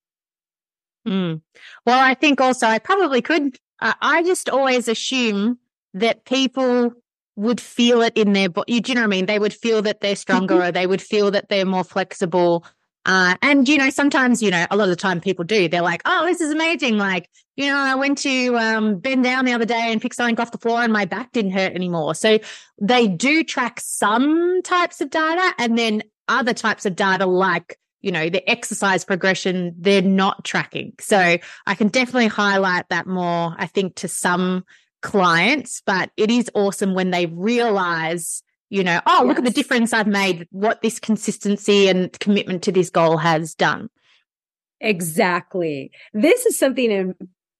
Mm. 1.08 1.40
Well, 1.86 1.98
I 1.98 2.14
think 2.14 2.40
also 2.40 2.66
I 2.66 2.78
probably 2.78 3.22
could. 3.22 3.56
I 3.80 4.22
just 4.22 4.48
always 4.48 4.86
assume 4.86 5.58
that 5.94 6.24
people 6.24 6.92
would 7.36 7.60
feel 7.60 8.02
it 8.02 8.12
in 8.16 8.32
their 8.32 8.48
body. 8.48 8.80
Do 8.80 8.92
you 8.92 8.94
know 8.94 9.02
what 9.02 9.06
I 9.06 9.10
mean? 9.10 9.26
They 9.26 9.38
would 9.38 9.54
feel 9.54 9.82
that 9.82 10.00
they're 10.00 10.16
stronger 10.16 10.54
Mm-hmm. 10.54 10.68
or 10.68 10.72
they 10.72 10.86
would 10.86 11.02
feel 11.02 11.30
that 11.30 11.48
they're 11.48 11.64
more 11.64 11.84
flexible. 11.84 12.64
Uh, 13.04 13.34
and 13.42 13.68
you 13.68 13.78
know, 13.78 13.90
sometimes, 13.90 14.42
you 14.42 14.50
know, 14.50 14.64
a 14.70 14.76
lot 14.76 14.84
of 14.84 14.90
the 14.90 14.96
time 14.96 15.20
people 15.20 15.44
do. 15.44 15.68
They're 15.68 15.82
like, 15.82 16.02
"Oh, 16.04 16.24
this 16.26 16.40
is 16.40 16.52
amazing!" 16.52 16.98
Like, 16.98 17.28
you 17.56 17.66
know, 17.66 17.76
I 17.76 17.96
went 17.96 18.18
to 18.18 18.56
um, 18.56 18.98
bend 19.00 19.24
down 19.24 19.44
the 19.44 19.54
other 19.54 19.64
day 19.64 19.90
and 19.90 20.00
pick 20.00 20.14
something 20.14 20.38
off 20.38 20.52
the 20.52 20.58
floor, 20.58 20.82
and 20.82 20.92
my 20.92 21.04
back 21.04 21.32
didn't 21.32 21.50
hurt 21.50 21.72
anymore. 21.74 22.14
So 22.14 22.38
they 22.80 23.08
do 23.08 23.42
track 23.42 23.80
some 23.80 24.62
types 24.62 25.00
of 25.00 25.10
data, 25.10 25.52
and 25.58 25.76
then 25.76 26.02
other 26.28 26.54
types 26.54 26.86
of 26.86 26.94
data, 26.94 27.26
like 27.26 27.76
you 28.02 28.12
know, 28.12 28.28
the 28.28 28.48
exercise 28.50 29.04
progression, 29.04 29.74
they're 29.78 30.02
not 30.02 30.44
tracking. 30.44 30.92
So 31.00 31.38
I 31.66 31.74
can 31.74 31.88
definitely 31.88 32.26
highlight 32.28 32.88
that 32.90 33.06
more. 33.06 33.54
I 33.56 33.66
think 33.66 33.94
to 33.96 34.08
some 34.08 34.64
clients, 35.02 35.82
but 35.84 36.10
it 36.16 36.30
is 36.30 36.50
awesome 36.54 36.94
when 36.94 37.10
they 37.10 37.26
realize 37.26 38.42
you 38.72 38.82
know, 38.82 39.02
oh, 39.04 39.22
look 39.26 39.36
at 39.36 39.44
the 39.44 39.50
difference 39.50 39.92
I've 39.92 40.06
made, 40.06 40.48
what 40.50 40.80
this 40.80 40.98
consistency 40.98 41.88
and 41.88 42.10
commitment 42.20 42.62
to 42.62 42.72
this 42.72 42.88
goal 42.88 43.18
has 43.18 43.54
done. 43.54 43.90
Exactly. 44.80 45.90
This 46.14 46.46
is 46.46 46.58
something 46.58 46.90
in 46.90 47.14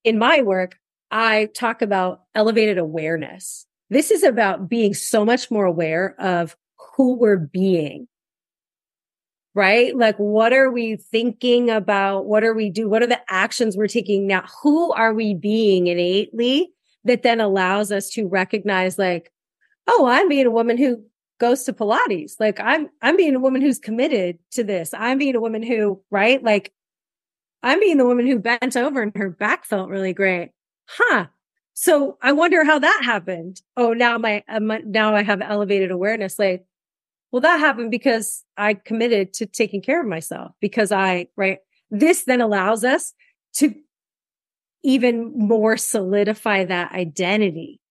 in 0.04 0.18
my 0.18 0.40
work 0.40 0.78
I 1.10 1.50
talk 1.54 1.82
about 1.82 2.22
elevated 2.34 2.78
awareness. 2.78 3.66
This 3.90 4.10
is 4.10 4.22
about 4.22 4.70
being 4.70 4.94
so 4.94 5.22
much 5.22 5.50
more 5.50 5.66
aware 5.66 6.16
of 6.18 6.56
who 6.96 7.18
we're 7.18 7.36
being. 7.36 8.08
Right? 9.54 9.94
Like 9.94 10.16
what 10.16 10.54
are 10.54 10.70
we 10.70 10.96
thinking 10.96 11.68
about? 11.68 12.24
What 12.24 12.42
are 12.42 12.54
we 12.54 12.70
do? 12.70 12.88
What 12.88 13.02
are 13.02 13.06
the 13.06 13.20
actions 13.28 13.76
we're 13.76 13.86
taking 13.86 14.26
now? 14.26 14.46
Who 14.62 14.94
are 14.94 15.12
we 15.12 15.34
being 15.34 15.88
innately 15.88 16.72
that 17.04 17.22
then 17.22 17.40
allows 17.40 17.90
us 17.90 18.10
to 18.10 18.26
recognize 18.26 18.98
like 18.98 19.32
oh, 19.88 20.06
I'm 20.06 20.28
being 20.28 20.46
a 20.46 20.50
woman 20.50 20.76
who 20.78 21.02
goes 21.38 21.64
to 21.64 21.72
Pilates. 21.72 22.34
Like 22.38 22.60
I'm, 22.60 22.88
I'm 23.00 23.16
being 23.16 23.34
a 23.34 23.40
woman 23.40 23.62
who's 23.62 23.78
committed 23.78 24.38
to 24.52 24.64
this. 24.64 24.94
I'm 24.94 25.18
being 25.18 25.34
a 25.34 25.40
woman 25.40 25.62
who, 25.62 26.00
right? 26.10 26.42
Like 26.42 26.72
I'm 27.62 27.80
being 27.80 27.96
the 27.96 28.06
woman 28.06 28.26
who 28.26 28.38
bent 28.38 28.76
over 28.76 29.02
and 29.02 29.12
her 29.16 29.30
back 29.30 29.64
felt 29.64 29.88
really 29.88 30.12
great. 30.12 30.50
Huh. 30.88 31.26
So 31.74 32.18
I 32.22 32.32
wonder 32.32 32.64
how 32.64 32.78
that 32.78 33.00
happened. 33.02 33.60
Oh, 33.76 33.92
now 33.92 34.18
my, 34.18 34.44
um, 34.48 34.72
now 34.84 35.14
I 35.14 35.22
have 35.22 35.40
elevated 35.40 35.90
awareness. 35.90 36.38
Like, 36.38 36.64
well, 37.30 37.40
that 37.40 37.60
happened 37.60 37.90
because 37.90 38.44
I 38.56 38.74
committed 38.74 39.32
to 39.34 39.46
taking 39.46 39.80
care 39.80 40.00
of 40.00 40.06
myself 40.06 40.52
because 40.60 40.92
I, 40.92 41.28
right. 41.36 41.58
This 41.90 42.24
then 42.24 42.40
allows 42.40 42.84
us 42.84 43.14
to 43.56 43.74
even 44.82 45.32
more 45.36 45.76
solidify 45.76 46.64
that 46.64 46.92
identity 46.92 47.82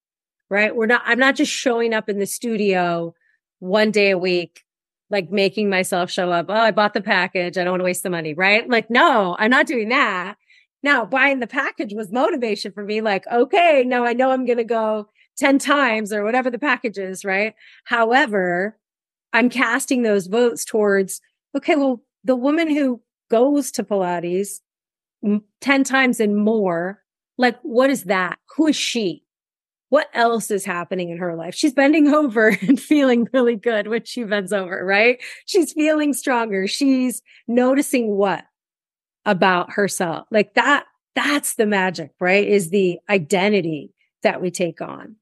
right? 0.52 0.76
We're 0.76 0.86
not, 0.86 1.02
I'm 1.06 1.18
not 1.18 1.36
just 1.36 1.52
showing 1.52 1.94
up 1.94 2.10
in 2.10 2.20
the 2.20 2.26
studio 2.26 3.16
one 3.60 3.90
day 3.90 4.12
a 4.12 4.18
week, 4.18 4.66
like 5.10 5.32
making 5.32 5.70
myself 5.70 6.12
show 6.12 6.30
up. 6.30 6.48
Oh, 6.50 6.54
I 6.54 6.72
bought 6.72 6.94
the 6.94 7.02
package. 7.02 7.58
I 7.58 7.64
don't 7.64 7.72
want 7.72 7.80
to 7.80 7.86
waste 7.86 8.04
the 8.04 8.10
money, 8.10 8.34
right? 8.34 8.70
Like, 8.70 8.90
no, 8.90 9.38
I'm 9.40 9.50
not 9.50 9.66
doing 9.66 9.88
that. 9.90 10.36
Now, 10.84 11.06
buying 11.06 11.40
the 11.40 11.48
package 11.48 11.94
was 11.94 12.12
motivation 12.12 12.74
for 12.74 12.84
me. 12.84 13.00
Like, 13.00 13.26
okay, 13.32 13.86
now 13.88 14.04
I 14.04 14.12
know 14.12 14.32
I'm 14.32 14.46
going 14.46 14.58
to 14.58 14.66
go 14.66 15.08
10 15.38 15.58
times 15.58 16.12
or 16.12 16.26
whatever 16.26 16.50
the 16.50 16.60
package 16.60 16.98
is, 16.98 17.24
right? 17.24 17.54
However, 17.86 18.78
I'm 19.32 19.50
casting 19.50 20.02
those 20.02 20.28
votes 20.28 20.66
towards, 20.66 21.22
okay, 21.56 21.78
well, 21.78 22.04
the 22.26 22.36
woman 22.36 22.70
who 22.70 23.02
goes 23.30 23.72
to 23.72 23.86
Pilates 23.86 24.60
10 25.62 25.84
times 25.84 26.20
and 26.20 26.36
more, 26.36 27.02
like, 27.38 27.60
what 27.62 27.90
is 27.90 28.06
that? 28.06 28.40
Who 28.56 28.68
is 28.68 28.76
she? 28.76 29.24
what 29.92 30.08
else 30.14 30.50
is 30.50 30.64
happening 30.64 31.10
in 31.10 31.18
her 31.18 31.36
life? 31.36 31.54
She's 31.54 31.74
bending 31.74 32.08
over 32.14 32.48
and 32.48 32.80
feeling 32.80 33.28
really 33.34 33.58
good 33.58 33.88
when 33.88 34.06
she 34.06 34.24
bends 34.24 34.54
over, 34.54 34.84
right? 34.84 35.22
She's 35.46 35.74
feeling 35.74 36.14
stronger. 36.14 36.66
She's 36.66 37.22
noticing 37.48 38.16
what 38.16 38.46
about 39.26 39.74
herself? 39.74 40.28
Like 40.32 40.54
that, 40.56 40.86
that's 41.14 41.56
the 41.56 41.66
magic, 41.66 42.12
right? 42.22 42.48
Is 42.48 42.70
the 42.70 43.00
identity 43.10 43.94
that 44.24 44.42
we 44.42 44.50
take 44.50 44.82
on. 44.82 45.18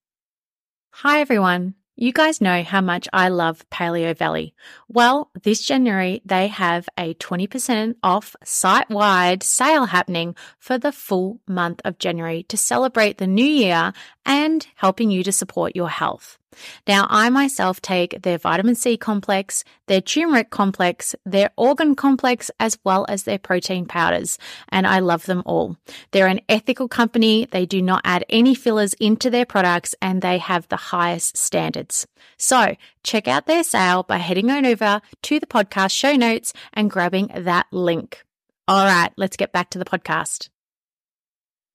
Hi, 0.92 1.20
everyone. 1.22 1.74
You 2.02 2.14
guys 2.14 2.40
know 2.40 2.64
how 2.64 2.80
much 2.80 3.10
I 3.12 3.28
love 3.28 3.70
Paleovalley. 3.70 4.54
Well, 4.88 5.32
this 5.44 5.62
January, 5.62 6.22
they 6.24 6.48
have 6.48 6.88
a 6.98 7.14
20% 7.16 7.96
off 8.02 8.38
site 8.42 8.90
wide 8.90 9.44
sale 9.44 9.84
happening 9.84 10.34
for 10.58 10.78
the 10.78 10.94
full 10.94 11.42
month 11.46 11.82
of 11.84 12.00
January 12.00 12.44
to 12.44 12.56
celebrate 12.56 13.18
the 13.18 13.28
new 13.28 13.44
year 13.44 13.92
and 14.26 14.66
helping 14.76 15.12
you 15.12 15.26
to 15.26 15.34
support 15.34 15.76
your 15.76 15.90
health. 15.90 16.39
Now, 16.88 17.06
I 17.10 17.30
myself 17.30 17.82
take 17.82 18.22
their 18.22 18.38
vitamin 18.38 18.76
C 18.76 18.98
complex, 18.98 19.64
their 19.88 20.02
turmeric 20.02 20.50
complex, 20.50 21.16
their 21.26 21.52
organ 21.58 21.96
complex, 21.96 22.50
as 22.60 22.78
well 22.84 23.06
as 23.08 23.24
their 23.24 23.40
protein 23.40 23.86
powders, 23.86 24.38
and 24.70 24.88
I 24.88 25.00
love 25.00 25.26
them 25.26 25.44
all. 25.46 25.78
They're 26.12 26.28
an 26.28 26.42
ethical 26.50 26.88
company. 26.88 27.48
They 27.50 27.66
do 27.66 27.82
not 27.82 28.02
add 28.04 28.26
any 28.30 28.56
fillers 28.56 28.94
into 28.96 29.30
their 29.30 29.46
products 29.46 29.96
and 30.02 30.22
they 30.22 30.38
have 30.38 30.68
the 30.68 30.76
highest 30.76 31.38
standards. 31.38 32.08
So 32.38 32.76
check 33.04 33.28
out 33.28 33.46
their 33.46 33.64
sale 33.64 34.04
by 34.04 34.18
heading 34.18 34.50
on 34.50 34.66
over 34.66 35.02
to 35.24 35.40
the 35.40 35.48
podcast 35.48 35.92
show 35.92 36.16
notes 36.16 36.54
and 36.74 36.90
grabbing 36.90 37.30
that 37.36 37.68
link. 37.72 38.24
All 38.68 38.86
right, 38.86 39.12
let's 39.18 39.38
get 39.38 39.52
back 39.52 39.72
to 39.72 39.80
the 39.80 39.86
podcast. 39.86 40.50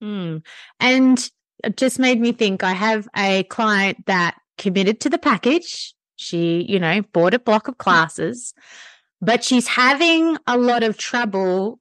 Hmm. 0.00 0.38
And 0.80 1.30
it 1.62 1.76
just 1.76 1.98
made 1.98 2.20
me 2.20 2.32
think 2.32 2.62
I 2.62 2.72
have 2.72 3.08
a 3.16 3.44
client 3.44 4.06
that 4.06 4.36
committed 4.58 5.00
to 5.00 5.10
the 5.10 5.18
package. 5.18 5.94
She, 6.16 6.64
you 6.68 6.78
know, 6.78 7.02
bought 7.12 7.34
a 7.34 7.38
block 7.38 7.66
of 7.68 7.78
classes, 7.78 8.54
but 9.20 9.42
she's 9.42 9.66
having 9.66 10.36
a 10.46 10.56
lot 10.56 10.82
of 10.82 10.96
trouble 10.96 11.80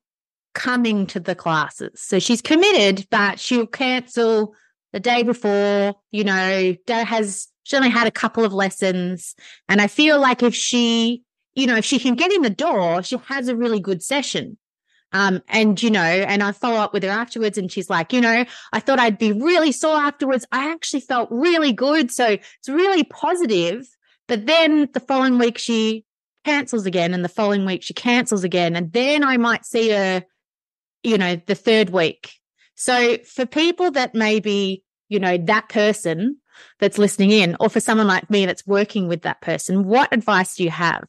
coming 0.53 1.05
to 1.07 1.19
the 1.19 1.35
classes. 1.35 2.01
So 2.01 2.19
she's 2.19 2.41
committed, 2.41 3.07
but 3.09 3.39
she'll 3.39 3.67
cancel 3.67 4.55
the 4.91 4.99
day 4.99 5.23
before, 5.23 5.95
you 6.11 6.23
know, 6.23 6.75
has 6.87 7.47
she 7.63 7.75
only 7.75 7.89
had 7.89 8.07
a 8.07 8.11
couple 8.11 8.43
of 8.45 8.53
lessons. 8.53 9.35
And 9.67 9.81
I 9.81 9.87
feel 9.87 10.19
like 10.19 10.43
if 10.43 10.53
she, 10.53 11.23
you 11.55 11.67
know, 11.67 11.75
if 11.75 11.85
she 11.85 11.99
can 11.99 12.15
get 12.15 12.31
in 12.31 12.41
the 12.41 12.49
door, 12.49 13.01
she 13.03 13.17
has 13.27 13.47
a 13.47 13.55
really 13.55 13.79
good 13.79 14.03
session. 14.03 14.57
Um, 15.13 15.41
and 15.47 15.81
you 15.81 15.91
know, 15.91 16.01
and 16.01 16.41
I 16.41 16.51
follow 16.51 16.77
up 16.77 16.91
with 16.91 17.03
her 17.03 17.09
afterwards, 17.09 17.57
and 17.57 17.71
she's 17.71 17.89
like, 17.89 18.11
you 18.11 18.19
know, 18.19 18.45
I 18.73 18.79
thought 18.79 18.99
I'd 18.99 19.19
be 19.19 19.31
really 19.31 19.71
sore 19.71 19.95
afterwards. 19.95 20.45
I 20.51 20.71
actually 20.71 21.01
felt 21.01 21.29
really 21.31 21.71
good. 21.71 22.11
So 22.11 22.25
it's 22.27 22.69
really 22.69 23.03
positive. 23.03 23.87
But 24.27 24.47
then 24.47 24.89
the 24.93 24.99
following 24.99 25.37
week 25.37 25.57
she 25.57 26.05
cancels 26.45 26.85
again, 26.85 27.13
and 27.13 27.23
the 27.23 27.29
following 27.29 27.65
week 27.65 27.83
she 27.83 27.93
cancels 27.93 28.43
again. 28.43 28.75
And 28.75 28.91
then 28.91 29.23
I 29.23 29.37
might 29.37 29.65
see 29.65 29.91
her, 29.91 30.23
you 31.03 31.17
know, 31.17 31.39
the 31.45 31.55
third 31.55 31.91
week. 31.91 32.33
So 32.75 33.17
for 33.19 33.45
people 33.45 33.91
that 33.91 34.15
maybe, 34.15 34.83
you 35.09 35.19
know, 35.19 35.37
that 35.37 35.69
person 35.69 36.37
that's 36.79 36.97
listening 36.97 37.31
in, 37.31 37.55
or 37.59 37.69
for 37.69 37.79
someone 37.79 38.07
like 38.07 38.29
me 38.29 38.45
that's 38.45 38.65
working 38.65 39.07
with 39.07 39.21
that 39.21 39.41
person, 39.41 39.83
what 39.83 40.11
advice 40.11 40.55
do 40.55 40.63
you 40.63 40.71
have? 40.71 41.03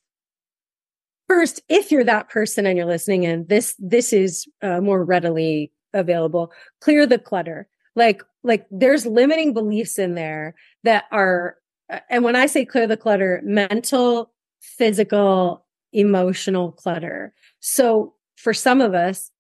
First, 1.29 1.63
if 1.69 1.91
you're 1.91 2.05
that 2.05 2.29
person 2.29 2.67
and 2.67 2.77
you're 2.77 2.87
listening 2.87 3.25
in, 3.25 3.47
this, 3.47 3.75
this 3.79 4.13
is 4.13 4.47
uh, 4.63 4.81
more 4.81 5.05
readily 5.05 5.73
available. 5.93 6.53
Clear 6.81 7.07
the 7.07 7.19
clutter. 7.19 7.69
Like, 7.97 8.23
like 8.43 8.67
there's 8.71 9.07
limiting 9.07 9.55
beliefs 9.55 9.99
in 9.99 10.15
there 10.15 10.55
that 10.83 11.05
are, 11.11 11.57
uh, 11.91 12.01
and 12.11 12.25
when 12.25 12.37
I 12.37 12.47
say 12.47 12.65
clear 12.65 12.87
the 12.87 12.97
clutter, 12.97 13.41
mental, 13.45 14.33
physical, 14.61 15.65
emotional 15.93 16.73
clutter. 16.73 17.33
So 17.61 18.15
for 18.37 18.53
some 18.53 18.81
of 18.81 18.95
us, 18.95 19.31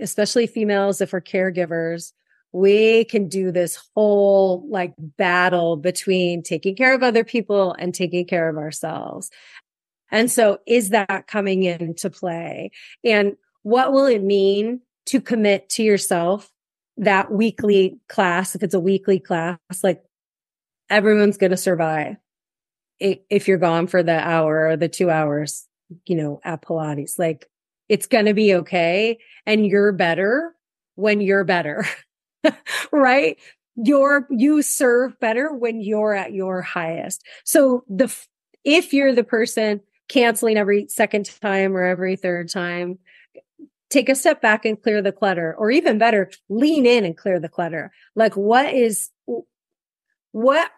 especially 0.00 0.46
females, 0.46 1.00
if 1.00 1.12
we're 1.12 1.20
caregivers, 1.20 2.12
we 2.52 3.04
can 3.06 3.28
do 3.28 3.50
this 3.50 3.78
whole 3.94 4.64
like 4.68 4.94
battle 4.98 5.76
between 5.76 6.42
taking 6.42 6.76
care 6.76 6.94
of 6.94 7.02
other 7.02 7.24
people 7.24 7.74
and 7.78 7.94
taking 7.94 8.26
care 8.26 8.48
of 8.48 8.56
ourselves. 8.56 9.30
And 10.10 10.30
so 10.30 10.58
is 10.66 10.90
that 10.90 11.26
coming 11.26 11.64
into 11.64 12.10
play? 12.10 12.70
And 13.04 13.36
what 13.62 13.92
will 13.92 14.06
it 14.06 14.22
mean 14.22 14.80
to 15.06 15.20
commit 15.20 15.68
to 15.70 15.82
yourself 15.82 16.50
that 16.96 17.32
weekly 17.32 17.98
class? 18.08 18.54
If 18.54 18.62
it's 18.62 18.74
a 18.74 18.80
weekly 18.80 19.18
class, 19.18 19.58
like 19.82 20.02
everyone's 20.90 21.38
going 21.38 21.50
to 21.50 21.56
survive 21.56 22.16
if 23.00 23.48
you're 23.48 23.58
gone 23.58 23.86
for 23.86 24.02
the 24.02 24.18
hour 24.18 24.68
or 24.68 24.76
the 24.76 24.88
two 24.88 25.10
hours, 25.10 25.66
you 26.06 26.16
know, 26.16 26.40
at 26.44 26.62
Pilates, 26.62 27.18
like 27.18 27.48
it's 27.88 28.06
going 28.06 28.26
to 28.26 28.34
be 28.34 28.54
okay. 28.54 29.18
And 29.46 29.66
you're 29.66 29.92
better 29.92 30.54
when 30.94 31.20
you're 31.20 31.44
better, 31.44 31.86
right? 32.92 33.36
You're, 33.76 34.26
you 34.30 34.62
serve 34.62 35.18
better 35.18 35.52
when 35.52 35.80
you're 35.80 36.14
at 36.14 36.32
your 36.32 36.62
highest. 36.62 37.24
So 37.44 37.84
the, 37.88 38.14
if 38.62 38.92
you're 38.92 39.14
the 39.14 39.24
person 39.24 39.80
canceling 40.08 40.56
every 40.56 40.86
second 40.88 41.26
time 41.40 41.76
or 41.76 41.82
every 41.82 42.16
third 42.16 42.50
time, 42.50 42.98
take 43.90 44.08
a 44.08 44.14
step 44.14 44.40
back 44.40 44.64
and 44.64 44.80
clear 44.82 45.00
the 45.00 45.12
clutter, 45.12 45.54
or 45.56 45.70
even 45.70 45.98
better, 45.98 46.30
lean 46.48 46.84
in 46.86 47.04
and 47.04 47.16
clear 47.16 47.38
the 47.38 47.48
clutter. 47.48 47.92
Like 48.16 48.36
what 48.36 48.72
is, 48.74 49.10
what 50.32 50.70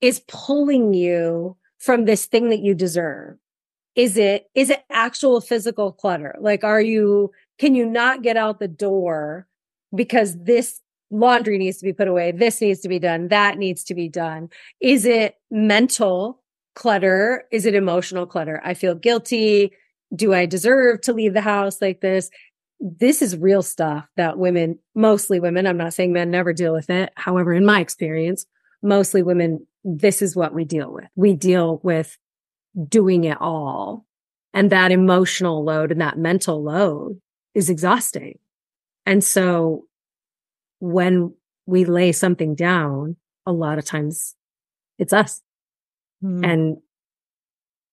is 0.00 0.20
pulling 0.28 0.92
you 0.92 1.56
from 1.78 2.04
this 2.04 2.26
thing 2.26 2.50
that 2.50 2.60
you 2.60 2.74
deserve? 2.74 3.38
Is 3.94 4.16
it, 4.16 4.46
is 4.54 4.70
it 4.70 4.84
actual 4.90 5.40
physical 5.40 5.92
clutter? 5.92 6.36
Like, 6.40 6.64
are 6.64 6.80
you, 6.80 7.30
can 7.58 7.74
you 7.74 7.86
not 7.86 8.22
get 8.22 8.36
out 8.36 8.58
the 8.58 8.68
door 8.68 9.46
because 9.94 10.36
this 10.42 10.80
laundry 11.10 11.58
needs 11.58 11.78
to 11.78 11.84
be 11.84 11.92
put 11.92 12.08
away? 12.08 12.32
This 12.32 12.60
needs 12.60 12.80
to 12.80 12.88
be 12.88 12.98
done. 12.98 13.28
That 13.28 13.58
needs 13.58 13.84
to 13.84 13.94
be 13.94 14.08
done. 14.08 14.48
Is 14.80 15.04
it 15.04 15.36
mental 15.50 16.41
clutter? 16.74 17.44
Is 17.50 17.66
it 17.66 17.74
emotional 17.74 18.26
clutter? 18.26 18.60
I 18.64 18.74
feel 18.74 18.94
guilty. 18.94 19.72
Do 20.14 20.34
I 20.34 20.46
deserve 20.46 21.00
to 21.02 21.12
leave 21.12 21.34
the 21.34 21.40
house 21.40 21.80
like 21.80 22.00
this? 22.00 22.30
This 22.80 23.22
is 23.22 23.36
real 23.36 23.62
stuff 23.62 24.06
that 24.16 24.38
women, 24.38 24.78
mostly 24.94 25.40
women, 25.40 25.66
I'm 25.66 25.76
not 25.76 25.94
saying 25.94 26.12
men 26.12 26.30
never 26.30 26.52
deal 26.52 26.72
with 26.72 26.90
it. 26.90 27.12
However, 27.16 27.52
in 27.52 27.64
my 27.64 27.80
experience, 27.80 28.44
mostly 28.82 29.22
women, 29.22 29.66
this 29.84 30.20
is 30.20 30.34
what 30.34 30.54
we 30.54 30.64
deal 30.64 30.92
with. 30.92 31.04
We 31.14 31.34
deal 31.34 31.80
with 31.82 32.16
doing 32.88 33.24
it 33.24 33.38
all. 33.40 34.06
And 34.54 34.70
that 34.70 34.92
emotional 34.92 35.64
load 35.64 35.92
and 35.92 36.00
that 36.00 36.18
mental 36.18 36.62
load 36.62 37.20
is 37.54 37.70
exhausting. 37.70 38.38
And 39.06 39.22
so 39.24 39.86
when 40.80 41.34
we 41.66 41.84
lay 41.84 42.12
something 42.12 42.54
down, 42.54 43.16
a 43.46 43.52
lot 43.52 43.78
of 43.78 43.84
times 43.84 44.34
it's 44.98 45.12
us. 45.12 45.40
Mm. 46.22 46.46
And, 46.46 46.76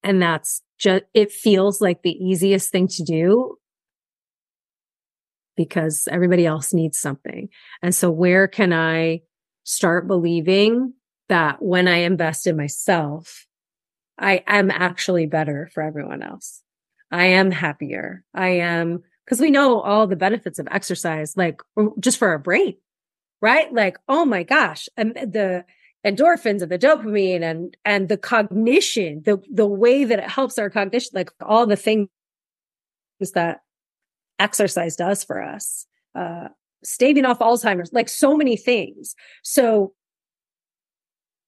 and 0.03 0.21
that's 0.21 0.61
just, 0.77 1.03
it 1.13 1.32
feels 1.32 1.82
like 1.82 2.03
the 2.03 2.11
easiest 2.11 2.71
thing 2.71 2.88
to 2.88 3.03
do 3.03 3.57
because 5.57 6.07
everybody 6.09 6.45
else 6.45 6.73
needs 6.73 6.97
something. 6.97 7.49
And 7.82 7.93
so 7.93 8.09
where 8.09 8.47
can 8.47 8.71
I 8.71 9.21
start 9.63 10.07
believing 10.07 10.93
that 11.27 11.61
when 11.61 11.88
I 11.88 11.97
invest 11.97 12.47
in 12.47 12.55
myself, 12.55 13.45
I 14.17 14.43
am 14.47 14.71
actually 14.71 15.25
better 15.25 15.69
for 15.73 15.84
everyone 15.84 16.23
else. 16.23 16.63
I 17.11 17.25
am 17.25 17.51
happier. 17.51 18.23
I 18.34 18.49
am 18.49 19.03
because 19.25 19.39
we 19.39 19.51
know 19.51 19.82
all 19.82 20.07
the 20.07 20.15
benefits 20.15 20.59
of 20.59 20.67
exercise, 20.71 21.38
like 21.38 21.61
just 21.99 22.17
for 22.17 22.30
our 22.30 22.39
brain, 22.39 22.77
right? 23.41 23.71
Like, 23.71 23.97
oh 24.07 24.25
my 24.25 24.43
gosh, 24.43 24.88
the 24.95 25.65
endorphins 26.06 26.62
and 26.62 26.72
the 26.72 26.80
dopamine 26.80 27.41
and 27.41 27.76
and 27.86 28.10
the 28.10 28.18
cognition, 28.18 29.22
the 29.26 29.41
the 29.52 29.68
way 29.68 30.04
that 30.04 30.20
it 30.20 30.30
helps 30.30 30.58
our 30.58 30.70
cognition, 30.70 31.12
like 31.14 31.32
all 31.41 31.66
the 31.66 31.76
things 31.76 32.08
that 33.34 33.62
exercise 34.39 34.95
does 34.95 35.24
for 35.24 35.41
us, 35.41 35.86
uh, 36.16 36.47
staving 36.84 37.26
off 37.26 37.39
Alzheimer's, 37.39 37.91
like 37.91 38.08
so 38.08 38.38
many 38.38 38.56
things. 38.56 39.16
So 39.43 39.93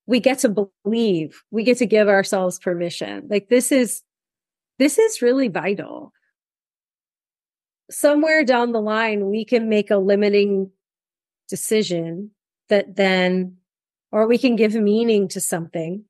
we 0.06 0.20
get 0.20 0.40
to 0.40 0.68
believe, 0.84 1.42
we 1.52 1.64
get 1.64 1.78
to 1.78 1.86
give 1.86 2.10
ourselves 2.10 2.60
permission. 2.60 3.28
Like 3.30 3.48
this 3.48 3.72
is, 3.72 4.02
this 4.78 5.00
is 5.00 5.22
really 5.22 5.48
vital. 5.48 6.12
Somewhere 7.90 8.44
down 8.44 8.74
the 8.74 8.82
line, 8.82 9.30
we 9.30 9.46
can 9.46 9.70
make 9.70 9.90
a 9.90 9.98
limiting 9.98 10.72
decision 11.48 12.32
that 12.68 12.98
then, 12.98 13.58
or 14.12 14.28
we 14.28 14.38
can 14.38 14.56
give 14.56 14.76
meaning 14.76 15.28
to 15.30 15.42
something 15.42 16.04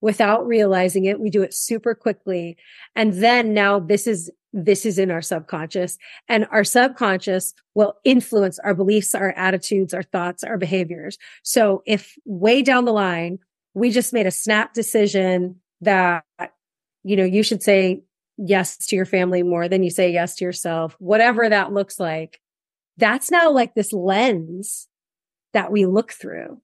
without 0.00 0.46
realizing 0.46 1.04
it. 1.04 1.20
We 1.20 1.30
do 1.30 1.42
it 1.42 1.54
super 1.54 1.94
quickly. 1.94 2.56
And 2.96 3.14
then 3.14 3.54
now 3.54 3.78
this 3.78 4.06
is 4.06 4.30
this 4.52 4.84
is 4.84 4.98
in 4.98 5.12
our 5.12 5.22
subconscious 5.22 5.96
and 6.28 6.44
our 6.50 6.64
subconscious 6.64 7.54
will 7.74 7.94
influence 8.02 8.58
our 8.58 8.74
beliefs, 8.74 9.14
our 9.14 9.30
attitudes, 9.32 9.94
our 9.94 10.02
thoughts, 10.02 10.42
our 10.42 10.58
behaviors. 10.58 11.18
So 11.44 11.84
if 11.86 12.16
way 12.24 12.62
down 12.62 12.84
the 12.84 12.92
line, 12.92 13.38
we 13.74 13.90
just 13.92 14.12
made 14.12 14.26
a 14.26 14.32
snap 14.32 14.74
decision 14.74 15.60
that, 15.82 16.24
you 17.04 17.16
know, 17.16 17.24
you 17.24 17.44
should 17.44 17.62
say 17.62 18.02
yes 18.36 18.76
to 18.88 18.96
your 18.96 19.04
family 19.04 19.44
more 19.44 19.68
than 19.68 19.84
you 19.84 19.90
say 19.90 20.10
yes 20.10 20.34
to 20.36 20.44
yourself, 20.44 20.96
whatever 20.98 21.48
that 21.48 21.72
looks 21.72 22.00
like. 22.00 22.40
That's 22.96 23.30
now 23.30 23.52
like 23.52 23.74
this 23.74 23.92
lens 23.92 24.88
that 25.52 25.70
we 25.70 25.86
look 25.86 26.12
through. 26.12 26.60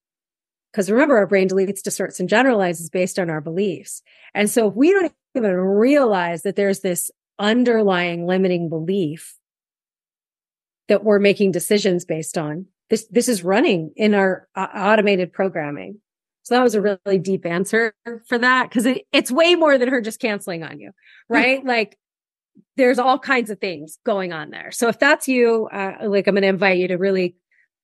Because 0.77 0.91
remember, 0.91 1.17
our 1.17 1.27
brain 1.27 1.49
deletes, 1.49 1.81
distorts, 1.81 2.21
and 2.21 2.29
generalizes 2.29 2.91
based 2.91 3.19
on 3.19 3.31
our 3.31 3.41
beliefs. 3.41 4.03
And 4.35 4.51
so 4.51 4.69
if 4.69 4.75
we 4.75 4.93
don't 4.93 5.11
even 5.35 5.55
realize 5.55 6.43
that 6.43 6.55
there's 6.55 6.81
this 6.81 7.11
underlying 7.39 8.27
limiting 8.27 8.69
belief 8.69 9.39
that 10.89 11.03
we're 11.03 11.19
making 11.19 11.53
decisions 11.53 12.05
based 12.05 12.37
on. 12.37 12.67
This, 12.91 13.07
this 13.11 13.27
is 13.27 13.43
running 13.43 13.93
in 13.97 14.13
our 14.13 14.49
uh, 14.55 14.69
automated 14.75 15.33
programming. 15.33 16.03
So 16.43 16.57
that 16.57 16.63
was 16.63 16.75
a 16.75 16.83
really 16.83 17.19
deep 17.21 17.47
answer 17.47 17.95
for 18.27 18.37
that 18.37 18.69
because 18.69 18.85
it, 18.85 19.07
it's 19.15 19.31
way 19.31 19.55
more 19.55 19.79
than 19.79 19.89
her 19.89 20.03
just 20.03 20.21
canceling 20.21 20.63
on 20.63 20.79
you, 20.79 20.91
right? 21.31 21.65
like 21.65 21.97
there's 22.77 22.99
all 22.99 23.19
kinds 23.19 23.49
of 23.49 23.61
things 23.61 23.99
going 24.05 24.35
on 24.35 24.51
there. 24.51 24.73
So 24.73 24.89
if 24.89 24.99
that's 24.99 25.27
you, 25.27 25.71
uh, 25.73 25.95
like 26.03 26.27
I'm 26.27 26.35
going 26.35 26.43
to 26.43 26.49
invite 26.49 26.77
you 26.77 26.89
to 26.89 26.97
really 26.97 27.37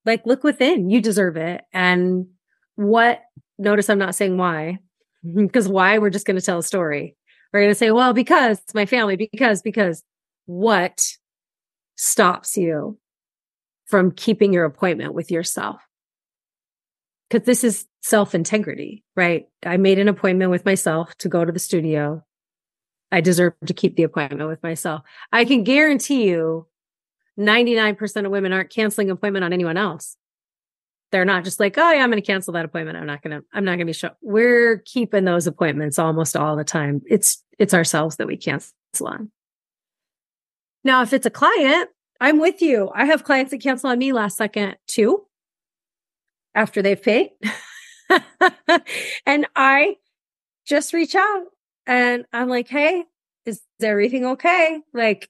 like 0.05 0.27
look 0.27 0.45
within. 0.45 0.91
You 0.91 1.01
deserve 1.01 1.39
it. 1.39 1.63
And 1.73 2.27
what, 2.77 3.23
notice 3.59 3.89
I'm 3.89 3.99
not 3.99 4.15
saying 4.15 4.37
why, 4.37 4.79
because 5.35 5.69
why 5.69 5.99
we're 5.99 6.11
just 6.11 6.27
going 6.27 6.39
to 6.39 6.45
tell 6.45 6.59
a 6.59 6.63
story. 6.63 7.17
We're 7.53 7.61
going 7.61 7.71
to 7.71 7.79
say, 7.79 7.91
well, 7.91 8.13
because 8.13 8.63
my 8.75 8.87
family, 8.87 9.17
because, 9.17 9.61
because 9.61 10.03
what 10.47 11.07
stops 11.97 12.57
you 12.57 12.99
from 13.87 14.11
keeping 14.11 14.53
your 14.53 14.65
appointment 14.65 15.13
with 15.13 15.31
yourself? 15.31 15.81
Because 17.29 17.47
this 17.47 17.63
is 17.63 17.87
self 18.03 18.35
integrity, 18.35 19.05
right? 19.17 19.47
I 19.65 19.77
made 19.77 19.99
an 19.99 20.09
appointment 20.09 20.51
with 20.51 20.65
myself 20.65 21.15
to 21.19 21.29
go 21.29 21.45
to 21.45 21.53
the 21.53 21.59
studio. 21.59 22.25
I 23.11 23.21
deserve 23.21 23.53
to 23.67 23.75
keep 23.75 23.97
the 23.97 24.03
appointment 24.03 24.49
with 24.49 24.63
myself. 24.63 25.03
I 25.31 25.45
can 25.45 25.65
guarantee 25.65 26.29
you 26.29 26.67
99% 27.39 28.25
of 28.25 28.31
women 28.31 28.53
aren't 28.53 28.71
canceling 28.71 29.11
appointment 29.11 29.45
on 29.45 29.53
anyone 29.53 29.77
else. 29.77 30.17
They're 31.13 31.25
not 31.27 31.45
just 31.45 31.61
like, 31.61 31.77
oh 31.79 31.93
yeah, 31.93 32.03
I'm 32.03 32.11
going 32.11 32.23
to 32.23 32.27
cancel 32.27 32.55
that 32.55 32.65
appointment. 32.65 32.97
I'm 32.97 33.07
not 33.07 33.23
going 33.23 33.39
to, 33.39 33.47
I'm 33.53 33.65
not 33.65 33.73
going 33.73 33.81
to 33.81 33.85
be 33.85 33.93
sure. 33.93 34.11
We're 34.23 34.79
keeping 34.79 35.25
those 35.25 35.47
appointments 35.47 35.99
almost 35.99 36.37
all 36.37 36.57
the 36.57 36.65
time. 36.65 37.03
It's, 37.07 37.45
it's 37.59 37.75
ourselves 37.75 38.17
that 38.17 38.27
we 38.27 38.37
cancel 38.37 38.73
on. 39.03 39.31
Now, 40.85 41.03
if 41.03 41.13
it's 41.13 41.27
a 41.27 41.31
client, 41.31 41.91
I'm 42.21 42.41
with 42.41 42.63
you. 42.63 42.91
I 42.95 43.05
have 43.05 43.25
clients 43.25 43.51
that 43.51 43.59
cancel 43.59 43.91
on 43.91 43.99
me 43.99 44.13
last 44.13 44.37
second 44.37 44.77
too, 44.89 45.27
after 46.55 46.83
they've 46.83 47.01
paid. 47.01 47.31
and 49.27 49.47
I 49.55 49.97
just 50.67 50.93
reach 50.93 51.15
out 51.15 51.45
and 51.87 52.25
I'm 52.33 52.49
like, 52.49 52.69
Hey, 52.69 53.05
is 53.45 53.61
everything 53.81 54.25
okay? 54.25 54.81
Like, 54.95 55.29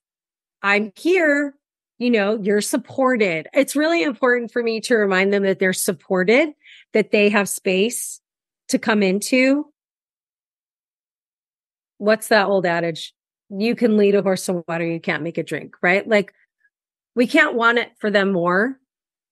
I'm 0.63 0.93
here 0.97 1.55
you 2.03 2.11
know, 2.11 2.37
you're 2.43 2.61
supported. 2.61 3.47
It's 3.55 3.77
really 3.77 4.03
important 4.03 4.51
for 4.51 4.61
me 4.61 4.81
to 4.83 4.97
remind 4.97 5.33
them 5.33 5.45
that 5.45 5.61
they're 5.61 5.73
supported, 5.73 6.49
that 6.95 7.13
they 7.13 7.29
have 7.29 7.49
space 7.49 8.21
to 8.71 8.79
come 8.79 9.05
into. 9.05 9.67
What's 11.99 12.27
that 12.29 12.49
old 12.49 12.67
adage? 12.67 13.15
You 13.51 13.77
can 13.77 13.97
lead 13.97 14.17
a 14.17 14.23
horse 14.23 14.47
to 14.47 14.65
water, 14.67 14.85
you 14.85 14.99
can't 14.99 15.23
make 15.23 15.39
it 15.39 15.47
drink, 15.47 15.77
right? 15.81 16.07
Like 16.09 16.35
we 17.15 17.29
can't 17.29 17.55
want 17.55 17.79
it 17.79 17.93
for 18.01 18.11
them 18.11 18.33
more 18.33 18.81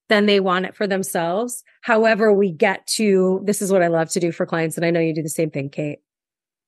than 0.09 0.27
they 0.27 0.39
want 0.39 0.67
it 0.67 0.77
for 0.77 0.87
themselves. 0.87 1.65
However, 1.81 2.33
we 2.33 2.53
get 2.53 2.87
to, 2.99 3.41
this 3.43 3.61
is 3.63 3.73
what 3.73 3.83
I 3.83 3.89
love 3.89 4.11
to 4.11 4.21
do 4.21 4.31
for 4.31 4.47
clients. 4.47 4.77
And 4.77 4.87
I 4.87 4.93
know 4.93 5.01
you 5.01 5.15
do 5.15 5.23
the 5.23 5.29
same 5.29 5.51
thing, 5.51 5.71
Kate. 5.71 5.99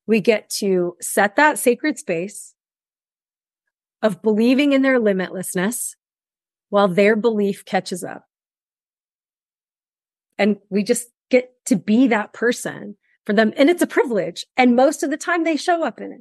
We 0.08 0.20
get 0.20 0.50
to 0.58 0.96
set 1.00 1.36
that 1.36 1.60
sacred 1.60 1.96
space 1.96 2.56
of 4.02 4.22
believing 4.22 4.72
in 4.72 4.82
their 4.82 5.00
limitlessness 5.00 5.94
while 6.70 6.88
their 6.88 7.16
belief 7.16 7.64
catches 7.64 8.02
up. 8.02 8.26
And 10.38 10.58
we 10.70 10.82
just 10.82 11.08
get 11.30 11.52
to 11.66 11.76
be 11.76 12.08
that 12.08 12.32
person 12.32 12.96
for 13.24 13.32
them. 13.32 13.52
And 13.56 13.70
it's 13.70 13.82
a 13.82 13.86
privilege. 13.86 14.44
And 14.56 14.74
most 14.74 15.02
of 15.02 15.10
the 15.10 15.16
time 15.16 15.44
they 15.44 15.56
show 15.56 15.84
up 15.84 16.00
in 16.00 16.12
it. 16.12 16.20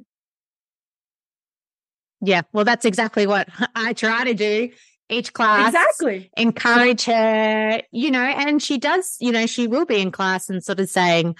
Yeah. 2.20 2.42
Well, 2.52 2.64
that's 2.64 2.84
exactly 2.84 3.26
what 3.26 3.48
I 3.74 3.94
try 3.94 4.24
to 4.24 4.34
do 4.34 4.70
each 5.08 5.32
class. 5.32 5.68
Exactly. 5.68 6.30
Encourage 6.36 7.04
her, 7.04 7.82
you 7.90 8.10
know, 8.10 8.22
and 8.22 8.62
she 8.62 8.78
does, 8.78 9.16
you 9.20 9.32
know, 9.32 9.46
she 9.46 9.66
will 9.66 9.84
be 9.84 10.00
in 10.00 10.12
class 10.12 10.48
and 10.48 10.62
sort 10.62 10.80
of 10.80 10.88
saying, 10.88 11.34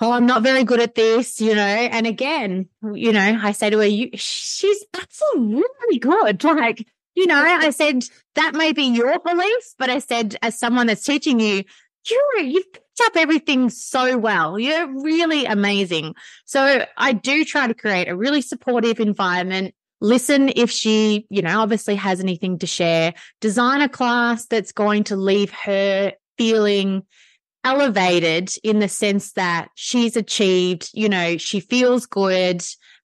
oh, 0.00 0.12
I'm 0.12 0.26
not 0.26 0.42
very 0.42 0.64
good 0.64 0.80
at 0.80 0.94
this, 0.94 1.40
you 1.40 1.54
know. 1.54 1.62
And 1.62 2.06
again, 2.06 2.68
you 2.92 3.12
know, 3.12 3.38
I 3.42 3.52
say 3.52 3.70
to 3.70 3.78
her, 3.78 3.86
you, 3.86 4.10
she's 4.14 4.84
absolutely 4.94 5.98
good. 5.98 6.44
Like, 6.58 6.86
you 7.14 7.26
know, 7.26 7.36
I 7.36 7.70
said 7.70 8.04
that 8.34 8.54
may 8.54 8.72
be 8.72 8.84
your 8.84 9.18
belief, 9.18 9.74
but 9.78 9.90
I 9.90 9.98
said, 9.98 10.36
as 10.42 10.58
someone 10.58 10.86
that's 10.86 11.04
teaching 11.04 11.40
you, 11.40 11.64
you 12.08 12.32
you've 12.42 12.72
picked 12.72 13.00
up 13.02 13.16
everything 13.16 13.70
so 13.70 14.16
well. 14.18 14.58
You're 14.58 14.86
really 15.02 15.44
amazing. 15.44 16.14
So 16.44 16.84
I 16.96 17.12
do 17.12 17.44
try 17.44 17.66
to 17.66 17.74
create 17.74 18.08
a 18.08 18.16
really 18.16 18.40
supportive 18.40 19.00
environment. 19.00 19.74
Listen 20.00 20.50
if 20.54 20.70
she, 20.70 21.26
you 21.28 21.42
know, 21.42 21.60
obviously 21.60 21.96
has 21.96 22.20
anything 22.20 22.58
to 22.58 22.66
share. 22.66 23.14
Design 23.40 23.82
a 23.82 23.88
class 23.88 24.46
that's 24.46 24.72
going 24.72 25.04
to 25.04 25.16
leave 25.16 25.50
her 25.50 26.12
feeling 26.36 27.04
elevated 27.64 28.50
in 28.62 28.78
the 28.78 28.88
sense 28.88 29.32
that 29.32 29.68
she's 29.74 30.16
achieved, 30.16 30.90
you 30.92 31.08
know, 31.08 31.36
she 31.36 31.60
feels 31.60 32.06
good. 32.06 32.62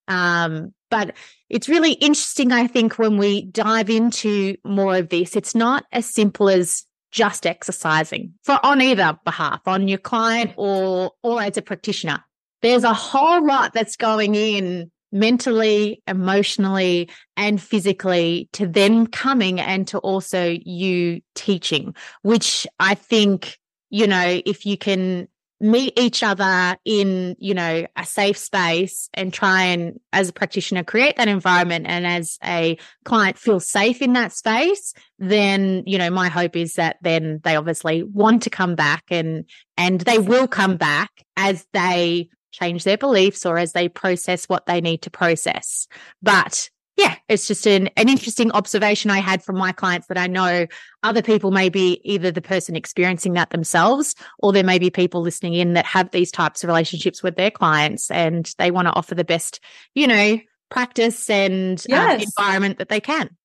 Um, 0.09 0.72
but 0.90 1.14
it's 1.48 1.68
really 1.68 1.92
interesting, 1.92 2.52
I 2.52 2.66
think, 2.66 2.98
when 2.98 3.16
we 3.18 3.46
dive 3.46 3.90
into 3.90 4.57
more 4.64 4.96
of 4.96 5.09
this, 5.09 5.36
it's 5.36 5.55
not 5.55 5.84
as 5.92 6.07
simple 6.07 6.48
as 6.48 6.84
just 7.11 7.46
exercising 7.46 8.34
for 8.42 8.59
on 8.64 8.82
either 8.82 9.18
behalf, 9.24 9.61
on 9.66 9.86
your 9.86 9.98
client 9.98 10.52
or 10.57 11.12
or 11.22 11.40
as 11.40 11.57
a 11.57 11.62
practitioner. 11.62 12.24
There's 12.61 12.84
a 12.84 12.92
whole 12.94 13.46
lot 13.46 13.72
that's 13.72 13.96
going 13.96 14.34
in 14.34 14.90
mentally, 15.12 16.02
emotionally, 16.09 17.09
and 17.36 17.62
physically 17.62 18.48
to 18.52 18.66
them 18.66 19.07
coming 19.07 19.61
and 19.61 19.86
to 19.88 19.98
also 19.98 20.57
you 20.64 21.20
teaching, 21.36 21.94
which 22.22 22.66
I 22.80 22.96
think, 22.96 23.59
you 23.95 24.09
know, 24.09 24.42
if 24.45 24.66
you 24.66 24.76
can 24.76 25.28
meet 25.61 25.97
each 25.97 26.24
other 26.24 26.76
in, 26.84 27.36
you 27.38 27.55
know, 27.55 27.86
a 27.97 28.05
safe 28.05 28.36
space 28.36 29.09
and 29.14 29.32
try 29.32 29.62
and, 29.62 30.01
as 30.12 30.28
a 30.28 30.32
practitioner, 30.32 30.82
create 30.82 31.16
that 31.16 31.28
environment 31.28 31.86
and 31.88 32.05
as 32.05 32.36
a 32.42 32.76
client 33.05 33.38
feel 33.38 33.61
safe 33.61 34.03
in 34.03 34.14
that 34.14 34.32
space, 34.32 34.95
then, 35.20 35.84
you 35.86 35.97
know, 35.97 36.11
my 36.11 36.28
hope 36.28 36.57
is 36.57 36.74
that 36.74 36.97
then 37.03 37.40
they 37.45 37.55
obviously 37.55 38.03
want 38.03 38.42
to 38.42 38.51
come 38.51 38.74
back 38.74 39.05
and, 39.11 39.45
and 39.76 40.01
they 40.01 40.18
will 40.18 40.49
come 40.49 40.76
back 40.76 41.12
as 41.36 41.64
they 41.72 42.28
change 42.51 42.82
their 42.82 42.99
beliefs 42.99 43.47
or 43.47 43.59
as 43.59 43.74
they 43.74 43.88
process 43.88 44.49
what 44.49 44.66
they 44.66 44.80
need 44.80 45.03
to 45.03 45.11
process. 45.11 45.86
But 46.20 46.68
yeah, 46.97 47.16
it's 47.28 47.49
just 47.49 47.66
an, 47.66 47.88
an 47.97 48.09
interesting 48.09 48.53
observation 48.53 49.11
I 49.11 49.18
had 49.18 49.42
from 49.42 49.57
my 49.57 49.72
clients 49.72 50.07
that 50.07 50.18
I 50.18 50.28
know 50.28 50.66
other 51.03 51.22
people 51.22 51.51
may 51.51 51.68
be 51.68 52.01
either 52.05 52.30
the 52.30 52.42
person 52.42 52.76
experiencing 52.76 53.32
that 53.32 53.51
themselves, 53.51 54.14
or 54.38 54.53
there 54.53 54.62
may 54.62 54.78
be 54.78 54.90
people 54.90 55.20
listening 55.20 55.55
in 55.55 55.72
that 55.72 55.86
have 55.86 56.11
these 56.11 56.30
types 56.30 56.62
of 56.62 56.68
relationships 56.68 57.22
with 57.22 57.36
their 57.36 57.51
clients 57.51 58.11
and 58.11 58.53
they 58.59 58.70
want 58.70 58.86
to 58.86 58.95
offer 58.95 59.14
the 59.14 59.24
best, 59.24 59.61
you 59.95 60.07
know, 60.07 60.38
practice 60.70 61.28
and 61.28 61.80
um, 61.80 61.84
yes. 61.88 62.24
environment 62.24 62.78
that 62.78 62.88
they 62.88 63.01
can. 63.01 63.36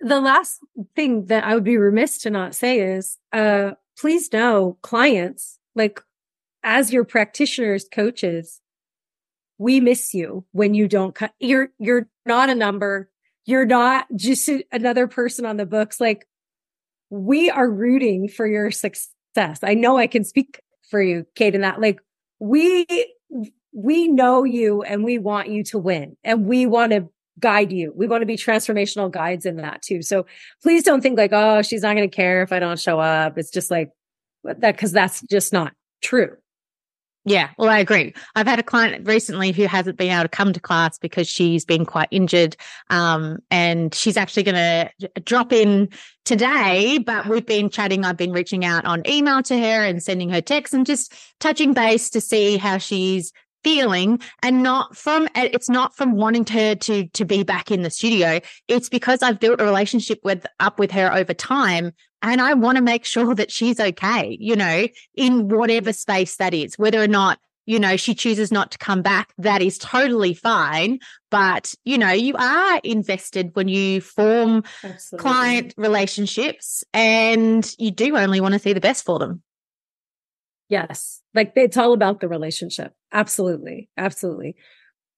The 0.00 0.20
last 0.20 0.60
thing 0.96 1.26
that 1.26 1.44
I 1.44 1.54
would 1.54 1.64
be 1.64 1.76
remiss 1.76 2.18
to 2.18 2.30
not 2.30 2.54
say 2.54 2.80
is, 2.80 3.18
uh, 3.32 3.72
please 3.98 4.32
know 4.32 4.78
clients, 4.82 5.58
like 5.74 6.02
as 6.62 6.92
your 6.92 7.04
practitioners, 7.04 7.86
coaches, 7.90 8.60
we 9.58 9.78
miss 9.80 10.14
you 10.14 10.46
when 10.52 10.72
you 10.72 10.88
don't 10.88 11.14
cut. 11.14 11.34
You're, 11.38 11.68
you're 11.78 12.08
not 12.30 12.48
a 12.48 12.54
number. 12.54 13.10
You're 13.44 13.66
not 13.66 14.06
just 14.14 14.48
another 14.70 15.08
person 15.08 15.44
on 15.44 15.56
the 15.56 15.66
books. 15.66 16.00
Like 16.00 16.28
we 17.10 17.50
are 17.50 17.68
rooting 17.68 18.28
for 18.28 18.46
your 18.46 18.70
success. 18.70 19.10
I 19.62 19.74
know 19.74 19.98
I 19.98 20.06
can 20.06 20.22
speak 20.22 20.60
for 20.88 21.02
you, 21.02 21.26
Kate, 21.34 21.56
in 21.56 21.62
that 21.62 21.80
like 21.80 22.00
we, 22.38 22.86
we 23.72 24.06
know 24.06 24.44
you 24.44 24.82
and 24.82 25.02
we 25.02 25.18
want 25.18 25.48
you 25.48 25.64
to 25.64 25.78
win 25.78 26.16
and 26.22 26.46
we 26.46 26.66
want 26.66 26.92
to 26.92 27.08
guide 27.40 27.72
you. 27.72 27.92
We 27.96 28.06
want 28.06 28.22
to 28.22 28.26
be 28.26 28.36
transformational 28.36 29.10
guides 29.10 29.44
in 29.44 29.56
that 29.56 29.82
too. 29.82 30.02
So 30.02 30.26
please 30.62 30.84
don't 30.84 31.00
think 31.00 31.18
like, 31.18 31.32
oh, 31.32 31.62
she's 31.62 31.82
not 31.82 31.96
going 31.96 32.08
to 32.08 32.14
care 32.14 32.42
if 32.42 32.52
I 32.52 32.60
don't 32.60 32.78
show 32.78 33.00
up. 33.00 33.38
It's 33.38 33.50
just 33.50 33.72
like 33.72 33.90
that 34.44 34.60
because 34.60 34.92
that's 34.92 35.22
just 35.22 35.52
not 35.52 35.72
true. 36.00 36.36
Yeah, 37.26 37.50
well, 37.58 37.68
I 37.68 37.80
agree. 37.80 38.14
I've 38.34 38.46
had 38.46 38.58
a 38.58 38.62
client 38.62 39.06
recently 39.06 39.52
who 39.52 39.66
hasn't 39.66 39.98
been 39.98 40.10
able 40.10 40.22
to 40.22 40.28
come 40.28 40.54
to 40.54 40.60
class 40.60 40.98
because 40.98 41.28
she's 41.28 41.66
been 41.66 41.84
quite 41.84 42.08
injured. 42.10 42.56
Um, 42.88 43.38
and 43.50 43.94
she's 43.94 44.16
actually 44.16 44.44
going 44.44 44.54
to 44.54 44.90
drop 45.24 45.52
in 45.52 45.90
today, 46.24 46.98
but 46.98 47.26
we've 47.26 47.44
been 47.44 47.68
chatting. 47.68 48.06
I've 48.06 48.16
been 48.16 48.32
reaching 48.32 48.64
out 48.64 48.86
on 48.86 49.02
email 49.06 49.42
to 49.42 49.58
her 49.58 49.84
and 49.84 50.02
sending 50.02 50.30
her 50.30 50.40
texts 50.40 50.72
and 50.72 50.86
just 50.86 51.12
touching 51.40 51.74
base 51.74 52.08
to 52.10 52.22
see 52.22 52.56
how 52.56 52.78
she's 52.78 53.32
feeling 53.62 54.18
and 54.42 54.62
not 54.62 54.96
from 54.96 55.28
it's 55.34 55.68
not 55.68 55.94
from 55.94 56.12
wanting 56.12 56.46
her 56.46 56.74
to 56.74 57.06
to 57.08 57.26
be 57.26 57.42
back 57.42 57.70
in 57.70 57.82
the 57.82 57.90
studio 57.90 58.40
it's 58.68 58.88
because 58.88 59.22
i've 59.22 59.38
built 59.38 59.60
a 59.60 59.64
relationship 59.64 60.18
with 60.24 60.46
up 60.60 60.78
with 60.78 60.90
her 60.90 61.12
over 61.12 61.34
time 61.34 61.92
and 62.22 62.40
I 62.40 62.54
want 62.54 62.76
to 62.76 62.82
make 62.82 63.04
sure 63.04 63.34
that 63.34 63.50
she's 63.50 63.80
okay, 63.80 64.36
you 64.40 64.56
know, 64.56 64.86
in 65.14 65.48
whatever 65.48 65.92
space 65.92 66.36
that 66.36 66.54
is, 66.54 66.78
whether 66.78 67.02
or 67.02 67.08
not, 67.08 67.38
you 67.66 67.78
know, 67.78 67.96
she 67.96 68.14
chooses 68.14 68.50
not 68.50 68.72
to 68.72 68.78
come 68.78 69.02
back, 69.02 69.32
that 69.38 69.62
is 69.62 69.78
totally 69.78 70.34
fine. 70.34 70.98
But, 71.30 71.74
you 71.84 71.98
know, 71.98 72.10
you 72.10 72.34
are 72.36 72.80
invested 72.82 73.50
when 73.54 73.68
you 73.68 74.00
form 74.00 74.64
Absolutely. 74.82 75.22
client 75.22 75.74
relationships 75.76 76.84
and 76.92 77.72
you 77.78 77.90
do 77.90 78.16
only 78.16 78.40
want 78.40 78.54
to 78.54 78.58
see 78.58 78.72
the 78.72 78.80
best 78.80 79.04
for 79.04 79.18
them. 79.18 79.42
Yes. 80.68 81.20
Like 81.34 81.52
it's 81.56 81.76
all 81.76 81.92
about 81.92 82.20
the 82.20 82.28
relationship. 82.28 82.92
Absolutely. 83.12 83.88
Absolutely. 83.96 84.56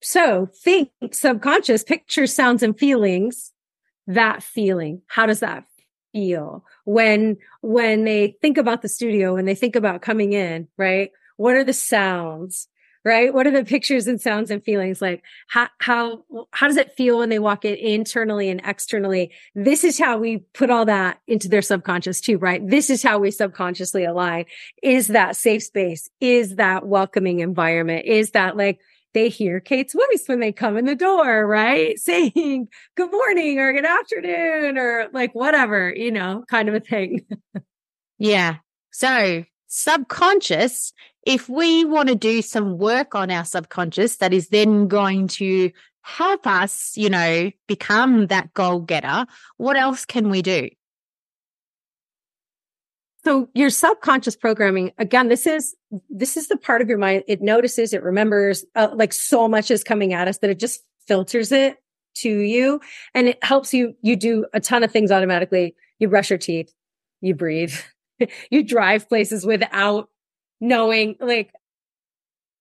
So 0.02 0.48
think 0.62 0.90
subconscious 1.12 1.84
pictures, 1.84 2.34
sounds, 2.34 2.62
and 2.62 2.78
feelings. 2.78 3.52
That 4.06 4.42
feeling. 4.42 5.02
How 5.06 5.26
does 5.26 5.40
that 5.40 5.64
feel 6.12 6.64
when 6.84 7.36
when 7.60 8.04
they 8.04 8.36
think 8.40 8.58
about 8.58 8.82
the 8.82 8.88
studio 8.88 9.34
when 9.34 9.44
they 9.44 9.54
think 9.54 9.76
about 9.76 10.02
coming 10.02 10.32
in 10.32 10.68
right? 10.76 11.10
What 11.36 11.54
are 11.54 11.64
the 11.64 11.72
sounds 11.72 12.68
right? 13.04 13.34
What 13.34 13.46
are 13.46 13.50
the 13.50 13.64
pictures 13.64 14.06
and 14.06 14.20
sounds 14.20 14.50
and 14.50 14.62
feelings? 14.62 15.02
Like 15.02 15.22
how 15.48 15.68
how 15.78 16.24
how 16.52 16.68
does 16.68 16.76
it 16.76 16.92
feel 16.92 17.18
when 17.18 17.30
they 17.30 17.38
walk 17.38 17.64
in 17.64 17.74
internally 17.74 18.48
and 18.48 18.60
externally? 18.64 19.32
This 19.54 19.84
is 19.84 19.98
how 19.98 20.18
we 20.18 20.38
put 20.54 20.70
all 20.70 20.84
that 20.86 21.20
into 21.26 21.48
their 21.48 21.62
subconscious 21.62 22.20
too 22.20 22.38
right? 22.38 22.66
This 22.66 22.90
is 22.90 23.02
how 23.02 23.18
we 23.18 23.30
subconsciously 23.30 24.04
align. 24.04 24.44
Is 24.82 25.08
that 25.08 25.36
safe 25.36 25.62
space? 25.62 26.10
Is 26.20 26.56
that 26.56 26.86
welcoming 26.86 27.40
environment? 27.40 28.06
Is 28.06 28.32
that 28.32 28.56
like 28.56 28.78
they 29.14 29.28
hear 29.28 29.60
Kate's 29.60 29.94
voice 29.94 30.24
when 30.26 30.40
they 30.40 30.52
come 30.52 30.76
in 30.76 30.84
the 30.84 30.94
door, 30.94 31.46
right? 31.46 31.98
Saying 31.98 32.68
good 32.96 33.10
morning 33.10 33.58
or 33.58 33.72
good 33.72 33.86
afternoon 33.86 34.78
or 34.78 35.08
like 35.12 35.34
whatever, 35.34 35.92
you 35.94 36.10
know, 36.10 36.44
kind 36.48 36.68
of 36.68 36.74
a 36.74 36.80
thing. 36.80 37.26
yeah. 38.18 38.56
So 38.90 39.44
subconscious, 39.68 40.92
if 41.26 41.48
we 41.48 41.84
want 41.84 42.08
to 42.08 42.14
do 42.14 42.42
some 42.42 42.78
work 42.78 43.14
on 43.14 43.30
our 43.30 43.44
subconscious 43.44 44.16
that 44.16 44.32
is 44.32 44.48
then 44.48 44.88
going 44.88 45.28
to 45.28 45.70
help 46.02 46.46
us, 46.46 46.92
you 46.96 47.08
know, 47.08 47.50
become 47.68 48.26
that 48.26 48.52
goal 48.54 48.80
getter, 48.80 49.26
what 49.56 49.76
else 49.76 50.04
can 50.04 50.30
we 50.30 50.42
do? 50.42 50.68
So 53.24 53.48
your 53.54 53.70
subconscious 53.70 54.34
programming, 54.34 54.92
again, 54.98 55.28
this 55.28 55.46
is, 55.46 55.76
this 56.10 56.36
is 56.36 56.48
the 56.48 56.56
part 56.56 56.82
of 56.82 56.88
your 56.88 56.98
mind. 56.98 57.22
It 57.28 57.40
notices, 57.40 57.92
it 57.92 58.02
remembers, 58.02 58.64
uh, 58.74 58.88
like 58.94 59.12
so 59.12 59.46
much 59.46 59.70
is 59.70 59.84
coming 59.84 60.12
at 60.12 60.26
us 60.26 60.38
that 60.38 60.50
it 60.50 60.58
just 60.58 60.82
filters 61.06 61.52
it 61.52 61.76
to 62.14 62.28
you 62.28 62.80
and 63.14 63.28
it 63.28 63.42
helps 63.44 63.72
you, 63.72 63.94
you 64.02 64.16
do 64.16 64.46
a 64.52 64.60
ton 64.60 64.82
of 64.82 64.90
things 64.90 65.12
automatically. 65.12 65.76
You 66.00 66.08
brush 66.08 66.30
your 66.30 66.38
teeth, 66.38 66.72
you 67.20 67.34
breathe, 67.34 67.74
you 68.50 68.64
drive 68.64 69.08
places 69.08 69.46
without 69.46 70.08
knowing 70.60 71.16
like, 71.20 71.52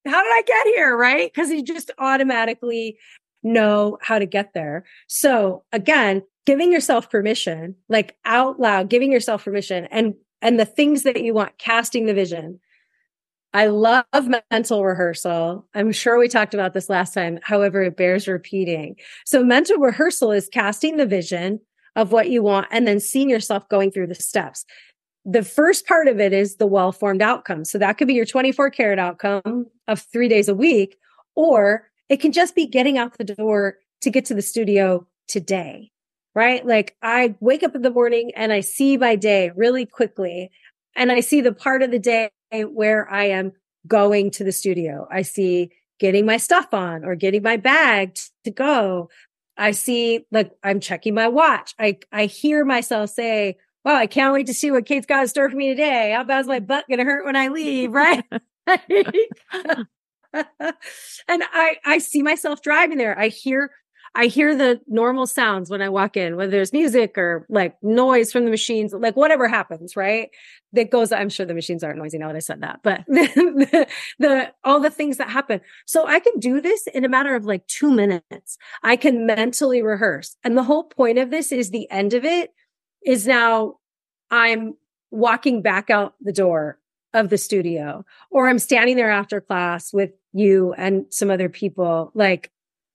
how 0.05 0.23
did 0.23 0.31
I 0.31 0.43
get 0.45 0.67
here? 0.75 0.95
Right. 0.95 1.33
Cause 1.33 1.49
you 1.49 1.63
just 1.63 1.89
automatically 1.97 2.97
know 3.41 3.97
how 4.01 4.19
to 4.19 4.27
get 4.27 4.53
there. 4.53 4.85
So 5.07 5.63
again, 5.71 6.21
giving 6.45 6.71
yourself 6.71 7.09
permission, 7.09 7.75
like 7.89 8.15
out 8.25 8.59
loud, 8.59 8.89
giving 8.89 9.11
yourself 9.11 9.43
permission 9.43 9.87
and 9.89 10.13
and 10.41 10.59
the 10.59 10.65
things 10.65 11.03
that 11.03 11.21
you 11.21 11.33
want, 11.33 11.57
casting 11.57 12.05
the 12.05 12.13
vision. 12.13 12.59
I 13.53 13.67
love 13.67 14.05
mental 14.49 14.85
rehearsal. 14.85 15.67
I'm 15.75 15.91
sure 15.91 16.17
we 16.17 16.29
talked 16.29 16.53
about 16.53 16.73
this 16.73 16.89
last 16.89 17.13
time. 17.13 17.39
However, 17.43 17.83
it 17.83 17.97
bears 17.97 18.27
repeating. 18.27 18.95
So 19.25 19.43
mental 19.43 19.77
rehearsal 19.77 20.31
is 20.31 20.47
casting 20.47 20.97
the 20.97 21.05
vision 21.05 21.59
of 21.97 22.13
what 22.13 22.29
you 22.29 22.41
want 22.41 22.67
and 22.71 22.87
then 22.87 23.01
seeing 23.01 23.29
yourself 23.29 23.67
going 23.67 23.91
through 23.91 24.07
the 24.07 24.15
steps. 24.15 24.65
The 25.25 25.43
first 25.43 25.85
part 25.85 26.07
of 26.07 26.19
it 26.19 26.31
is 26.31 26.55
the 26.55 26.65
well 26.65 26.93
formed 26.93 27.21
outcome. 27.21 27.65
So 27.65 27.77
that 27.77 27.97
could 27.97 28.07
be 28.07 28.13
your 28.13 28.25
24 28.25 28.69
karat 28.69 28.99
outcome 28.99 29.65
of 29.87 29.99
three 29.99 30.29
days 30.29 30.47
a 30.47 30.55
week, 30.55 30.97
or 31.35 31.89
it 32.07 32.17
can 32.17 32.31
just 32.31 32.55
be 32.55 32.65
getting 32.65 32.97
out 32.97 33.17
the 33.17 33.25
door 33.25 33.75
to 34.01 34.09
get 34.09 34.25
to 34.25 34.33
the 34.33 34.41
studio 34.41 35.05
today 35.27 35.91
right? 36.35 36.65
Like 36.65 36.95
I 37.01 37.35
wake 37.39 37.63
up 37.63 37.75
in 37.75 37.81
the 37.81 37.91
morning 37.91 38.31
and 38.35 38.53
I 38.53 38.61
see 38.61 38.97
my 38.97 39.15
day 39.15 39.51
really 39.55 39.85
quickly 39.85 40.51
and 40.95 41.11
I 41.11 41.19
see 41.19 41.41
the 41.41 41.53
part 41.53 41.83
of 41.83 41.91
the 41.91 41.99
day 41.99 42.29
where 42.51 43.09
I 43.11 43.25
am 43.25 43.53
going 43.87 44.31
to 44.31 44.43
the 44.43 44.51
studio. 44.51 45.07
I 45.11 45.21
see 45.21 45.71
getting 45.99 46.25
my 46.25 46.37
stuff 46.37 46.73
on 46.73 47.05
or 47.05 47.15
getting 47.15 47.43
my 47.43 47.57
bag 47.57 48.17
to 48.43 48.51
go. 48.51 49.09
I 49.57 49.71
see 49.71 50.25
like 50.31 50.51
I'm 50.63 50.79
checking 50.79 51.13
my 51.13 51.27
watch. 51.27 51.75
I, 51.79 51.99
I 52.11 52.25
hear 52.25 52.65
myself 52.65 53.11
say, 53.11 53.57
wow, 53.85 53.95
I 53.95 54.07
can't 54.07 54.33
wait 54.33 54.47
to 54.47 54.53
see 54.53 54.71
what 54.71 54.85
Kate's 54.85 55.05
got 55.05 55.21
in 55.21 55.27
store 55.27 55.49
for 55.49 55.55
me 55.55 55.69
today. 55.69 56.13
How 56.15 56.23
bad's 56.23 56.47
my 56.47 56.59
butt 56.59 56.87
going 56.87 56.99
to 56.99 57.05
hurt 57.05 57.25
when 57.25 57.35
I 57.35 57.47
leave? 57.49 57.91
Right. 58.01 58.23
and 60.33 61.43
I, 61.43 61.75
I 61.83 61.97
see 61.97 62.21
myself 62.21 62.61
driving 62.61 62.97
there. 62.97 63.19
I 63.19 63.27
hear 63.27 63.71
I 64.13 64.25
hear 64.25 64.55
the 64.55 64.81
normal 64.87 65.25
sounds 65.25 65.69
when 65.69 65.81
I 65.81 65.87
walk 65.87 66.17
in, 66.17 66.35
whether 66.35 66.51
there's 66.51 66.73
music 66.73 67.17
or 67.17 67.45
like 67.49 67.81
noise 67.81 68.31
from 68.31 68.43
the 68.43 68.51
machines, 68.51 68.93
like 68.93 69.15
whatever 69.15 69.47
happens, 69.47 69.95
right? 69.95 70.29
That 70.73 70.91
goes, 70.91 71.13
I'm 71.13 71.29
sure 71.29 71.45
the 71.45 71.53
machines 71.53 71.81
aren't 71.81 71.97
noisy 71.97 72.17
now 72.17 72.27
that 72.27 72.35
I 72.35 72.39
said 72.39 72.61
that, 72.61 72.81
but 72.83 73.05
the, 73.07 73.87
the, 74.19 74.53
all 74.65 74.81
the 74.81 74.89
things 74.89 75.17
that 75.17 75.29
happen. 75.29 75.61
So 75.85 76.05
I 76.07 76.19
can 76.19 76.39
do 76.39 76.59
this 76.59 76.87
in 76.87 77.05
a 77.05 77.09
matter 77.09 77.35
of 77.35 77.45
like 77.45 77.65
two 77.67 77.91
minutes. 77.91 78.57
I 78.83 78.97
can 78.97 79.25
mentally 79.25 79.81
rehearse. 79.81 80.35
And 80.43 80.57
the 80.57 80.63
whole 80.63 80.83
point 80.83 81.17
of 81.17 81.29
this 81.31 81.53
is 81.53 81.69
the 81.69 81.89
end 81.89 82.13
of 82.13 82.25
it 82.25 82.51
is 83.05 83.25
now 83.25 83.75
I'm 84.29 84.75
walking 85.09 85.61
back 85.61 85.89
out 85.89 86.15
the 86.19 86.33
door 86.33 86.79
of 87.13 87.29
the 87.29 87.37
studio 87.37 88.05
or 88.29 88.49
I'm 88.49 88.59
standing 88.59 88.97
there 88.97 89.11
after 89.11 89.39
class 89.39 89.93
with 89.93 90.11
you 90.33 90.73
and 90.73 91.05
some 91.09 91.29
other 91.29 91.49
people 91.49 92.11
like 92.13 92.51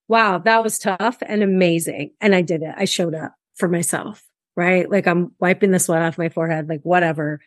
wow, 0.08 0.38
that 0.38 0.62
was 0.62 0.78
tough 0.78 1.18
and 1.22 1.42
amazing. 1.42 2.12
And 2.20 2.34
I 2.34 2.42
did 2.42 2.62
it. 2.62 2.74
I 2.76 2.84
showed 2.84 3.14
up 3.14 3.34
for 3.54 3.68
myself, 3.68 4.22
right? 4.56 4.90
Like 4.90 5.06
I'm 5.06 5.32
wiping 5.40 5.70
the 5.70 5.78
sweat 5.78 6.02
off 6.02 6.18
my 6.18 6.28
forehead, 6.28 6.68
like 6.68 6.82
whatever. 6.82 7.40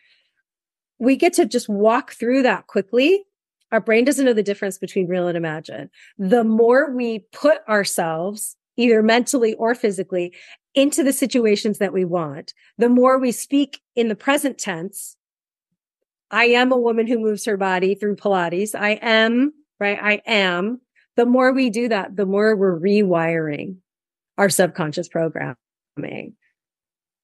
We 0.98 1.16
get 1.16 1.32
to 1.34 1.46
just 1.46 1.68
walk 1.68 2.12
through 2.12 2.42
that 2.42 2.66
quickly. 2.66 3.24
Our 3.72 3.80
brain 3.80 4.04
doesn't 4.04 4.24
know 4.24 4.32
the 4.32 4.42
difference 4.42 4.78
between 4.78 5.08
real 5.08 5.28
and 5.28 5.36
imagine. 5.36 5.90
The 6.18 6.44
more 6.44 6.94
we 6.94 7.20
put 7.32 7.66
ourselves, 7.68 8.56
either 8.76 9.02
mentally 9.02 9.54
or 9.54 9.74
physically, 9.74 10.34
into 10.74 11.02
the 11.02 11.12
situations 11.12 11.78
that 11.78 11.92
we 11.92 12.04
want, 12.04 12.52
the 12.78 12.88
more 12.88 13.18
we 13.18 13.32
speak 13.32 13.80
in 13.96 14.08
the 14.08 14.16
present 14.16 14.58
tense. 14.58 15.16
I 16.30 16.46
am 16.46 16.70
a 16.70 16.78
woman 16.78 17.06
who 17.06 17.18
moves 17.18 17.44
her 17.46 17.56
body 17.56 17.94
through 17.94 18.16
Pilates. 18.16 18.74
I 18.78 18.90
am, 19.02 19.52
right? 19.80 19.98
I 20.00 20.22
am 20.26 20.80
the 21.20 21.26
more 21.26 21.52
we 21.52 21.68
do 21.68 21.86
that, 21.86 22.16
the 22.16 22.24
more 22.24 22.56
we're 22.56 22.80
rewiring 22.80 23.76
our 24.38 24.48
subconscious 24.48 25.06
programming. 25.06 26.32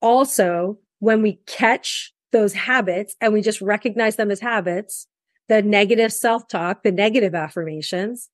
Also, 0.02 0.78
when 0.98 1.22
we 1.22 1.40
catch 1.46 2.12
those 2.30 2.52
habits 2.52 3.16
and 3.22 3.32
we 3.32 3.40
just 3.40 3.62
recognize 3.62 4.16
them 4.16 4.30
as 4.30 4.38
habits, 4.38 5.06
the 5.48 5.62
negative 5.62 6.12
self 6.12 6.46
talk, 6.46 6.82
the 6.82 6.92
negative 6.92 7.34
affirmations, 7.34 8.28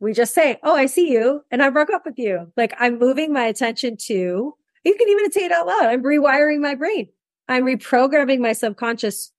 we 0.00 0.12
just 0.12 0.34
say, 0.34 0.58
Oh, 0.62 0.76
I 0.76 0.84
see 0.84 1.10
you. 1.10 1.40
And 1.50 1.62
I 1.62 1.70
broke 1.70 1.88
up 1.88 2.04
with 2.04 2.18
you. 2.18 2.52
Like 2.58 2.74
I'm 2.78 2.98
moving 2.98 3.32
my 3.32 3.46
attention 3.46 3.96
to, 4.02 4.12
you 4.12 4.94
can 4.98 5.08
even 5.08 5.32
say 5.32 5.46
it 5.46 5.52
out 5.52 5.66
loud. 5.66 5.86
I'm 5.86 6.02
rewiring 6.02 6.60
my 6.60 6.74
brain. 6.74 7.08
I'm 7.48 7.64
reprogramming 7.64 8.40
my 8.40 8.52
subconscious 8.52 9.32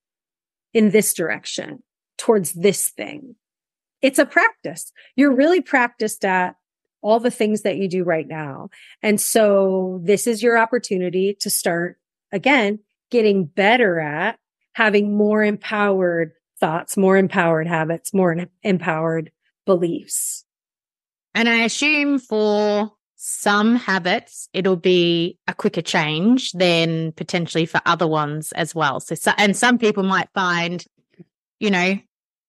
in 0.74 0.90
this 0.90 1.14
direction 1.14 1.84
towards 2.18 2.54
this 2.54 2.90
thing 2.90 3.36
it's 4.06 4.20
a 4.20 4.26
practice. 4.26 4.92
You're 5.16 5.34
really 5.34 5.62
practiced 5.62 6.24
at 6.24 6.56
all 7.02 7.20
the 7.20 7.32
things 7.32 7.64
that 7.64 7.78
you 7.78 7.90
do 7.90 8.04
right 8.04 8.28
now. 8.28 8.70
And 9.02 9.20
so 9.20 10.00
this 10.04 10.28
is 10.28 10.44
your 10.44 10.60
opportunity 10.60 11.36
to 11.40 11.50
start 11.50 11.98
again, 12.32 12.80
getting 13.10 13.46
better 13.46 14.00
at 14.00 14.38
having 14.74 15.18
more 15.18 15.44
empowered 15.44 16.34
thoughts, 16.60 16.96
more 16.96 17.18
empowered 17.18 17.66
habits, 17.66 18.14
more 18.14 18.46
empowered 18.62 19.32
beliefs. 19.66 20.46
And 21.34 21.50
I 21.50 21.64
assume 21.64 22.20
for 22.20 22.92
some 23.16 23.76
habits, 23.76 24.50
it'll 24.54 24.76
be 24.76 25.40
a 25.48 25.56
quicker 25.56 25.82
change 25.82 26.52
than 26.52 27.12
potentially 27.14 27.66
for 27.66 27.82
other 27.88 28.06
ones 28.06 28.52
as 28.52 28.76
well. 28.76 29.00
So, 29.00 29.16
so 29.16 29.32
and 29.40 29.58
some 29.58 29.80
people 29.80 30.04
might 30.04 30.30
find, 30.36 30.86
you 31.60 31.72
know, 31.72 31.98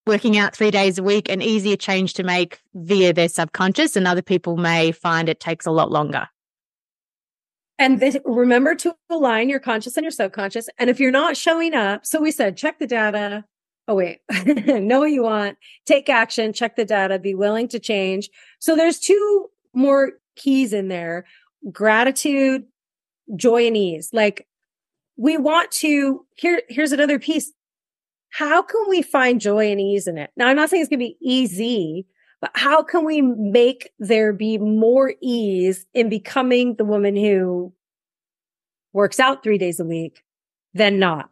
working 0.07 0.39
out 0.39 0.55
three 0.55 0.71
days 0.71 0.99
a 0.99 1.03
week 1.03 1.29
an 1.29 1.43
easier 1.43 1.77
change 1.77 2.15
to 2.15 2.23
make 2.23 2.61
via 2.75 3.13
their 3.13 3.29
subconscious, 3.29 3.97
and 3.97 4.07
other 4.07 4.23
people 4.23 4.57
may 4.57 4.93
find 4.93 5.29
it 5.29 5.41
takes 5.41 5.67
a 5.67 5.71
lot 5.71 5.91
longer. 5.91 6.29
And 7.79 8.01
this, 8.01 8.17
remember 8.25 8.75
to 8.77 8.95
align 9.11 9.49
your 9.49 9.61
conscious 9.61 9.97
and 9.97 10.05
your 10.05 10.11
subconscious. 10.11 10.69
And 10.79 10.89
if 10.89 10.99
you're 10.99 11.11
not 11.11 11.37
showing 11.37 11.75
up, 11.75 12.07
so 12.07 12.21
we 12.21 12.31
said 12.31 12.57
check 12.57 12.79
the 12.79 12.87
data. 12.87 13.45
Oh, 13.89 13.95
wait, 13.95 14.21
know 14.47 15.01
what 15.01 15.13
you 15.13 15.23
want, 15.23 15.59
take 15.85 16.09
action, 16.09 16.53
check 16.53 16.77
the 16.77 16.85
data, 16.85 17.19
be 17.19 17.35
willing 17.35 17.69
to 17.69 17.79
change. 17.79 18.31
So 18.59 18.75
there's 18.75 18.99
two 18.99 19.49
more 19.75 20.13
keys 20.37 20.73
in 20.73 20.89
there 20.89 21.27
gratitude, 21.71 22.65
joy, 23.35 23.67
and 23.67 23.77
ease. 23.77 24.11
Like 24.13 24.47
we 25.17 25.37
want 25.37 25.71
to, 25.73 26.25
here, 26.37 26.63
here's 26.69 26.93
another 26.93 27.19
piece 27.19 27.53
how 28.37 28.61
can 28.61 28.85
we 28.91 29.01
find 29.01 29.41
joy 29.41 29.71
and 29.71 29.81
ease 29.81 30.07
in 30.07 30.19
it? 30.19 30.31
Now, 30.37 30.49
I'm 30.49 30.57
not 30.57 30.69
saying 30.69 30.83
it's 30.83 30.91
going 30.91 31.01
to 31.01 31.07
be 31.07 31.17
easy, 31.23 32.07
but 32.43 32.51
how 32.53 32.83
can 32.83 33.07
we 33.07 33.23
make 33.23 33.89
there 33.99 34.35
be 34.35 34.59
more 34.59 35.15
ease 35.23 35.87
in 35.95 36.11
becoming 36.11 36.75
the 36.75 36.85
woman 36.85 37.17
who 37.17 37.73
works 38.93 39.19
out 39.19 39.43
three 39.43 39.57
days 39.57 39.81
a 39.81 39.87
week 39.87 40.23
than 40.75 40.99
not? 40.99 41.31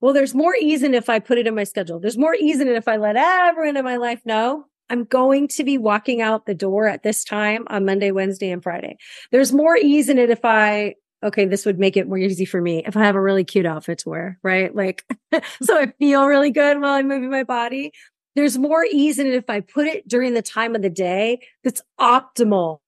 Well, 0.00 0.12
there's 0.12 0.36
more 0.36 0.54
ease 0.54 0.84
in 0.84 0.94
if 0.94 1.08
I 1.08 1.18
put 1.18 1.38
it 1.38 1.48
in 1.48 1.56
my 1.56 1.64
schedule. 1.64 1.98
There's 1.98 2.18
more 2.18 2.36
ease 2.36 2.60
in 2.60 2.68
it 2.68 2.76
if 2.76 2.86
I 2.86 2.96
let 2.96 3.16
everyone 3.16 3.76
in 3.76 3.84
my 3.84 3.96
life 3.96 4.20
know 4.24 4.66
I'm 4.88 5.02
going 5.02 5.48
to 5.48 5.64
be 5.64 5.78
walking 5.78 6.20
out 6.20 6.46
the 6.46 6.54
door 6.54 6.86
at 6.86 7.02
this 7.02 7.24
time 7.24 7.64
on 7.66 7.84
Monday, 7.84 8.12
Wednesday, 8.12 8.52
and 8.52 8.62
Friday. 8.62 8.98
There's 9.32 9.52
more 9.52 9.76
ease 9.76 10.08
in 10.08 10.18
it 10.18 10.30
if 10.30 10.44
I 10.44 10.94
okay, 11.24 11.46
this 11.46 11.64
would 11.64 11.78
make 11.78 11.96
it 11.96 12.06
more 12.06 12.18
easy 12.18 12.44
for 12.44 12.60
me 12.60 12.84
if 12.86 12.96
I 12.96 13.00
have 13.00 13.16
a 13.16 13.20
really 13.20 13.44
cute 13.44 13.66
outfit 13.66 13.98
to 14.00 14.10
wear, 14.10 14.38
right? 14.42 14.74
Like, 14.74 15.04
so 15.62 15.78
I 15.78 15.86
feel 15.98 16.26
really 16.26 16.50
good 16.50 16.80
while 16.80 16.92
I'm 16.92 17.08
moving 17.08 17.30
my 17.30 17.44
body. 17.44 17.92
There's 18.36 18.58
more 18.58 18.84
ease 18.84 19.18
in 19.18 19.26
it 19.26 19.34
if 19.34 19.48
I 19.48 19.60
put 19.60 19.86
it 19.86 20.06
during 20.06 20.34
the 20.34 20.42
time 20.42 20.74
of 20.74 20.82
the 20.82 20.90
day 20.90 21.40
that's 21.62 21.82
optimal 21.98 22.80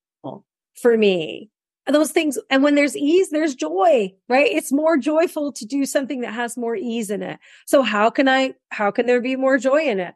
for 0.75 0.97
me. 0.97 1.51
Those 1.87 2.11
things. 2.11 2.37
And 2.51 2.65
when 2.65 2.75
there's 2.75 2.97
ease, 2.97 3.31
there's 3.31 3.55
joy, 3.55 4.13
right? 4.29 4.51
It's 4.51 4.73
more 4.73 4.99
joyful 4.99 5.53
to 5.53 5.65
do 5.65 5.87
something 5.87 6.21
that 6.23 6.35
has 6.35 6.57
more 6.57 6.75
ease 6.75 7.11
in 7.11 7.23
it. 7.23 7.39
So 7.65 7.83
how 7.83 8.11
can 8.11 8.29
I, 8.29 8.55
how 8.71 8.91
can 8.91 9.07
there 9.07 9.21
be 9.21 9.37
more 9.37 9.57
joy 9.57 9.83
in 9.83 10.01
it? 10.01 10.15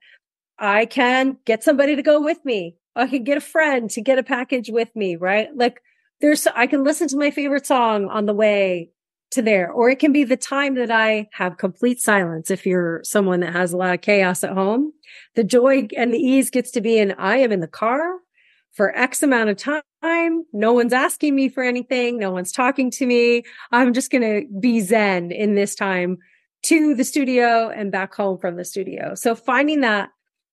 I 0.58 0.84
can 0.84 1.38
get 1.46 1.62
somebody 1.62 1.94
to 1.96 2.02
go 2.02 2.20
with 2.20 2.44
me. 2.44 2.76
I 2.96 3.06
can 3.06 3.22
get 3.22 3.38
a 3.38 3.40
friend 3.40 3.88
to 3.90 4.00
get 4.00 4.18
a 4.18 4.24
package 4.24 4.68
with 4.68 4.94
me, 4.96 5.14
right? 5.14 5.48
Like 5.56 5.80
there's, 6.20 6.46
I 6.48 6.66
can 6.66 6.84
listen 6.84 7.08
to 7.08 7.16
my 7.16 7.30
favorite 7.30 7.66
song 7.66 8.08
on 8.08 8.26
the 8.26 8.34
way 8.34 8.90
to 9.32 9.42
there, 9.42 9.70
or 9.70 9.88
it 9.88 9.98
can 9.98 10.12
be 10.12 10.24
the 10.24 10.36
time 10.36 10.74
that 10.74 10.90
I 10.90 11.28
have 11.32 11.56
complete 11.56 12.00
silence. 12.00 12.50
If 12.50 12.66
you're 12.66 13.00
someone 13.04 13.40
that 13.40 13.52
has 13.52 13.72
a 13.72 13.76
lot 13.76 13.94
of 13.94 14.00
chaos 14.00 14.42
at 14.42 14.52
home, 14.52 14.92
the 15.36 15.44
joy 15.44 15.88
and 15.96 16.12
the 16.12 16.18
ease 16.18 16.50
gets 16.50 16.70
to 16.72 16.80
be 16.80 16.98
in, 16.98 17.12
I 17.12 17.36
am 17.36 17.52
in 17.52 17.60
the 17.60 17.68
car 17.68 18.18
for 18.72 18.96
X 18.96 19.22
amount 19.22 19.50
of 19.50 19.56
time. 19.56 20.44
No 20.52 20.72
one's 20.72 20.92
asking 20.92 21.34
me 21.34 21.48
for 21.48 21.62
anything. 21.62 22.18
No 22.18 22.32
one's 22.32 22.52
talking 22.52 22.90
to 22.92 23.06
me. 23.06 23.42
I'm 23.70 23.92
just 23.92 24.10
going 24.10 24.22
to 24.22 24.46
be 24.58 24.80
Zen 24.80 25.30
in 25.30 25.54
this 25.54 25.74
time 25.74 26.18
to 26.64 26.94
the 26.94 27.04
studio 27.04 27.70
and 27.70 27.92
back 27.92 28.14
home 28.14 28.38
from 28.38 28.56
the 28.56 28.64
studio. 28.64 29.14
So 29.14 29.34
finding 29.34 29.80
that, 29.80 30.10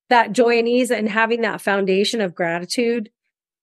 that 0.09 0.31
joy 0.31 0.59
and 0.59 0.67
ease 0.67 0.91
and 0.91 1.09
having 1.09 1.41
that 1.41 1.61
foundation 1.61 2.21
of 2.21 2.35
gratitude, 2.35 3.09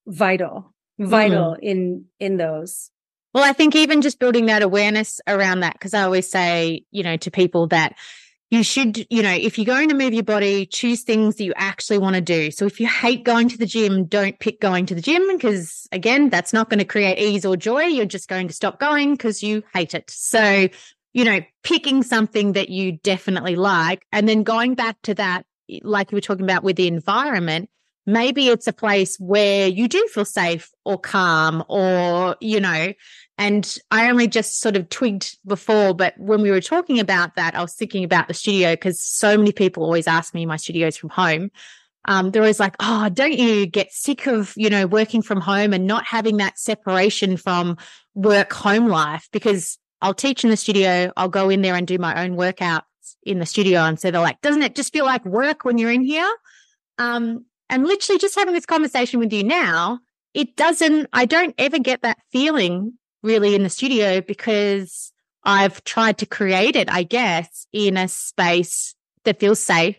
vital 0.06 0.73
vital 0.98 1.52
mm-hmm. 1.52 1.62
in 1.62 2.04
in 2.20 2.36
those. 2.36 2.90
Well 3.32 3.44
i 3.44 3.52
think 3.52 3.74
even 3.74 4.00
just 4.00 4.20
building 4.20 4.46
that 4.46 4.62
awareness 4.62 5.20
around 5.26 5.60
that 5.60 5.72
because 5.72 5.92
i 5.92 6.02
always 6.02 6.30
say 6.30 6.84
you 6.92 7.02
know 7.02 7.16
to 7.16 7.32
people 7.32 7.66
that 7.68 7.96
you 8.54 8.62
should 8.62 9.06
you 9.10 9.22
know 9.22 9.32
if 9.32 9.58
you're 9.58 9.64
going 9.64 9.88
to 9.88 9.94
move 9.94 10.14
your 10.14 10.22
body 10.22 10.66
choose 10.66 11.02
things 11.02 11.36
that 11.36 11.44
you 11.44 11.52
actually 11.56 11.98
want 11.98 12.14
to 12.14 12.20
do. 12.20 12.50
So 12.50 12.66
if 12.66 12.78
you 12.78 12.86
hate 12.86 13.24
going 13.24 13.48
to 13.48 13.58
the 13.58 13.66
gym 13.66 14.04
don't 14.04 14.38
pick 14.38 14.60
going 14.60 14.86
to 14.86 14.94
the 14.94 15.00
gym 15.00 15.22
because 15.28 15.88
again 15.90 16.30
that's 16.30 16.52
not 16.52 16.70
going 16.70 16.78
to 16.78 16.84
create 16.84 17.18
ease 17.18 17.44
or 17.44 17.56
joy. 17.56 17.82
You're 17.82 18.06
just 18.06 18.28
going 18.28 18.48
to 18.48 18.54
stop 18.54 18.78
going 18.78 19.12
because 19.14 19.42
you 19.42 19.62
hate 19.72 19.94
it. 19.94 20.08
So 20.10 20.68
you 21.12 21.24
know 21.24 21.40
picking 21.62 22.02
something 22.02 22.52
that 22.52 22.68
you 22.68 22.92
definitely 22.92 23.56
like 23.56 24.06
and 24.12 24.28
then 24.28 24.42
going 24.42 24.74
back 24.74 25.00
to 25.02 25.14
that 25.14 25.44
like 25.82 26.12
you 26.12 26.16
were 26.16 26.20
talking 26.20 26.44
about 26.44 26.62
with 26.62 26.76
the 26.76 26.86
environment 26.86 27.70
maybe 28.06 28.48
it's 28.48 28.66
a 28.66 28.72
place 28.72 29.16
where 29.18 29.66
you 29.68 29.88
do 29.88 30.06
feel 30.08 30.24
safe 30.24 30.70
or 30.84 30.98
calm 30.98 31.64
or, 31.68 32.36
you 32.40 32.60
know, 32.60 32.92
and 33.36 33.78
I 33.90 34.08
only 34.10 34.28
just 34.28 34.60
sort 34.60 34.76
of 34.76 34.88
twigged 34.88 35.38
before, 35.46 35.94
but 35.94 36.14
when 36.18 36.40
we 36.40 36.50
were 36.50 36.60
talking 36.60 37.00
about 37.00 37.34
that, 37.36 37.54
I 37.56 37.62
was 37.62 37.74
thinking 37.74 38.04
about 38.04 38.28
the 38.28 38.34
studio 38.34 38.72
because 38.72 39.00
so 39.00 39.36
many 39.36 39.52
people 39.52 39.82
always 39.82 40.06
ask 40.06 40.34
me 40.34 40.46
my 40.46 40.56
studios 40.56 40.96
from 40.96 41.10
home. 41.10 41.50
Um, 42.06 42.30
they're 42.30 42.42
always 42.42 42.60
like, 42.60 42.76
oh, 42.80 43.08
don't 43.08 43.32
you 43.32 43.66
get 43.66 43.90
sick 43.90 44.26
of, 44.26 44.52
you 44.56 44.70
know, 44.70 44.86
working 44.86 45.22
from 45.22 45.40
home 45.40 45.72
and 45.72 45.86
not 45.86 46.04
having 46.04 46.36
that 46.36 46.58
separation 46.58 47.36
from 47.36 47.78
work 48.14 48.52
home 48.52 48.88
life? 48.88 49.28
Because 49.32 49.78
I'll 50.00 50.14
teach 50.14 50.44
in 50.44 50.50
the 50.50 50.56
studio, 50.56 51.12
I'll 51.16 51.30
go 51.30 51.48
in 51.48 51.62
there 51.62 51.74
and 51.74 51.86
do 51.86 51.98
my 51.98 52.22
own 52.22 52.36
workouts 52.36 52.82
in 53.24 53.38
the 53.38 53.46
studio. 53.46 53.80
And 53.80 53.98
so 53.98 54.10
they're 54.10 54.20
like, 54.20 54.40
doesn't 54.42 54.62
it 54.62 54.74
just 54.74 54.92
feel 54.92 55.06
like 55.06 55.24
work 55.24 55.64
when 55.64 55.78
you're 55.78 55.90
in 55.90 56.02
here? 56.02 56.30
Um, 56.98 57.46
and 57.74 57.84
literally 57.84 58.18
just 58.18 58.36
having 58.36 58.54
this 58.54 58.66
conversation 58.66 59.20
with 59.20 59.32
you 59.32 59.44
now, 59.44 59.98
it 60.32 60.56
doesn't, 60.56 61.08
I 61.12 61.26
don't 61.26 61.54
ever 61.58 61.78
get 61.78 62.02
that 62.02 62.18
feeling 62.30 62.94
really 63.22 63.54
in 63.54 63.62
the 63.62 63.70
studio 63.70 64.20
because 64.20 65.12
I've 65.42 65.82
tried 65.84 66.18
to 66.18 66.26
create 66.26 66.76
it, 66.76 66.90
I 66.90 67.02
guess, 67.02 67.66
in 67.72 67.96
a 67.96 68.08
space 68.08 68.94
that 69.24 69.40
feels 69.40 69.60
safe, 69.60 69.96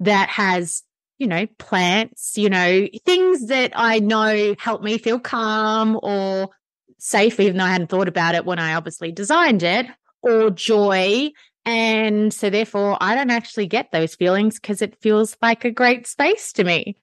that 0.00 0.28
has 0.28 0.82
you 1.18 1.28
know, 1.28 1.46
plants, 1.58 2.36
you 2.36 2.50
know, 2.50 2.88
things 3.04 3.46
that 3.46 3.72
I 3.74 4.00
know 4.00 4.54
help 4.58 4.82
me 4.82 4.98
feel 4.98 5.20
calm 5.20 5.98
or 6.02 6.50
safe, 6.98 7.38
even 7.38 7.56
though 7.56 7.64
I 7.64 7.70
hadn't 7.70 7.88
thought 7.88 8.08
about 8.08 8.34
it 8.34 8.44
when 8.44 8.58
I 8.58 8.74
obviously 8.74 9.12
designed 9.12 9.62
it, 9.62 9.86
or 10.22 10.50
joy. 10.50 11.30
And 11.64 12.34
so 12.34 12.50
therefore 12.50 12.98
I 13.00 13.14
don't 13.14 13.30
actually 13.30 13.66
get 13.66 13.92
those 13.92 14.14
feelings 14.14 14.58
because 14.58 14.82
it 14.82 15.00
feels 15.00 15.36
like 15.40 15.64
a 15.64 15.70
great 15.70 16.06
space 16.06 16.52
to 16.54 16.64
me. 16.64 16.96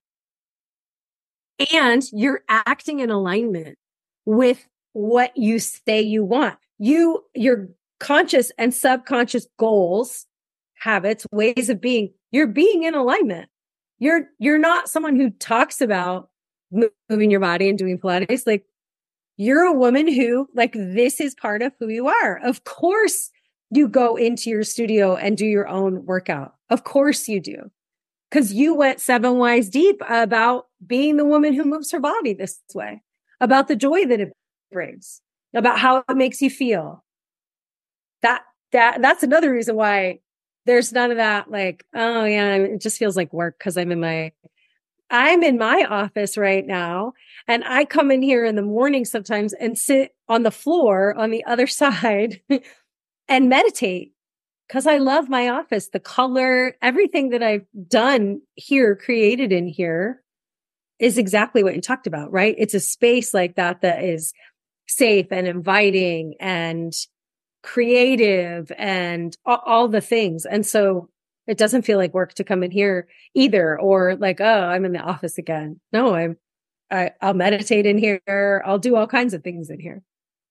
And 1.73 2.03
you're 2.11 2.41
acting 2.49 2.99
in 2.99 3.09
alignment 3.09 3.77
with 4.25 4.67
what 4.93 5.35
you 5.35 5.59
say 5.59 6.01
you 6.01 6.23
want. 6.23 6.57
You, 6.79 7.23
your 7.35 7.69
conscious 7.99 8.51
and 8.57 8.73
subconscious 8.73 9.47
goals, 9.57 10.25
habits, 10.75 11.25
ways 11.31 11.69
of 11.69 11.79
being, 11.79 12.13
you're 12.31 12.47
being 12.47 12.83
in 12.83 12.95
alignment. 12.95 13.49
You're, 13.99 14.29
you're 14.39 14.57
not 14.57 14.89
someone 14.89 15.15
who 15.15 15.29
talks 15.29 15.79
about 15.81 16.29
moving 17.09 17.29
your 17.29 17.39
body 17.39 17.69
and 17.69 17.77
doing 17.77 17.99
Pilates. 17.99 18.47
Like 18.47 18.65
you're 19.37 19.63
a 19.63 19.73
woman 19.73 20.07
who 20.07 20.47
like 20.55 20.73
this 20.73 21.19
is 21.19 21.35
part 21.35 21.61
of 21.61 21.73
who 21.79 21.89
you 21.89 22.07
are. 22.07 22.39
Of 22.43 22.63
course 22.63 23.29
you 23.69 23.87
go 23.87 24.15
into 24.15 24.49
your 24.49 24.63
studio 24.63 25.15
and 25.15 25.37
do 25.37 25.45
your 25.45 25.67
own 25.67 26.05
workout. 26.05 26.55
Of 26.69 26.83
course 26.83 27.27
you 27.27 27.39
do. 27.39 27.71
Cause 28.31 28.53
you 28.53 28.73
went 28.73 29.01
seven 29.01 29.37
whys 29.37 29.69
deep 29.69 30.01
about 30.09 30.67
being 30.85 31.17
the 31.17 31.25
woman 31.25 31.53
who 31.53 31.65
moves 31.65 31.91
her 31.91 31.99
body 31.99 32.33
this 32.33 32.59
way, 32.73 33.01
about 33.41 33.67
the 33.67 33.75
joy 33.75 34.05
that 34.05 34.21
it 34.21 34.31
brings, 34.71 35.21
about 35.53 35.79
how 35.79 36.03
it 36.07 36.15
makes 36.15 36.41
you 36.41 36.49
feel. 36.49 37.03
That, 38.21 38.43
that, 38.71 39.01
that's 39.01 39.23
another 39.23 39.51
reason 39.51 39.75
why 39.75 40.19
there's 40.65 40.93
none 40.93 41.11
of 41.11 41.17
that 41.17 41.51
like, 41.51 41.85
oh 41.93 42.23
yeah, 42.23 42.55
it 42.55 42.81
just 42.81 42.97
feels 42.97 43.17
like 43.17 43.33
work 43.33 43.57
because 43.57 43.77
I'm 43.77 43.91
in 43.91 43.99
my 43.99 44.31
I'm 45.11 45.43
in 45.43 45.57
my 45.57 45.85
office 45.89 46.37
right 46.37 46.65
now 46.65 47.13
and 47.45 47.65
I 47.65 47.83
come 47.83 48.11
in 48.11 48.21
here 48.21 48.45
in 48.45 48.55
the 48.55 48.61
morning 48.61 49.03
sometimes 49.03 49.51
and 49.51 49.77
sit 49.77 50.15
on 50.29 50.43
the 50.43 50.51
floor 50.51 51.13
on 51.15 51.31
the 51.31 51.43
other 51.43 51.67
side 51.67 52.41
and 53.27 53.49
meditate 53.49 54.13
because 54.71 54.87
I 54.87 54.99
love 54.99 55.27
my 55.27 55.49
office, 55.49 55.89
the 55.89 55.99
color, 55.99 56.77
everything 56.81 57.31
that 57.31 57.43
I've 57.43 57.65
done 57.89 58.39
here, 58.55 58.95
created 58.95 59.51
in 59.51 59.67
here 59.67 60.23
is 60.97 61.17
exactly 61.17 61.61
what 61.61 61.75
you 61.75 61.81
talked 61.81 62.07
about, 62.07 62.31
right? 62.31 62.55
It's 62.57 62.73
a 62.73 62.79
space 62.79 63.33
like 63.33 63.57
that 63.57 63.81
that 63.81 64.01
is 64.01 64.31
safe 64.87 65.27
and 65.29 65.45
inviting 65.45 66.35
and 66.39 66.93
creative 67.63 68.71
and 68.77 69.35
all, 69.45 69.89
the 69.89 69.99
things. 69.99 70.45
And 70.45 70.65
so 70.65 71.09
it 71.47 71.57
doesn't 71.57 71.81
feel 71.81 71.97
like 71.97 72.13
work 72.13 72.33
to 72.35 72.45
come 72.45 72.63
in 72.63 72.71
here 72.71 73.09
either, 73.35 73.77
or 73.77 74.15
like, 74.15 74.39
oh, 74.39 74.63
I'm 74.63 74.85
in 74.85 74.93
the 74.93 74.99
office 74.99 75.37
again. 75.37 75.81
No, 75.91 76.15
I'm, 76.15 76.37
I, 76.89 77.11
I'll 77.21 77.33
meditate 77.33 77.85
in 77.85 77.97
here. 77.97 78.63
I'll 78.65 78.79
do 78.79 78.95
all 78.95 79.07
kinds 79.07 79.33
of 79.33 79.43
things 79.43 79.69
in 79.69 79.81
here. 79.81 80.01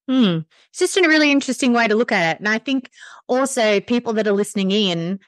Hmm. 0.08 0.40
It's 0.70 0.78
just 0.78 0.96
a 0.96 1.08
really 1.08 1.30
interesting 1.30 1.72
way 1.72 1.86
to 1.86 1.94
look 1.94 2.12
at 2.12 2.36
it. 2.36 2.40
And 2.40 2.48
I 2.48 2.58
think 2.58 2.90
also 3.28 3.80
people 3.80 4.12
that 4.14 4.26
are 4.26 4.32
listening 4.32 4.70
in, 4.70 5.20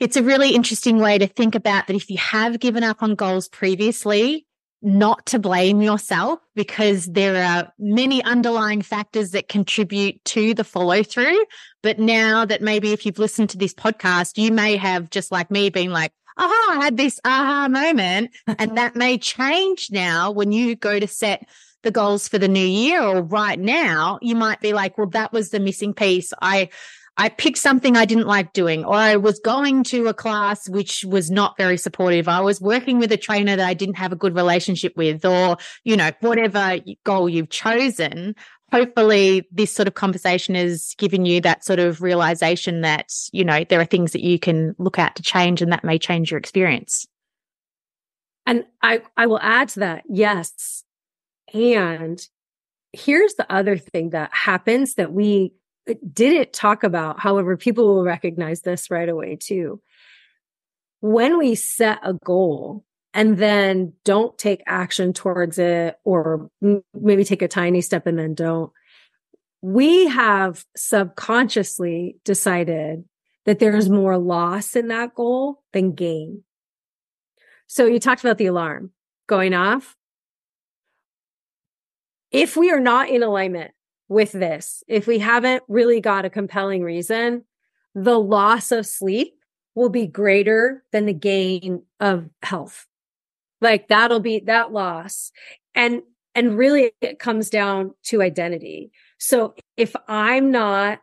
it's 0.00 0.16
a 0.16 0.22
really 0.22 0.54
interesting 0.54 0.98
way 0.98 1.18
to 1.18 1.26
think 1.26 1.54
about 1.54 1.86
that 1.86 1.94
if 1.96 2.10
you 2.10 2.18
have 2.18 2.58
given 2.58 2.82
up 2.82 3.02
on 3.02 3.14
goals 3.14 3.48
previously, 3.48 4.46
not 4.84 5.24
to 5.24 5.38
blame 5.38 5.80
yourself 5.80 6.38
because 6.54 7.06
there 7.06 7.42
are 7.42 7.72
many 7.78 8.22
underlying 8.22 8.82
factors 8.82 9.30
that 9.30 9.48
contribute 9.48 10.22
to 10.26 10.52
the 10.52 10.62
follow 10.62 11.02
through. 11.02 11.42
But 11.82 11.98
now 11.98 12.44
that 12.44 12.60
maybe 12.60 12.92
if 12.92 13.06
you've 13.06 13.18
listened 13.18 13.48
to 13.50 13.58
this 13.58 13.72
podcast, 13.72 14.36
you 14.36 14.52
may 14.52 14.76
have 14.76 15.08
just 15.08 15.32
like 15.32 15.50
me 15.50 15.70
been 15.70 15.90
like, 15.90 16.12
aha, 16.36 16.78
I 16.78 16.84
had 16.84 16.98
this 16.98 17.18
aha 17.24 17.68
moment. 17.70 18.32
and 18.58 18.76
that 18.76 18.94
may 18.94 19.16
change 19.16 19.88
now 19.90 20.30
when 20.30 20.52
you 20.52 20.76
go 20.76 21.00
to 21.00 21.08
set 21.08 21.48
the 21.84 21.92
goals 21.92 22.26
for 22.26 22.38
the 22.38 22.48
new 22.48 22.66
year 22.66 23.00
or 23.00 23.22
right 23.22 23.58
now, 23.58 24.18
you 24.20 24.34
might 24.34 24.60
be 24.60 24.72
like, 24.72 24.98
well, 24.98 25.06
that 25.10 25.32
was 25.32 25.50
the 25.50 25.60
missing 25.60 25.94
piece. 25.94 26.32
I, 26.42 26.70
I 27.16 27.28
picked 27.28 27.58
something 27.58 27.96
I 27.96 28.06
didn't 28.06 28.26
like 28.26 28.52
doing, 28.52 28.84
or 28.84 28.96
I 28.96 29.14
was 29.14 29.38
going 29.38 29.84
to 29.84 30.08
a 30.08 30.14
class 30.14 30.68
which 30.68 31.04
was 31.04 31.30
not 31.30 31.56
very 31.56 31.76
supportive. 31.76 32.26
I 32.26 32.40
was 32.40 32.60
working 32.60 32.98
with 32.98 33.12
a 33.12 33.16
trainer 33.16 33.54
that 33.54 33.68
I 33.68 33.74
didn't 33.74 33.94
have 33.94 34.10
a 34.10 34.16
good 34.16 34.34
relationship 34.34 34.96
with, 34.96 35.24
or, 35.24 35.56
you 35.84 35.96
know, 35.96 36.10
whatever 36.20 36.78
goal 37.04 37.28
you've 37.28 37.50
chosen. 37.50 38.34
Hopefully, 38.72 39.46
this 39.52 39.72
sort 39.72 39.86
of 39.86 39.94
conversation 39.94 40.56
has 40.56 40.96
given 40.98 41.24
you 41.24 41.40
that 41.42 41.64
sort 41.64 41.78
of 41.78 42.02
realization 42.02 42.80
that, 42.80 43.12
you 43.30 43.44
know, 43.44 43.62
there 43.62 43.80
are 43.80 43.84
things 43.84 44.10
that 44.10 44.22
you 44.22 44.40
can 44.40 44.74
look 44.78 44.98
at 44.98 45.14
to 45.14 45.22
change 45.22 45.62
and 45.62 45.70
that 45.70 45.84
may 45.84 46.00
change 46.00 46.32
your 46.32 46.38
experience. 46.38 47.06
And 48.44 48.64
I, 48.82 49.02
I 49.16 49.26
will 49.26 49.38
add 49.40 49.68
to 49.70 49.80
that. 49.80 50.02
Yes. 50.08 50.82
And 51.54 52.20
here's 52.92 53.34
the 53.34 53.50
other 53.50 53.78
thing 53.78 54.10
that 54.10 54.34
happens 54.34 54.94
that 54.94 55.12
we 55.12 55.54
uh, 55.88 55.94
didn't 56.12 56.52
talk 56.52 56.82
about. 56.82 57.20
However, 57.20 57.56
people 57.56 57.86
will 57.86 58.04
recognize 58.04 58.62
this 58.62 58.90
right 58.90 59.08
away 59.08 59.36
too. 59.36 59.80
When 61.00 61.38
we 61.38 61.54
set 61.54 62.00
a 62.02 62.14
goal 62.14 62.84
and 63.12 63.38
then 63.38 63.92
don't 64.04 64.36
take 64.36 64.62
action 64.66 65.12
towards 65.12 65.58
it, 65.58 65.96
or 66.04 66.50
maybe 66.92 67.24
take 67.24 67.42
a 67.42 67.48
tiny 67.48 67.80
step 67.80 68.06
and 68.06 68.18
then 68.18 68.34
don't, 68.34 68.72
we 69.62 70.08
have 70.08 70.64
subconsciously 70.76 72.16
decided 72.24 73.04
that 73.44 73.60
there's 73.60 73.88
more 73.88 74.18
loss 74.18 74.74
in 74.74 74.88
that 74.88 75.14
goal 75.14 75.62
than 75.72 75.92
gain. 75.92 76.42
So 77.66 77.86
you 77.86 78.00
talked 78.00 78.22
about 78.22 78.38
the 78.38 78.46
alarm 78.46 78.90
going 79.26 79.54
off. 79.54 79.96
If 82.34 82.54
we 82.54 82.70
are 82.70 82.80
not 82.80 83.08
in 83.08 83.22
alignment 83.22 83.70
with 84.08 84.32
this. 84.32 84.82
If 84.88 85.06
we 85.06 85.18
haven't 85.18 85.62
really 85.68 86.00
got 86.00 86.24
a 86.24 86.30
compelling 86.30 86.82
reason, 86.82 87.44
the 87.94 88.18
loss 88.18 88.72
of 88.72 88.86
sleep 88.86 89.34
will 89.74 89.88
be 89.88 90.06
greater 90.06 90.84
than 90.92 91.06
the 91.06 91.14
gain 91.14 91.82
of 92.00 92.28
health. 92.42 92.86
Like 93.60 93.88
that'll 93.88 94.20
be 94.20 94.40
that 94.40 94.72
loss. 94.72 95.32
And, 95.74 96.02
and 96.34 96.56
really 96.56 96.92
it 97.00 97.18
comes 97.18 97.50
down 97.50 97.94
to 98.04 98.22
identity. 98.22 98.92
So 99.18 99.54
if 99.76 99.96
I'm 100.06 100.50
not 100.50 101.00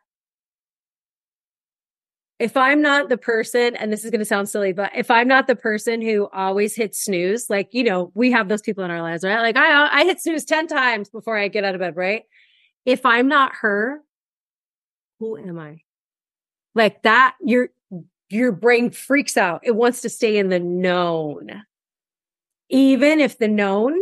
if 2.41 2.57
I'm 2.57 2.81
not 2.81 3.09
the 3.09 3.17
person, 3.17 3.75
and 3.75 3.93
this 3.93 4.03
is 4.03 4.11
going 4.11 4.19
to 4.19 4.25
sound 4.25 4.49
silly, 4.49 4.73
but 4.73 4.91
if 4.95 5.11
I'm 5.11 5.27
not 5.27 5.47
the 5.47 5.55
person 5.55 6.01
who 6.01 6.27
always 6.33 6.75
hits 6.75 7.03
snooze, 7.03 7.49
like, 7.49 7.69
you 7.71 7.83
know, 7.83 8.11
we 8.15 8.31
have 8.31 8.49
those 8.49 8.61
people 8.61 8.83
in 8.83 8.91
our 8.91 9.01
lives, 9.01 9.23
right? 9.23 9.41
Like 9.41 9.57
I, 9.57 10.01
I 10.01 10.03
hit 10.05 10.19
snooze 10.19 10.45
10 10.45 10.67
times 10.67 11.09
before 11.09 11.37
I 11.37 11.47
get 11.47 11.63
out 11.63 11.75
of 11.75 11.79
bed, 11.79 11.95
right? 11.95 12.23
if 12.85 13.05
I'm 13.05 13.27
not 13.27 13.53
her, 13.61 14.01
who 15.19 15.37
am 15.37 15.59
I? 15.59 15.81
Like 16.73 17.03
that, 17.03 17.35
your 17.41 17.69
your 18.29 18.51
brain 18.51 18.91
freaks 18.91 19.35
out. 19.35 19.61
It 19.63 19.75
wants 19.75 20.01
to 20.01 20.09
stay 20.09 20.37
in 20.37 20.49
the 20.49 20.59
known. 20.59 21.63
Even 22.69 23.19
if 23.19 23.37
the 23.37 23.49
known 23.49 23.99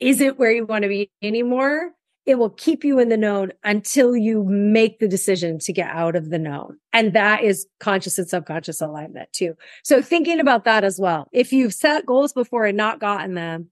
isn't 0.00 0.38
where 0.38 0.50
you 0.50 0.64
want 0.64 0.82
to 0.82 0.88
be 0.88 1.10
anymore, 1.22 1.90
it 2.26 2.38
will 2.38 2.50
keep 2.50 2.84
you 2.84 2.98
in 2.98 3.08
the 3.08 3.16
known 3.16 3.52
until 3.64 4.16
you 4.16 4.44
make 4.44 4.98
the 4.98 5.08
decision 5.08 5.58
to 5.58 5.72
get 5.72 5.90
out 5.90 6.16
of 6.16 6.30
the 6.30 6.38
known. 6.38 6.78
And 6.92 7.12
that 7.14 7.42
is 7.42 7.66
conscious 7.80 8.18
and 8.18 8.28
subconscious 8.28 8.80
alignment 8.80 9.32
too. 9.32 9.54
So 9.84 10.02
thinking 10.02 10.38
about 10.38 10.64
that 10.64 10.84
as 10.84 10.98
well. 11.00 11.28
If 11.32 11.52
you've 11.52 11.74
set 11.74 12.06
goals 12.06 12.32
before 12.32 12.66
and 12.66 12.76
not 12.76 13.00
gotten 13.00 13.34
them, 13.34 13.70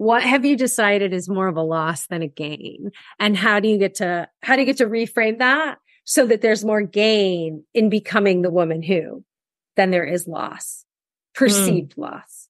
what 0.00 0.22
have 0.22 0.46
you 0.46 0.56
decided 0.56 1.12
is 1.12 1.28
more 1.28 1.46
of 1.46 1.58
a 1.58 1.62
loss 1.62 2.06
than 2.06 2.22
a 2.22 2.26
gain 2.26 2.90
and 3.18 3.36
how 3.36 3.60
do 3.60 3.68
you 3.68 3.76
get 3.76 3.96
to 3.96 4.26
how 4.42 4.54
do 4.54 4.62
you 4.62 4.66
get 4.66 4.78
to 4.78 4.86
reframe 4.86 5.38
that 5.40 5.76
so 6.04 6.26
that 6.26 6.40
there's 6.40 6.64
more 6.64 6.80
gain 6.80 7.64
in 7.74 7.90
becoming 7.90 8.40
the 8.40 8.50
woman 8.50 8.82
who 8.82 9.22
than 9.76 9.90
there 9.90 10.06
is 10.06 10.26
loss 10.26 10.86
perceived 11.34 11.96
mm. 11.96 11.98
loss 11.98 12.48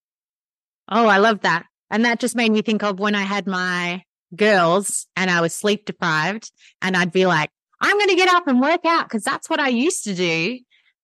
oh 0.89 1.09
i 1.09 1.19
love 1.19 1.41
that 1.41 1.67
and 1.91 2.05
that 2.05 2.21
just 2.21 2.37
made 2.37 2.53
me 2.53 2.63
think 2.63 2.85
of 2.85 3.01
when 3.01 3.17
i 3.17 3.23
had 3.23 3.49
my 3.49 4.01
girls 4.37 5.07
and 5.17 5.31
i 5.31 5.41
was 5.41 5.55
sleep 5.55 5.85
deprived 5.85 6.51
and 6.83 6.97
i'd 6.97 7.13
be 7.13 7.27
like 7.27 7.51
i'm 7.81 7.97
going 7.97 8.09
to 8.09 8.17
get 8.17 8.29
up 8.29 8.47
and 8.47 8.61
work 8.61 8.85
out 8.85 9.05
because 9.05 9.23
that's 9.23 9.51
what 9.51 9.61
i 9.61 9.69
used 9.69 10.05
to 10.05 10.15
do. 10.15 10.59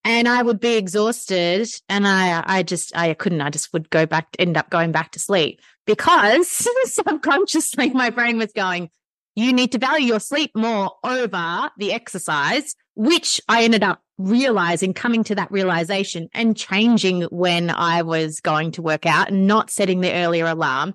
And 0.05 0.29
I 0.29 0.41
would 0.41 0.61
be 0.61 0.77
exhausted 0.77 1.69
and 1.89 2.07
I 2.07 2.41
I 2.47 2.63
just 2.63 2.97
I 2.97 3.13
couldn't 3.15 3.41
I 3.41 3.51
just 3.51 3.73
would 3.73 3.91
go 3.91 4.07
back 4.07 4.29
end 4.39 4.57
up 4.57 4.71
going 4.71 4.93
back 4.93 5.11
to 5.13 5.19
sleep 5.19 5.61
because 5.85 6.49
subconsciously 6.85 7.91
my 7.91 8.11
brain 8.11 8.39
was 8.39 8.53
going 8.53 8.91
you 9.35 9.53
need 9.53 9.73
to 9.73 9.79
value 9.79 10.07
your 10.07 10.21
sleep 10.21 10.53
more 10.55 10.93
over 11.03 11.71
the 11.77 11.93
exercise 11.93 12.77
which 12.95 13.41
I 13.49 13.65
ended 13.65 13.83
up 13.83 14.01
realizing 14.17 14.95
coming 14.95 15.25
to 15.25 15.35
that 15.35 15.51
realization 15.51 16.29
and 16.33 16.57
changing 16.57 17.23
when 17.25 17.69
I 17.69 18.03
was 18.03 18.41
going 18.41 18.71
to 18.73 18.83
work 18.83 19.07
out 19.07 19.31
and 19.31 19.49
not 19.49 19.71
setting 19.71 20.03
the 20.03 20.13
earlier 20.13 20.47
alarm 20.47 20.95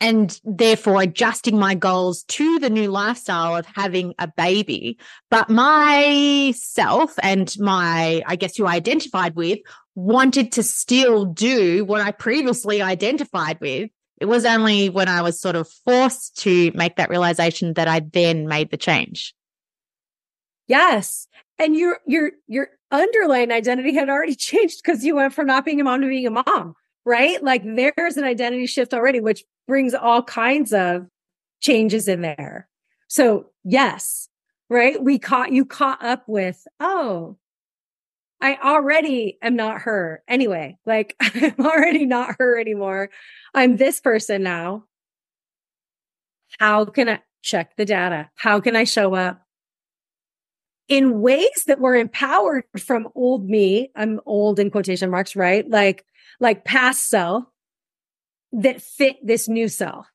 and 0.00 0.38
therefore 0.44 1.02
adjusting 1.02 1.58
my 1.58 1.74
goals 1.74 2.24
to 2.24 2.58
the 2.58 2.68
new 2.68 2.90
lifestyle 2.90 3.56
of 3.56 3.66
having 3.66 4.14
a 4.18 4.28
baby. 4.28 4.98
But 5.30 5.48
myself 5.48 7.14
and 7.22 7.54
my, 7.58 8.22
I 8.26 8.36
guess 8.36 8.58
you 8.58 8.66
identified 8.66 9.36
with 9.36 9.60
wanted 9.94 10.52
to 10.52 10.62
still 10.62 11.24
do 11.24 11.84
what 11.84 12.02
I 12.02 12.10
previously 12.10 12.82
identified 12.82 13.58
with. 13.60 13.90
It 14.20 14.26
was 14.26 14.44
only 14.44 14.88
when 14.90 15.08
I 15.08 15.22
was 15.22 15.40
sort 15.40 15.56
of 15.56 15.68
forced 15.84 16.38
to 16.38 16.70
make 16.74 16.96
that 16.96 17.10
realization 17.10 17.74
that 17.74 17.88
I 17.88 18.00
then 18.00 18.46
made 18.46 18.70
the 18.70 18.76
change. 18.76 19.34
Yes. 20.66 21.28
And 21.58 21.74
your 21.74 22.00
your 22.06 22.32
your 22.46 22.68
underlying 22.90 23.50
identity 23.50 23.94
had 23.94 24.08
already 24.08 24.34
changed 24.36 24.82
because 24.82 25.04
you 25.04 25.16
went 25.16 25.32
from 25.34 25.46
not 25.46 25.64
being 25.64 25.80
a 25.80 25.84
mom 25.84 26.02
to 26.02 26.08
being 26.08 26.26
a 26.26 26.30
mom, 26.30 26.74
right? 27.06 27.42
Like 27.42 27.62
there's 27.64 28.18
an 28.18 28.24
identity 28.24 28.66
shift 28.66 28.92
already, 28.92 29.20
which 29.20 29.44
brings 29.66 29.94
all 29.94 30.22
kinds 30.22 30.72
of 30.72 31.06
changes 31.60 32.08
in 32.08 32.20
there. 32.20 32.68
So 33.08 33.46
yes, 33.64 34.28
right? 34.68 35.02
We 35.02 35.18
caught 35.18 35.52
you 35.52 35.64
caught 35.64 36.04
up 36.04 36.24
with, 36.26 36.66
oh, 36.80 37.38
I 38.40 38.58
already 38.62 39.38
am 39.40 39.56
not 39.56 39.82
her 39.82 40.22
anyway. 40.28 40.76
Like 40.84 41.14
I'm 41.20 41.54
already 41.60 42.04
not 42.04 42.36
her 42.38 42.58
anymore. 42.58 43.10
I'm 43.54 43.76
this 43.76 44.00
person 44.00 44.42
now. 44.42 44.84
How 46.58 46.84
can 46.86 47.08
I 47.08 47.20
check 47.42 47.76
the 47.76 47.84
data? 47.84 48.30
How 48.34 48.60
can 48.60 48.74
I 48.74 48.84
show 48.84 49.14
up 49.14 49.45
in 50.88 51.20
ways 51.20 51.64
that 51.66 51.80
were 51.80 51.94
empowered 51.94 52.64
from 52.78 53.08
old 53.14 53.48
me? 53.48 53.90
I'm 53.96 54.20
old 54.26 54.58
in 54.58 54.70
quotation 54.70 55.10
marks, 55.10 55.36
right? 55.36 55.68
Like, 55.68 56.04
like 56.40 56.64
past 56.64 57.08
self 57.08 57.44
that 58.52 58.80
fit 58.80 59.16
this 59.24 59.48
new 59.48 59.68
self. 59.68 60.06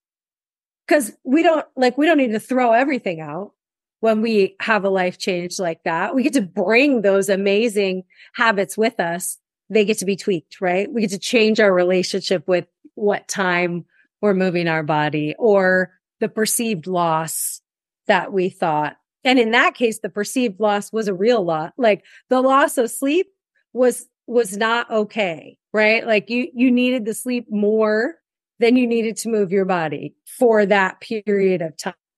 Cause 0.88 1.11
we 1.24 1.43
don't 1.43 1.65
like, 1.76 1.97
we 1.97 2.05
don't 2.05 2.17
need 2.17 2.32
to 2.32 2.39
throw 2.39 2.74
everything 2.74 3.22
out 3.22 3.53
when 4.01 4.22
we 4.22 4.55
have 4.59 4.84
a 4.84 4.89
life 4.89 5.17
change 5.17 5.59
like 5.59 5.84
that. 5.84 6.13
We 6.13 6.24
get 6.24 6.34
to 6.34 6.41
bring 6.41 7.01
those 7.01 7.30
amazing 7.30 8.03
habits 8.34 8.78
with 8.78 8.99
us. 8.99 9.38
They 9.69 9.86
get 9.86 9.99
to 9.99 10.05
be 10.05 10.17
tweaked, 10.17 10.59
right? 10.59 10.91
We 10.91 11.01
get 11.01 11.11
to 11.11 11.19
change 11.19 11.59
our 11.59 11.74
relationship 11.74 12.47
with 12.47 12.65
what 12.95 13.28
time 13.28 13.86
we're 14.22 14.34
moving 14.34 14.67
our 14.67 14.84
body 14.84 15.36
or 15.38 15.91
the 16.19 16.30
perceived 16.30 16.88
loss 16.88 17.61
that 18.07 18.34
we 18.34 18.49
thought. 18.49 18.97
And 19.24 19.39
in 19.39 19.51
that 19.51 19.76
case, 19.76 19.99
the 19.99 20.09
perceived 20.09 20.59
loss 20.59 20.91
was 20.91 21.07
a 21.07 21.13
real 21.13 21.43
loss. 21.43 21.72
Like 21.78 22.03
the 22.30 22.41
loss 22.41 22.78
of 22.78 22.89
sleep 22.89 23.28
was, 23.74 24.07
was 24.28 24.57
not 24.57 24.89
okay, 24.89 25.57
right? 25.74 26.05
Like 26.05 26.30
you, 26.30 26.47
you 26.53 26.72
needed 26.72 27.05
the 27.05 27.13
sleep 27.13 27.45
more 27.49 28.15
than 28.59 28.76
you 28.76 28.88
needed 28.88 29.17
to 29.17 29.30
move 29.30 29.51
your 29.51 29.65
body 29.65 30.15
for 30.26 30.65
that 30.65 31.01
period 31.01 31.61
of 31.61 31.74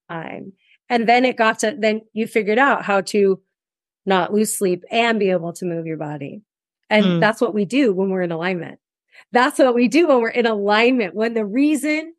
time. 0.10 0.54
And 0.90 1.08
then 1.08 1.26
it 1.26 1.38
got 1.38 1.60
to, 1.60 1.76
then 1.78 2.02
you 2.14 2.28
figured 2.28 2.60
out 2.60 2.84
how 2.84 3.02
to 3.02 3.42
not 4.06 4.34
lose 4.34 4.58
sleep 4.58 4.84
and 4.92 5.20
be 5.20 5.30
able 5.30 5.54
to 5.54 5.66
move 5.66 5.86
your 5.86 5.98
body. 5.98 6.42
And 6.90 7.06
mm. 7.06 7.20
that's 7.20 7.42
what 7.42 7.54
we 7.54 7.66
do 7.66 7.94
when 7.94 8.10
we're 8.10 8.22
in 8.22 8.32
alignment. 8.32 8.80
That's 9.32 9.60
what 9.60 9.76
we 9.76 9.88
do 9.88 10.08
when 10.08 10.20
we're 10.20 10.30
in 10.30 10.46
alignment. 10.46 11.16
When 11.16 11.34
the 11.34 11.46
reason 11.46 12.14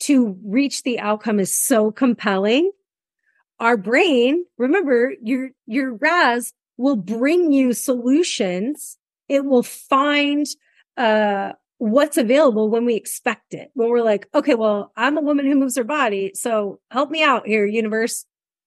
to 0.00 0.36
reach 0.44 0.82
the 0.82 0.98
outcome 0.98 1.40
is 1.40 1.54
so 1.54 1.90
compelling, 1.90 2.70
our 3.60 3.76
brain, 3.76 4.44
remember 4.56 5.14
your, 5.22 5.50
your 5.66 5.94
RAS 5.94 6.52
will 6.76 6.96
bring 6.96 7.52
you 7.52 7.72
solutions. 7.72 8.98
It 9.28 9.44
will 9.44 9.62
find, 9.62 10.46
uh, 10.96 11.52
what's 11.78 12.16
available 12.16 12.68
when 12.68 12.84
we 12.84 12.94
expect 12.94 13.54
it. 13.54 13.70
When 13.74 13.88
we're 13.88 14.02
like, 14.02 14.28
okay, 14.34 14.54
well, 14.54 14.92
I'm 14.96 15.16
a 15.16 15.22
woman 15.22 15.46
who 15.46 15.54
moves 15.54 15.76
her 15.76 15.84
body. 15.84 16.32
So 16.34 16.80
help 16.90 17.10
me 17.10 17.22
out 17.22 17.46
here, 17.46 17.64
universe. 17.64 18.24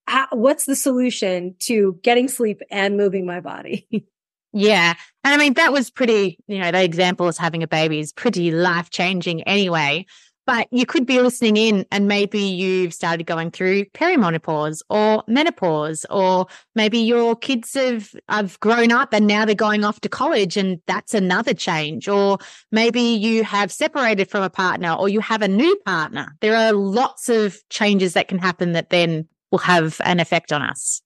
How, 0.08 0.28
what's 0.32 0.66
the 0.66 0.76
solution 0.76 1.56
to 1.60 2.00
getting 2.04 2.28
sleep 2.28 2.62
and 2.72 2.98
moving 2.98 3.26
my 3.26 3.40
body? 3.40 3.88
yeah. 4.54 4.94
And 5.24 5.34
I 5.34 5.38
mean, 5.38 5.54
that 5.54 5.72
was 5.72 5.90
pretty, 5.90 6.40
you 6.48 6.60
know, 6.60 6.72
the 6.72 6.84
example 6.84 7.28
is 7.28 7.38
having 7.38 7.64
a 7.64 7.68
baby 7.68 8.00
is 8.00 8.12
pretty 8.12 8.52
life 8.52 8.90
changing 8.90 9.44
anyway. 9.44 10.06
But 10.48 10.68
you 10.72 10.86
could 10.86 11.06
be 11.06 11.22
listening 11.22 11.56
in 11.56 11.86
and 11.92 12.08
maybe 12.08 12.40
you've 12.40 12.94
started 12.94 13.26
going 13.26 13.52
through 13.52 13.86
perimenopause 13.86 14.82
or 14.90 15.24
menopause, 15.28 16.06
or 16.10 16.48
maybe 16.74 16.98
your 16.98 17.36
kids 17.36 17.74
have, 17.76 18.12
have 18.28 18.60
grown 18.60 18.92
up 18.92 19.14
and 19.14 19.28
now 19.28 19.46
they're 19.46 19.54
going 19.54 19.86
off 19.86 20.02
to 20.02 20.10
college 20.10 20.58
and 20.58 20.82
that's 20.88 21.14
another 21.14 21.54
change. 21.54 22.08
Or 22.08 22.40
maybe 22.72 23.02
you 23.02 23.44
have 23.44 23.72
separated 23.72 24.30
from 24.30 24.44
a 24.44 24.50
partner 24.50 24.94
or 24.94 25.10
you 25.10 25.20
have 25.20 25.44
a 25.44 25.48
new 25.48 25.80
partner. 25.86 26.36
There 26.42 26.56
are 26.56 26.74
lots 26.74 27.30
of 27.30 27.58
changes 27.70 28.14
that 28.14 28.28
can 28.28 28.40
happen 28.40 28.72
that 28.72 28.90
then 28.90 29.28
will 29.52 29.60
have 29.60 30.02
an 30.04 30.20
effect 30.20 30.52
on 30.52 30.64
us. 30.64 31.02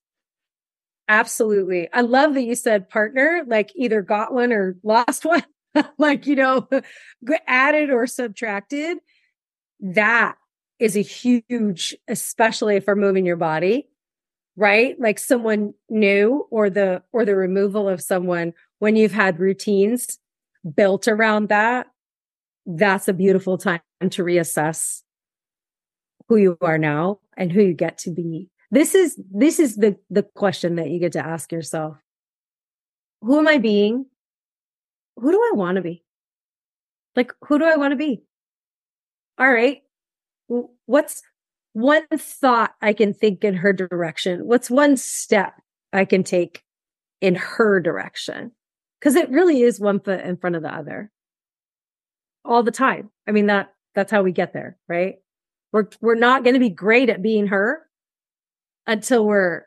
Absolutely. 1.07 1.89
I 1.93 2.01
love 2.01 2.33
that 2.33 2.43
you 2.43 2.55
said 2.55 2.89
partner, 2.89 3.43
like 3.45 3.71
either 3.75 4.01
got 4.01 4.33
one 4.33 4.51
or 4.51 4.77
lost 4.81 5.25
one, 5.25 5.43
like, 5.97 6.25
you 6.25 6.35
know, 6.35 6.67
added 7.47 7.89
or 7.89 8.07
subtracted 8.07 8.97
that 9.79 10.35
is 10.79 10.95
a 10.97 11.01
huge, 11.01 11.95
especially 12.07 12.79
for 12.79 12.95
moving 12.95 13.25
your 13.25 13.37
body, 13.37 13.87
right? 14.55 14.99
Like 14.99 15.19
someone 15.19 15.73
new 15.89 16.47
or 16.51 16.69
the, 16.69 17.03
or 17.11 17.25
the 17.25 17.35
removal 17.35 17.87
of 17.87 18.01
someone 18.01 18.53
when 18.79 18.95
you've 18.95 19.13
had 19.13 19.39
routines 19.39 20.19
built 20.75 21.07
around 21.07 21.49
that. 21.49 21.87
That's 22.65 23.07
a 23.07 23.13
beautiful 23.13 23.57
time 23.57 23.81
to 24.01 24.23
reassess 24.23 25.01
who 26.27 26.37
you 26.37 26.57
are 26.61 26.77
now 26.77 27.19
and 27.37 27.51
who 27.51 27.61
you 27.61 27.73
get 27.73 27.97
to 27.99 28.11
be. 28.11 28.49
This 28.71 28.95
is, 28.95 29.19
this 29.31 29.59
is 29.59 29.75
the, 29.75 29.95
the 30.09 30.23
question 30.23 30.75
that 30.75 30.89
you 30.89 30.99
get 30.99 31.13
to 31.13 31.25
ask 31.25 31.51
yourself. 31.51 31.97
Who 33.21 33.39
am 33.39 33.47
I 33.47 33.59
being? 33.59 34.07
Who 35.17 35.31
do 35.31 35.37
I 35.37 35.55
want 35.55 35.77
to 35.77 35.81
be? 35.81 36.03
Like, 37.15 37.31
who 37.47 37.59
do 37.59 37.65
I 37.65 37.77
want 37.77 37.91
to 37.91 37.95
be? 37.95 38.23
All 39.37 39.51
right, 39.51 39.81
what's 40.85 41.21
one 41.73 42.05
thought 42.17 42.73
I 42.81 42.93
can 42.93 43.13
think 43.13 43.43
in 43.43 43.55
her 43.55 43.73
direction? 43.73 44.47
What's 44.47 44.69
one 44.69 44.97
step 44.97 45.53
I 45.91 46.05
can 46.05 46.23
take 46.23 46.63
in 47.21 47.35
her 47.35 47.79
direction? 47.79 48.51
Cause 49.01 49.15
it 49.15 49.29
really 49.29 49.61
is 49.61 49.79
one 49.79 49.99
foot 49.99 50.21
in 50.21 50.37
front 50.37 50.55
of 50.55 50.63
the 50.63 50.73
other 50.73 51.11
all 52.43 52.63
the 52.63 52.71
time. 52.71 53.11
I 53.27 53.31
mean, 53.31 53.47
that, 53.47 53.73
that's 53.93 54.11
how 54.11 54.23
we 54.23 54.31
get 54.31 54.53
there, 54.53 54.77
right? 54.87 55.15
We're, 55.71 55.89
we're 56.01 56.15
not 56.15 56.43
going 56.43 56.53
to 56.53 56.59
be 56.59 56.69
great 56.69 57.09
at 57.09 57.21
being 57.21 57.47
her 57.47 57.85
until 58.87 59.25
we're 59.25 59.63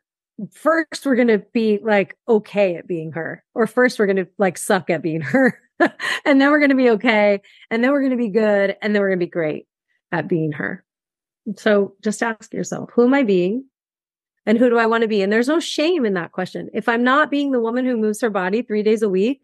first, 0.53 1.05
we're 1.05 1.17
going 1.17 1.29
to 1.29 1.43
be 1.53 1.79
like 1.83 2.17
okay 2.29 2.77
at 2.77 2.87
being 2.87 3.13
her, 3.13 3.45
or 3.55 3.67
first 3.67 3.99
we're 3.99 4.07
going 4.07 4.17
to 4.17 4.29
like 4.39 4.57
suck 4.57 4.91
at 4.91 5.03
being 5.03 5.21
her. 5.21 5.61
and 6.25 6.41
then 6.41 6.51
we're 6.51 6.59
going 6.59 6.71
to 6.71 6.77
be 6.77 6.91
okay. 6.91 7.41
And 7.71 7.83
then 7.83 7.93
we're 7.93 8.01
going 8.01 8.11
to 8.13 8.17
be 8.17 8.29
good. 8.29 8.77
And 8.83 8.95
then 8.95 9.03
we're 9.03 9.09
going 9.09 9.21
to 9.21 9.27
be 9.27 9.31
great 9.31 9.67
at 10.13 10.29
being 10.29 10.53
her. 10.53 10.85
So 11.57 11.95
just 12.03 12.23
ask 12.23 12.53
yourself, 12.53 12.91
who 12.95 13.05
am 13.05 13.15
I 13.15 13.23
being? 13.23 13.65
And 14.47 14.59
who 14.59 14.71
do 14.71 14.79
I 14.79 14.87
want 14.87 15.03
to 15.03 15.09
be? 15.09 15.23
And 15.23 15.33
there's 15.33 15.49
no 15.49 15.61
shame 15.61 16.07
in 16.07 16.15
that 16.15 16.33
question. 16.33 16.71
If 16.73 16.89
I'm 16.89 17.05
not 17.05 17.31
being 17.31 17.53
the 17.53 17.61
woman 17.61 17.85
who 17.85 17.97
moves 17.97 18.21
her 18.23 18.31
body 18.31 18.63
three 18.63 18.83
days 18.83 19.03
a 19.03 19.09
week, 19.09 19.43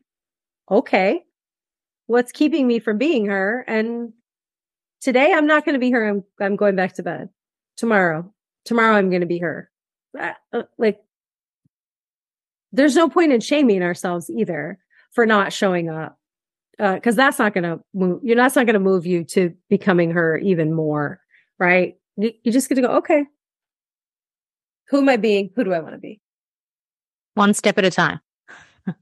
okay. 0.71 1.23
What's 2.07 2.33
keeping 2.33 2.67
me 2.67 2.79
from 2.79 2.99
being 2.99 3.27
her? 3.27 3.65
And 3.67 4.13
today 5.01 5.33
I'm 5.33 5.47
not 5.47 5.65
going 5.65 5.75
to 5.75 5.79
be 5.79 5.91
her. 5.91 6.09
I'm, 6.09 6.25
I'm 6.41 6.57
going 6.57 6.77
back 6.77 6.95
to 6.95 7.03
bed. 7.03 7.29
Tomorrow, 7.77 8.33
tomorrow 8.65 8.95
I'm 8.95 9.11
going 9.11 9.23
to 9.23 9.27
be 9.27 9.39
her. 9.39 9.71
Uh, 10.19 10.33
uh, 10.53 10.63
like, 10.79 11.01
there's 12.73 12.97
no 12.97 13.09
point 13.09 13.33
in 13.33 13.41
shaming 13.41 13.83
ourselves 13.83 14.31
either 14.31 14.79
for 15.13 15.27
not 15.27 15.53
showing 15.53 15.89
up 15.89 16.19
because 16.79 17.15
uh, 17.15 17.23
that's 17.23 17.39
not 17.39 17.55
going 17.55 17.65
to 17.65 17.81
move. 17.95 18.21
You're 18.23 18.37
not 18.37 18.55
going 18.55 18.67
to 18.67 18.79
move 18.79 19.07
you 19.07 19.25
to 19.25 19.55
becoming 19.69 20.11
her 20.11 20.39
even 20.39 20.73
more, 20.73 21.21
right? 21.59 21.95
You, 22.17 22.33
you 22.43 22.53
just 22.53 22.69
get 22.69 22.77
to 22.77 22.83
go, 22.83 22.97
okay. 22.99 23.25
Who 24.89 24.99
am 24.99 25.09
I 25.09 25.17
being? 25.17 25.51
Who 25.57 25.65
do 25.65 25.73
I 25.73 25.81
want 25.81 25.95
to 25.95 25.99
be? 25.99 26.21
One 27.35 27.55
step 27.55 27.79
at 27.79 27.85
a 27.85 27.91
time. 27.91 28.21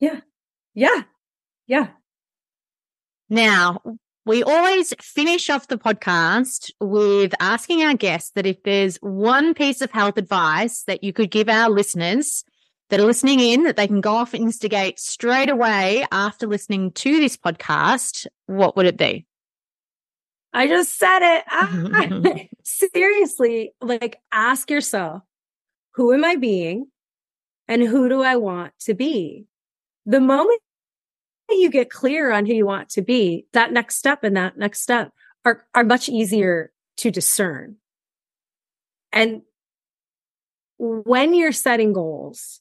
yeah. 0.00 0.20
Yeah. 0.74 1.02
Yeah. 1.66 1.88
Now, 3.28 3.80
we 4.26 4.42
always 4.42 4.92
finish 5.00 5.48
off 5.48 5.68
the 5.68 5.78
podcast 5.78 6.70
with 6.80 7.32
asking 7.40 7.82
our 7.82 7.94
guests 7.94 8.32
that 8.32 8.46
if 8.46 8.62
there's 8.64 8.96
one 8.96 9.54
piece 9.54 9.80
of 9.80 9.90
health 9.90 10.18
advice 10.18 10.82
that 10.84 11.02
you 11.02 11.12
could 11.12 11.30
give 11.30 11.48
our 11.48 11.70
listeners 11.70 12.44
that 12.90 13.00
are 13.00 13.04
listening 13.04 13.40
in 13.40 13.62
that 13.64 13.76
they 13.76 13.86
can 13.86 14.00
go 14.00 14.14
off 14.14 14.34
and 14.34 14.44
instigate 14.44 14.98
straight 15.00 15.48
away 15.48 16.04
after 16.12 16.46
listening 16.46 16.90
to 16.92 17.20
this 17.20 17.36
podcast, 17.36 18.26
what 18.46 18.76
would 18.76 18.86
it 18.86 18.96
be? 18.96 19.26
I 20.52 20.66
just 20.66 20.98
said 20.98 21.20
it. 21.22 21.44
Ah, 21.48 22.34
seriously, 22.64 23.72
like 23.80 24.20
ask 24.32 24.70
yourself, 24.70 25.22
who 25.94 26.12
am 26.12 26.24
I 26.24 26.36
being 26.36 26.88
and 27.68 27.82
who 27.82 28.08
do 28.08 28.22
I 28.22 28.36
want 28.36 28.72
to 28.80 28.94
be? 28.94 29.46
The 30.06 30.20
moment 30.20 30.60
you 31.48 31.70
get 31.70 31.90
clear 31.90 32.32
on 32.32 32.46
who 32.46 32.54
you 32.54 32.66
want 32.66 32.88
to 32.90 33.02
be, 33.02 33.46
that 33.52 33.72
next 33.72 33.96
step 33.96 34.24
and 34.24 34.36
that 34.36 34.58
next 34.58 34.80
step 34.80 35.12
are, 35.44 35.64
are 35.74 35.84
much 35.84 36.08
easier 36.08 36.72
to 36.98 37.10
discern. 37.10 37.76
And 39.12 39.42
when 40.78 41.34
you're 41.34 41.52
setting 41.52 41.92
goals, 41.92 42.59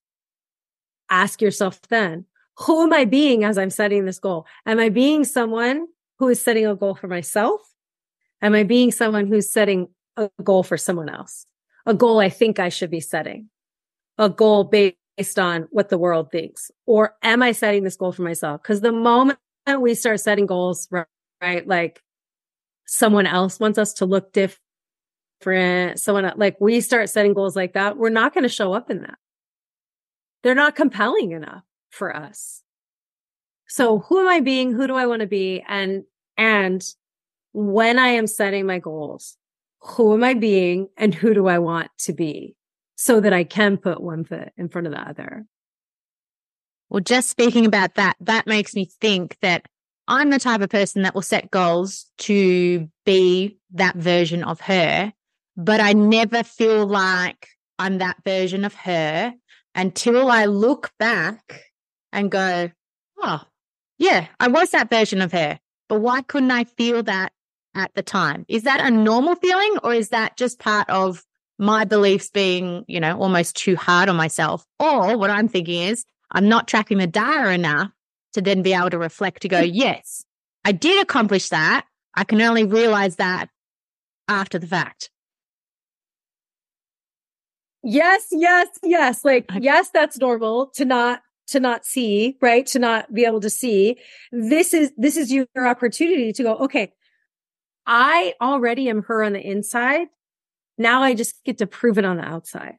ask 1.10 1.42
yourself 1.42 1.82
then, 1.90 2.26
who 2.58 2.84
am 2.84 2.94
I 2.94 3.06
being 3.06 3.44
as 3.44 3.58
I'm 3.58 3.70
setting 3.70 4.06
this 4.06 4.20
goal? 4.20 4.46
Am 4.66 4.80
I 4.80 4.90
being 4.90 5.24
someone 5.24 5.88
who 6.18 6.28
is 6.28 6.42
setting 6.42 6.66
a 6.66 6.76
goal 6.76 6.96
for 6.96 7.08
myself? 7.08 7.62
Am 8.42 8.54
I 8.54 8.64
being 8.64 8.92
someone 8.92 9.28
who's 9.28 9.52
setting 9.52 9.88
a 10.18 10.30
goal 10.44 10.64
for 10.64 10.78
someone 10.78 11.10
else? 11.10 11.46
A 11.86 11.94
goal 11.94 12.20
I 12.20 12.30
think 12.30 12.60
I 12.60 12.70
should 12.70 12.92
be 12.92 13.00
setting, 13.00 13.50
a 14.18 14.30
goal 14.30 14.66
based 14.66 15.40
on 15.40 15.68
what 15.72 15.90
the 15.90 15.98
world 15.98 16.32
thinks? 16.32 16.70
Or 16.86 17.16
am 17.24 17.42
I 17.42 17.54
setting 17.54 17.84
this 17.84 17.96
goal 17.96 18.12
for 18.12 18.22
myself? 18.22 18.62
Because 18.62 18.82
the 18.82 18.92
moment 18.92 19.40
we 19.80 19.94
start 19.96 20.20
setting 20.20 20.46
goals, 20.46 20.88
right, 20.92 21.06
right, 21.42 21.68
like 21.68 22.02
someone 22.86 23.26
else 23.26 23.60
wants 23.60 23.78
us 23.78 23.94
to 23.94 24.06
look 24.06 24.34
different, 24.34 26.00
someone 26.00 26.32
like 26.36 26.60
we 26.60 26.82
start 26.82 27.10
setting 27.10 27.34
goals 27.34 27.56
like 27.56 27.74
that, 27.74 27.98
we're 27.98 28.10
not 28.10 28.34
going 28.34 28.44
to 28.44 28.50
show 28.50 28.74
up 28.74 28.90
in 28.90 29.02
that. 29.02 29.18
They're 30.44 30.56
not 30.56 30.76
compelling 30.76 31.32
enough 31.32 31.64
for 31.90 32.16
us. 32.16 32.64
So 33.68 34.00
who 34.00 34.20
am 34.20 34.28
I 34.28 34.40
being? 34.40 34.74
Who 34.74 34.88
do 34.88 34.96
I 34.96 35.06
want 35.06 35.22
to 35.22 35.28
be? 35.28 35.64
And, 35.68 36.04
and 36.38 36.84
when 37.52 38.00
I 38.00 38.10
am 38.10 38.28
setting 38.28 38.66
my 38.66 38.80
goals, 38.80 39.38
who 39.82 40.14
am 40.14 40.24
I 40.24 40.34
being 40.34 40.90
and 40.98 41.14
who 41.14 41.34
do 41.34 41.48
I 41.48 41.60
want 41.60 41.90
to 42.00 42.14
be 42.14 42.56
so 42.96 43.20
that 43.20 43.34
I 43.34 43.44
can 43.44 43.78
put 43.78 44.02
one 44.02 44.24
foot 44.24 44.52
in 44.58 44.70
front 44.70 44.88
of 44.88 44.94
the 44.94 45.02
other? 45.02 45.46
Well, 46.90 47.02
just 47.02 47.30
speaking 47.30 47.66
about 47.66 47.96
that, 47.96 48.16
that 48.22 48.48
makes 48.48 48.76
me 48.76 48.86
think 49.00 49.38
that 49.42 49.68
I'm 50.08 50.32
the 50.32 50.40
type 50.40 50.62
of 50.62 50.70
person 50.70 51.04
that 51.04 51.14
will 51.14 51.22
set 51.22 51.52
goals 51.52 52.08
to 52.20 52.90
be 53.06 53.60
that 53.74 53.96
version 53.96 54.44
of 54.44 54.60
her, 54.62 55.14
but 55.56 55.80
I 55.80 55.94
never 55.94 56.42
feel 56.42 56.88
like 56.88 57.48
I'm 57.78 58.00
that 58.00 58.18
version 58.26 58.66
of 58.66 58.74
her 58.74 59.34
until 59.80 60.30
I 60.30 60.44
look 60.44 60.92
back 61.00 61.72
and 62.12 62.30
go, 62.30 62.70
oh, 63.20 63.42
yeah, 63.98 64.28
I 64.38 64.50
was 64.50 64.72
that 64.72 64.90
version 64.90 65.22
of 65.22 65.32
her. 65.32 65.58
But 65.88 66.02
why 66.02 66.22
couldn't 66.22 66.52
I 66.52 66.66
feel 66.66 67.02
that 67.04 67.32
at 67.76 67.94
the 67.96 68.04
time? 68.04 68.44
Is 68.50 68.64
that 68.64 68.82
a 68.82 68.92
normal 68.92 69.36
feeling 69.36 69.78
or 69.82 69.94
is 69.94 70.10
that 70.10 70.36
just 70.36 70.60
part 70.60 70.90
of 70.90 71.24
my 71.58 71.86
beliefs 71.86 72.30
being, 72.30 72.84
you 72.90 73.00
know, 73.00 73.18
almost 73.18 73.56
too 73.56 73.78
hard 73.78 74.10
on 74.10 74.18
myself? 74.18 74.66
Or 74.82 75.18
what 75.18 75.30
I'm 75.30 75.48
thinking 75.48 75.82
is 75.82 76.04
I'm 76.32 76.50
not 76.50 76.68
tracking 76.68 76.98
the 76.98 77.08
data 77.08 77.50
enough 77.50 77.92
to 78.34 78.42
then 78.42 78.62
be 78.62 78.74
able 78.74 78.90
to 78.90 78.98
reflect 78.98 79.44
to 79.44 79.48
go, 79.48 79.60
yes, 79.62 80.26
I 80.66 80.74
did 80.74 81.02
accomplish 81.02 81.50
that. 81.50 81.86
I 82.16 82.26
can 82.26 82.42
only 82.42 82.66
realize 82.66 83.16
that 83.16 83.48
after 84.28 84.60
the 84.60 84.68
fact. 84.68 85.10
Yes, 87.90 88.28
yes, 88.32 88.68
yes. 88.84 89.26
Like, 89.26 89.50
yes, 89.60 89.90
that's 89.90 90.20
normal 90.20 90.68
to 90.76 90.86
not 90.86 91.22
to 91.48 91.60
not 91.60 91.84
see, 91.84 92.38
right? 92.40 92.68
To 92.68 92.78
not 92.78 93.12
be 93.12 93.26
able 93.26 93.40
to 93.42 93.50
see. 93.50 93.98
This 94.32 94.76
is, 94.76 94.92
this 94.98 95.18
is 95.18 95.32
your 95.32 95.48
opportunity 95.58 96.32
to 96.34 96.44
go, 96.44 96.56
okay, 96.58 96.94
I 97.88 98.36
already 98.40 98.88
am 98.88 99.02
her 99.04 99.24
on 99.24 99.34
the 99.34 99.42
inside. 99.42 100.10
Now 100.78 101.02
I 101.02 101.16
just 101.16 101.44
get 101.46 101.58
to 101.58 101.66
prove 101.66 101.98
it 101.98 102.06
on 102.06 102.18
the 102.18 102.24
outside. 102.24 102.76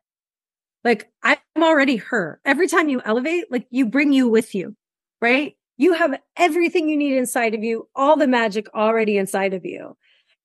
Like 0.85 1.11
I'm 1.25 1.39
already 1.59 1.97
her. 1.97 2.41
Every 2.45 2.69
time 2.69 2.89
you 2.89 3.03
elevate, 3.05 3.51
like 3.51 3.67
you 3.71 3.87
bring 3.87 4.13
you 4.13 4.29
with 4.29 4.55
you, 4.55 4.77
right? 5.21 5.57
You 5.77 5.95
have 5.95 6.21
everything 6.37 6.89
you 6.89 6.97
need 6.97 7.17
inside 7.17 7.57
of 7.57 7.65
you, 7.65 7.89
all 7.97 8.17
the 8.17 8.29
magic 8.29 8.73
already 8.73 9.19
inside 9.19 9.55
of 9.55 9.65
you, 9.65 9.97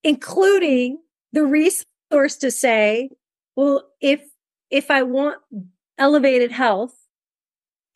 including 0.04 0.98
the 1.32 1.46
resource 1.46 2.38
to 2.38 2.50
say, 2.50 3.12
well, 3.56 3.84
if, 4.02 4.22
if 4.70 4.92
I 4.92 5.04
want 5.04 5.38
elevated 5.98 6.52
health, 6.52 6.96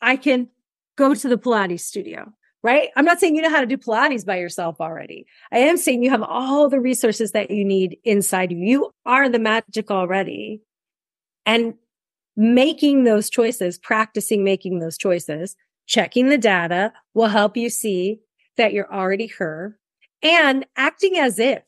I 0.00 0.16
can 0.16 0.48
go 0.96 1.14
to 1.14 1.28
the 1.28 1.38
Pilates 1.38 1.80
studio, 1.80 2.32
right? 2.62 2.88
I'm 2.96 3.04
not 3.04 3.20
saying 3.20 3.36
you 3.36 3.42
know 3.42 3.50
how 3.50 3.60
to 3.60 3.66
do 3.66 3.76
Pilates 3.76 4.24
by 4.24 4.36
yourself 4.36 4.80
already. 4.80 5.26
I 5.52 5.58
am 5.58 5.76
saying 5.76 6.02
you 6.02 6.10
have 6.10 6.22
all 6.22 6.68
the 6.68 6.80
resources 6.80 7.32
that 7.32 7.50
you 7.50 7.64
need 7.64 7.98
inside 8.04 8.52
you. 8.52 8.58
You 8.58 8.90
are 9.06 9.28
the 9.28 9.38
magic 9.38 9.90
already. 9.90 10.62
And 11.46 11.74
making 12.36 13.04
those 13.04 13.28
choices, 13.28 13.78
practicing 13.78 14.44
making 14.44 14.78
those 14.78 14.96
choices, 14.96 15.56
checking 15.86 16.28
the 16.28 16.38
data 16.38 16.92
will 17.14 17.28
help 17.28 17.56
you 17.56 17.68
see 17.68 18.20
that 18.56 18.72
you're 18.72 18.92
already 18.92 19.26
her 19.26 19.78
and 20.22 20.66
acting 20.76 21.16
as 21.16 21.38
if 21.38 21.62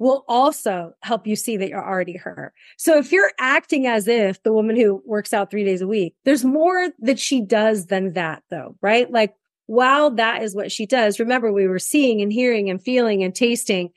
will 0.00 0.24
also 0.28 0.94
help 1.02 1.26
you 1.26 1.36
see 1.36 1.58
that 1.58 1.68
you're 1.68 1.86
already 1.86 2.16
her. 2.16 2.52
So 2.78 2.96
if 2.96 3.12
you're 3.12 3.32
acting 3.38 3.86
as 3.86 4.08
if 4.08 4.42
the 4.42 4.52
woman 4.52 4.74
who 4.74 5.02
works 5.04 5.34
out 5.34 5.50
three 5.50 5.62
days 5.62 5.82
a 5.82 5.86
week, 5.86 6.14
there's 6.24 6.44
more 6.44 6.88
that 7.00 7.20
she 7.20 7.42
does 7.42 7.86
than 7.86 8.14
that 8.14 8.42
though, 8.50 8.76
right? 8.80 9.10
Like 9.10 9.34
while 9.66 10.10
that 10.12 10.42
is 10.42 10.54
what 10.54 10.72
she 10.72 10.86
does, 10.86 11.20
remember 11.20 11.52
we 11.52 11.68
were 11.68 11.78
seeing 11.78 12.22
and 12.22 12.32
hearing 12.32 12.70
and 12.70 12.82
feeling 12.82 13.22
and 13.22 13.34
tasting. 13.34 13.90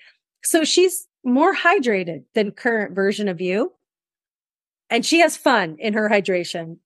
So 0.44 0.66
she's 0.66 1.08
more 1.24 1.56
hydrated 1.56 2.26
than 2.36 2.52
current 2.52 2.94
version 2.94 3.30
of 3.30 3.40
you. 3.40 3.72
And 4.90 5.06
she 5.06 5.20
has 5.22 5.38
fun 5.38 5.78
in 5.80 5.94
her 5.94 6.10
hydration. 6.10 6.80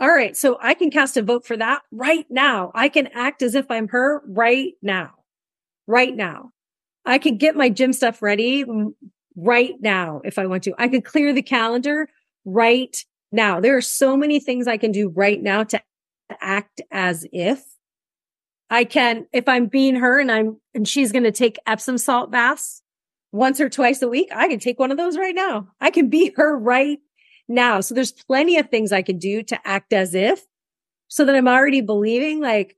All 0.00 0.08
right. 0.08 0.36
So 0.36 0.58
I 0.60 0.74
can 0.74 0.90
cast 0.90 1.16
a 1.16 1.22
vote 1.22 1.46
for 1.46 1.56
that 1.56 1.82
right 1.92 2.26
now. 2.28 2.72
I 2.74 2.88
can 2.88 3.06
act 3.14 3.40
as 3.40 3.54
if 3.54 3.70
I'm 3.70 3.88
her 3.88 4.20
right 4.26 4.72
now, 4.82 5.12
right 5.86 6.14
now. 6.14 6.50
I 7.04 7.18
can 7.18 7.36
get 7.36 7.56
my 7.56 7.70
gym 7.70 7.92
stuff 7.92 8.22
ready 8.22 8.64
right 9.36 9.74
now 9.80 10.20
if 10.24 10.38
I 10.38 10.46
want 10.46 10.64
to. 10.64 10.74
I 10.78 10.88
can 10.88 11.02
clear 11.02 11.32
the 11.32 11.42
calendar 11.42 12.08
right 12.44 12.96
now. 13.32 13.60
There 13.60 13.76
are 13.76 13.82
so 13.82 14.16
many 14.16 14.40
things 14.40 14.66
I 14.66 14.76
can 14.76 14.92
do 14.92 15.08
right 15.08 15.42
now 15.42 15.64
to 15.64 15.82
act 16.40 16.80
as 16.90 17.26
if 17.32 17.62
I 18.70 18.84
can, 18.84 19.26
if 19.32 19.48
I'm 19.48 19.66
being 19.66 19.96
her 19.96 20.20
and 20.20 20.30
I'm, 20.30 20.60
and 20.74 20.86
she's 20.86 21.12
going 21.12 21.24
to 21.24 21.32
take 21.32 21.58
Epsom 21.66 21.96
salt 21.98 22.30
baths 22.30 22.82
once 23.32 23.60
or 23.60 23.68
twice 23.68 24.02
a 24.02 24.08
week, 24.08 24.28
I 24.34 24.48
can 24.48 24.58
take 24.58 24.78
one 24.78 24.90
of 24.90 24.96
those 24.96 25.16
right 25.16 25.34
now. 25.34 25.68
I 25.80 25.90
can 25.90 26.08
be 26.08 26.32
her 26.36 26.58
right 26.58 26.98
now. 27.48 27.80
So 27.80 27.94
there's 27.94 28.12
plenty 28.12 28.58
of 28.58 28.68
things 28.68 28.92
I 28.92 29.02
can 29.02 29.18
do 29.18 29.42
to 29.44 29.58
act 29.66 29.92
as 29.92 30.14
if 30.14 30.44
so 31.08 31.24
that 31.24 31.34
I'm 31.34 31.48
already 31.48 31.80
believing 31.80 32.40
like 32.40 32.76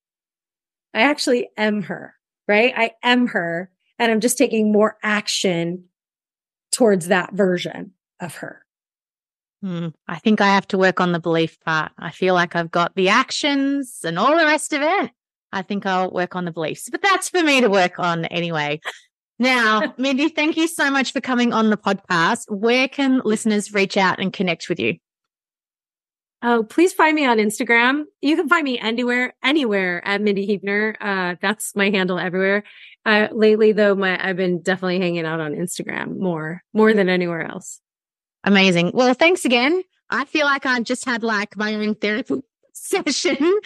I 0.95 1.03
actually 1.03 1.49
am 1.57 1.83
her, 1.83 2.15
right? 2.47 2.73
I 2.77 2.93
am 3.03 3.29
her 3.29 3.71
and 4.01 4.11
I'm 4.11 4.21
just 4.21 4.39
taking 4.39 4.73
more 4.73 4.97
action 5.03 5.85
towards 6.73 7.09
that 7.09 7.35
version 7.35 7.93
of 8.19 8.37
her. 8.37 8.65
Hmm. 9.63 9.89
I 10.09 10.19
think 10.19 10.41
I 10.41 10.47
have 10.47 10.67
to 10.69 10.79
work 10.79 11.01
on 11.01 11.13
the 11.13 11.21
belief 11.21 11.61
part. 11.61 11.93
I 11.99 12.11
feel 12.11 12.33
like 12.33 12.57
I've 12.57 12.71
got 12.71 12.95
the 12.97 13.11
actions 13.11 14.01
and 14.03 14.19
all 14.19 14.37
the 14.37 14.47
rest 14.47 14.73
of 14.73 14.81
it. 14.81 15.11
I 15.53 15.63
think 15.63 15.85
I'll 15.85 16.11
work 16.11 16.35
on 16.35 16.47
the 16.47 16.51
beliefs, 16.51 16.89
but 16.91 17.03
that's 17.03 17.29
for 17.29 17.43
me 17.43 17.61
to 17.61 17.69
work 17.69 17.99
on 17.99 18.25
anyway. 18.27 18.81
Now, 19.39 19.93
Mindi, 19.99 20.31
thank 20.31 20.57
you 20.57 20.67
so 20.67 20.91
much 20.91 21.13
for 21.13 21.21
coming 21.21 21.53
on 21.53 21.69
the 21.69 21.77
podcast. 21.77 22.51
Where 22.51 22.89
can 22.89 23.21
listeners 23.23 23.75
reach 23.75 23.99
out 23.99 24.19
and 24.19 24.33
connect 24.33 24.71
with 24.71 24.81
you? 24.81 24.97
Oh, 26.43 26.63
please 26.63 26.95
find 26.95 27.15
me 27.15 27.27
on 27.27 27.37
Instagram. 27.37 28.05
You 28.23 28.35
can 28.35 28.49
find 28.49 28.65
me 28.65 28.79
anywhere, 28.79 29.35
anywhere 29.45 30.07
at 30.07 30.23
Mindi 30.23 30.47
Huebner. 30.47 30.97
Uh, 30.99 31.35
that's 31.43 31.77
my 31.77 31.91
handle 31.91 32.19
everywhere. 32.19 32.65
Uh, 33.07 33.29
lately 33.33 33.73
though, 33.73 33.95
my, 33.95 34.19
I've 34.23 34.37
been 34.37 34.61
definitely 34.61 35.01
hanging 35.01 35.25
out 35.25 35.41
on 35.41 35.53
Instagram 35.53 36.19
more, 36.19 36.63
more 36.73 36.93
than 36.93 37.09
anywhere 37.09 37.43
else. 37.43 37.81
Amazing. 38.45 38.93
Well, 38.95 39.15
thanks 39.15 39.45
again. 39.45 39.83
I 40.09 40.25
feel 40.25 40.47
like 40.47 40.67
I 40.67 40.81
just 40.81 41.05
had 41.05 41.23
like 41.23 41.57
my 41.57 41.75
own 41.75 41.95
therapy 41.95 42.43
session. 42.73 43.59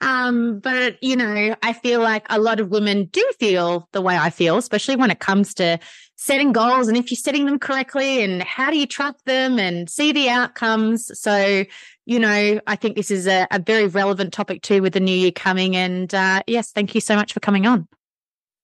Um, 0.00 0.58
but 0.60 1.02
you 1.02 1.16
know, 1.16 1.56
I 1.62 1.72
feel 1.72 2.00
like 2.00 2.26
a 2.28 2.38
lot 2.38 2.60
of 2.60 2.70
women 2.70 3.06
do 3.06 3.24
feel 3.38 3.88
the 3.92 4.02
way 4.02 4.16
I 4.16 4.30
feel, 4.30 4.58
especially 4.58 4.96
when 4.96 5.10
it 5.10 5.20
comes 5.20 5.54
to 5.54 5.78
setting 6.16 6.52
goals 6.52 6.88
and 6.88 6.96
if 6.96 7.10
you're 7.10 7.16
setting 7.16 7.46
them 7.46 7.58
correctly 7.58 8.22
and 8.22 8.42
how 8.42 8.70
do 8.70 8.78
you 8.78 8.86
track 8.86 9.16
them 9.24 9.58
and 9.58 9.88
see 9.88 10.12
the 10.12 10.28
outcomes. 10.28 11.18
So 11.18 11.64
you 12.06 12.20
know, 12.20 12.60
I 12.66 12.76
think 12.76 12.96
this 12.96 13.10
is 13.10 13.26
a, 13.26 13.48
a 13.50 13.58
very 13.58 13.88
relevant 13.88 14.32
topic 14.32 14.62
too 14.62 14.80
with 14.80 14.92
the 14.92 15.00
new 15.00 15.14
year 15.14 15.32
coming. 15.32 15.74
And 15.74 16.14
uh, 16.14 16.42
yes, 16.46 16.70
thank 16.70 16.94
you 16.94 17.00
so 17.00 17.16
much 17.16 17.32
for 17.32 17.40
coming 17.40 17.66
on. 17.66 17.88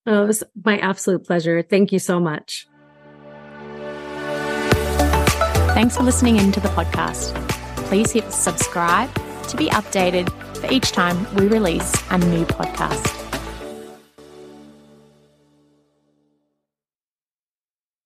Oh, 0.06 0.24
it 0.24 0.26
was 0.26 0.42
my 0.64 0.78
absolute 0.78 1.24
pleasure. 1.24 1.62
Thank 1.62 1.92
you 1.92 1.98
so 1.98 2.18
much. 2.18 2.66
Thanks 5.74 5.96
for 5.96 6.02
listening 6.02 6.36
into 6.36 6.60
the 6.60 6.68
podcast. 6.68 7.34
Please 7.86 8.10
hit 8.10 8.32
subscribe 8.32 9.12
to 9.48 9.56
be 9.56 9.68
updated 9.70 10.30
for 10.56 10.70
each 10.72 10.92
time 10.92 11.26
we 11.34 11.46
release 11.46 11.92
a 12.10 12.18
new 12.18 12.44
podcast. 12.44 13.21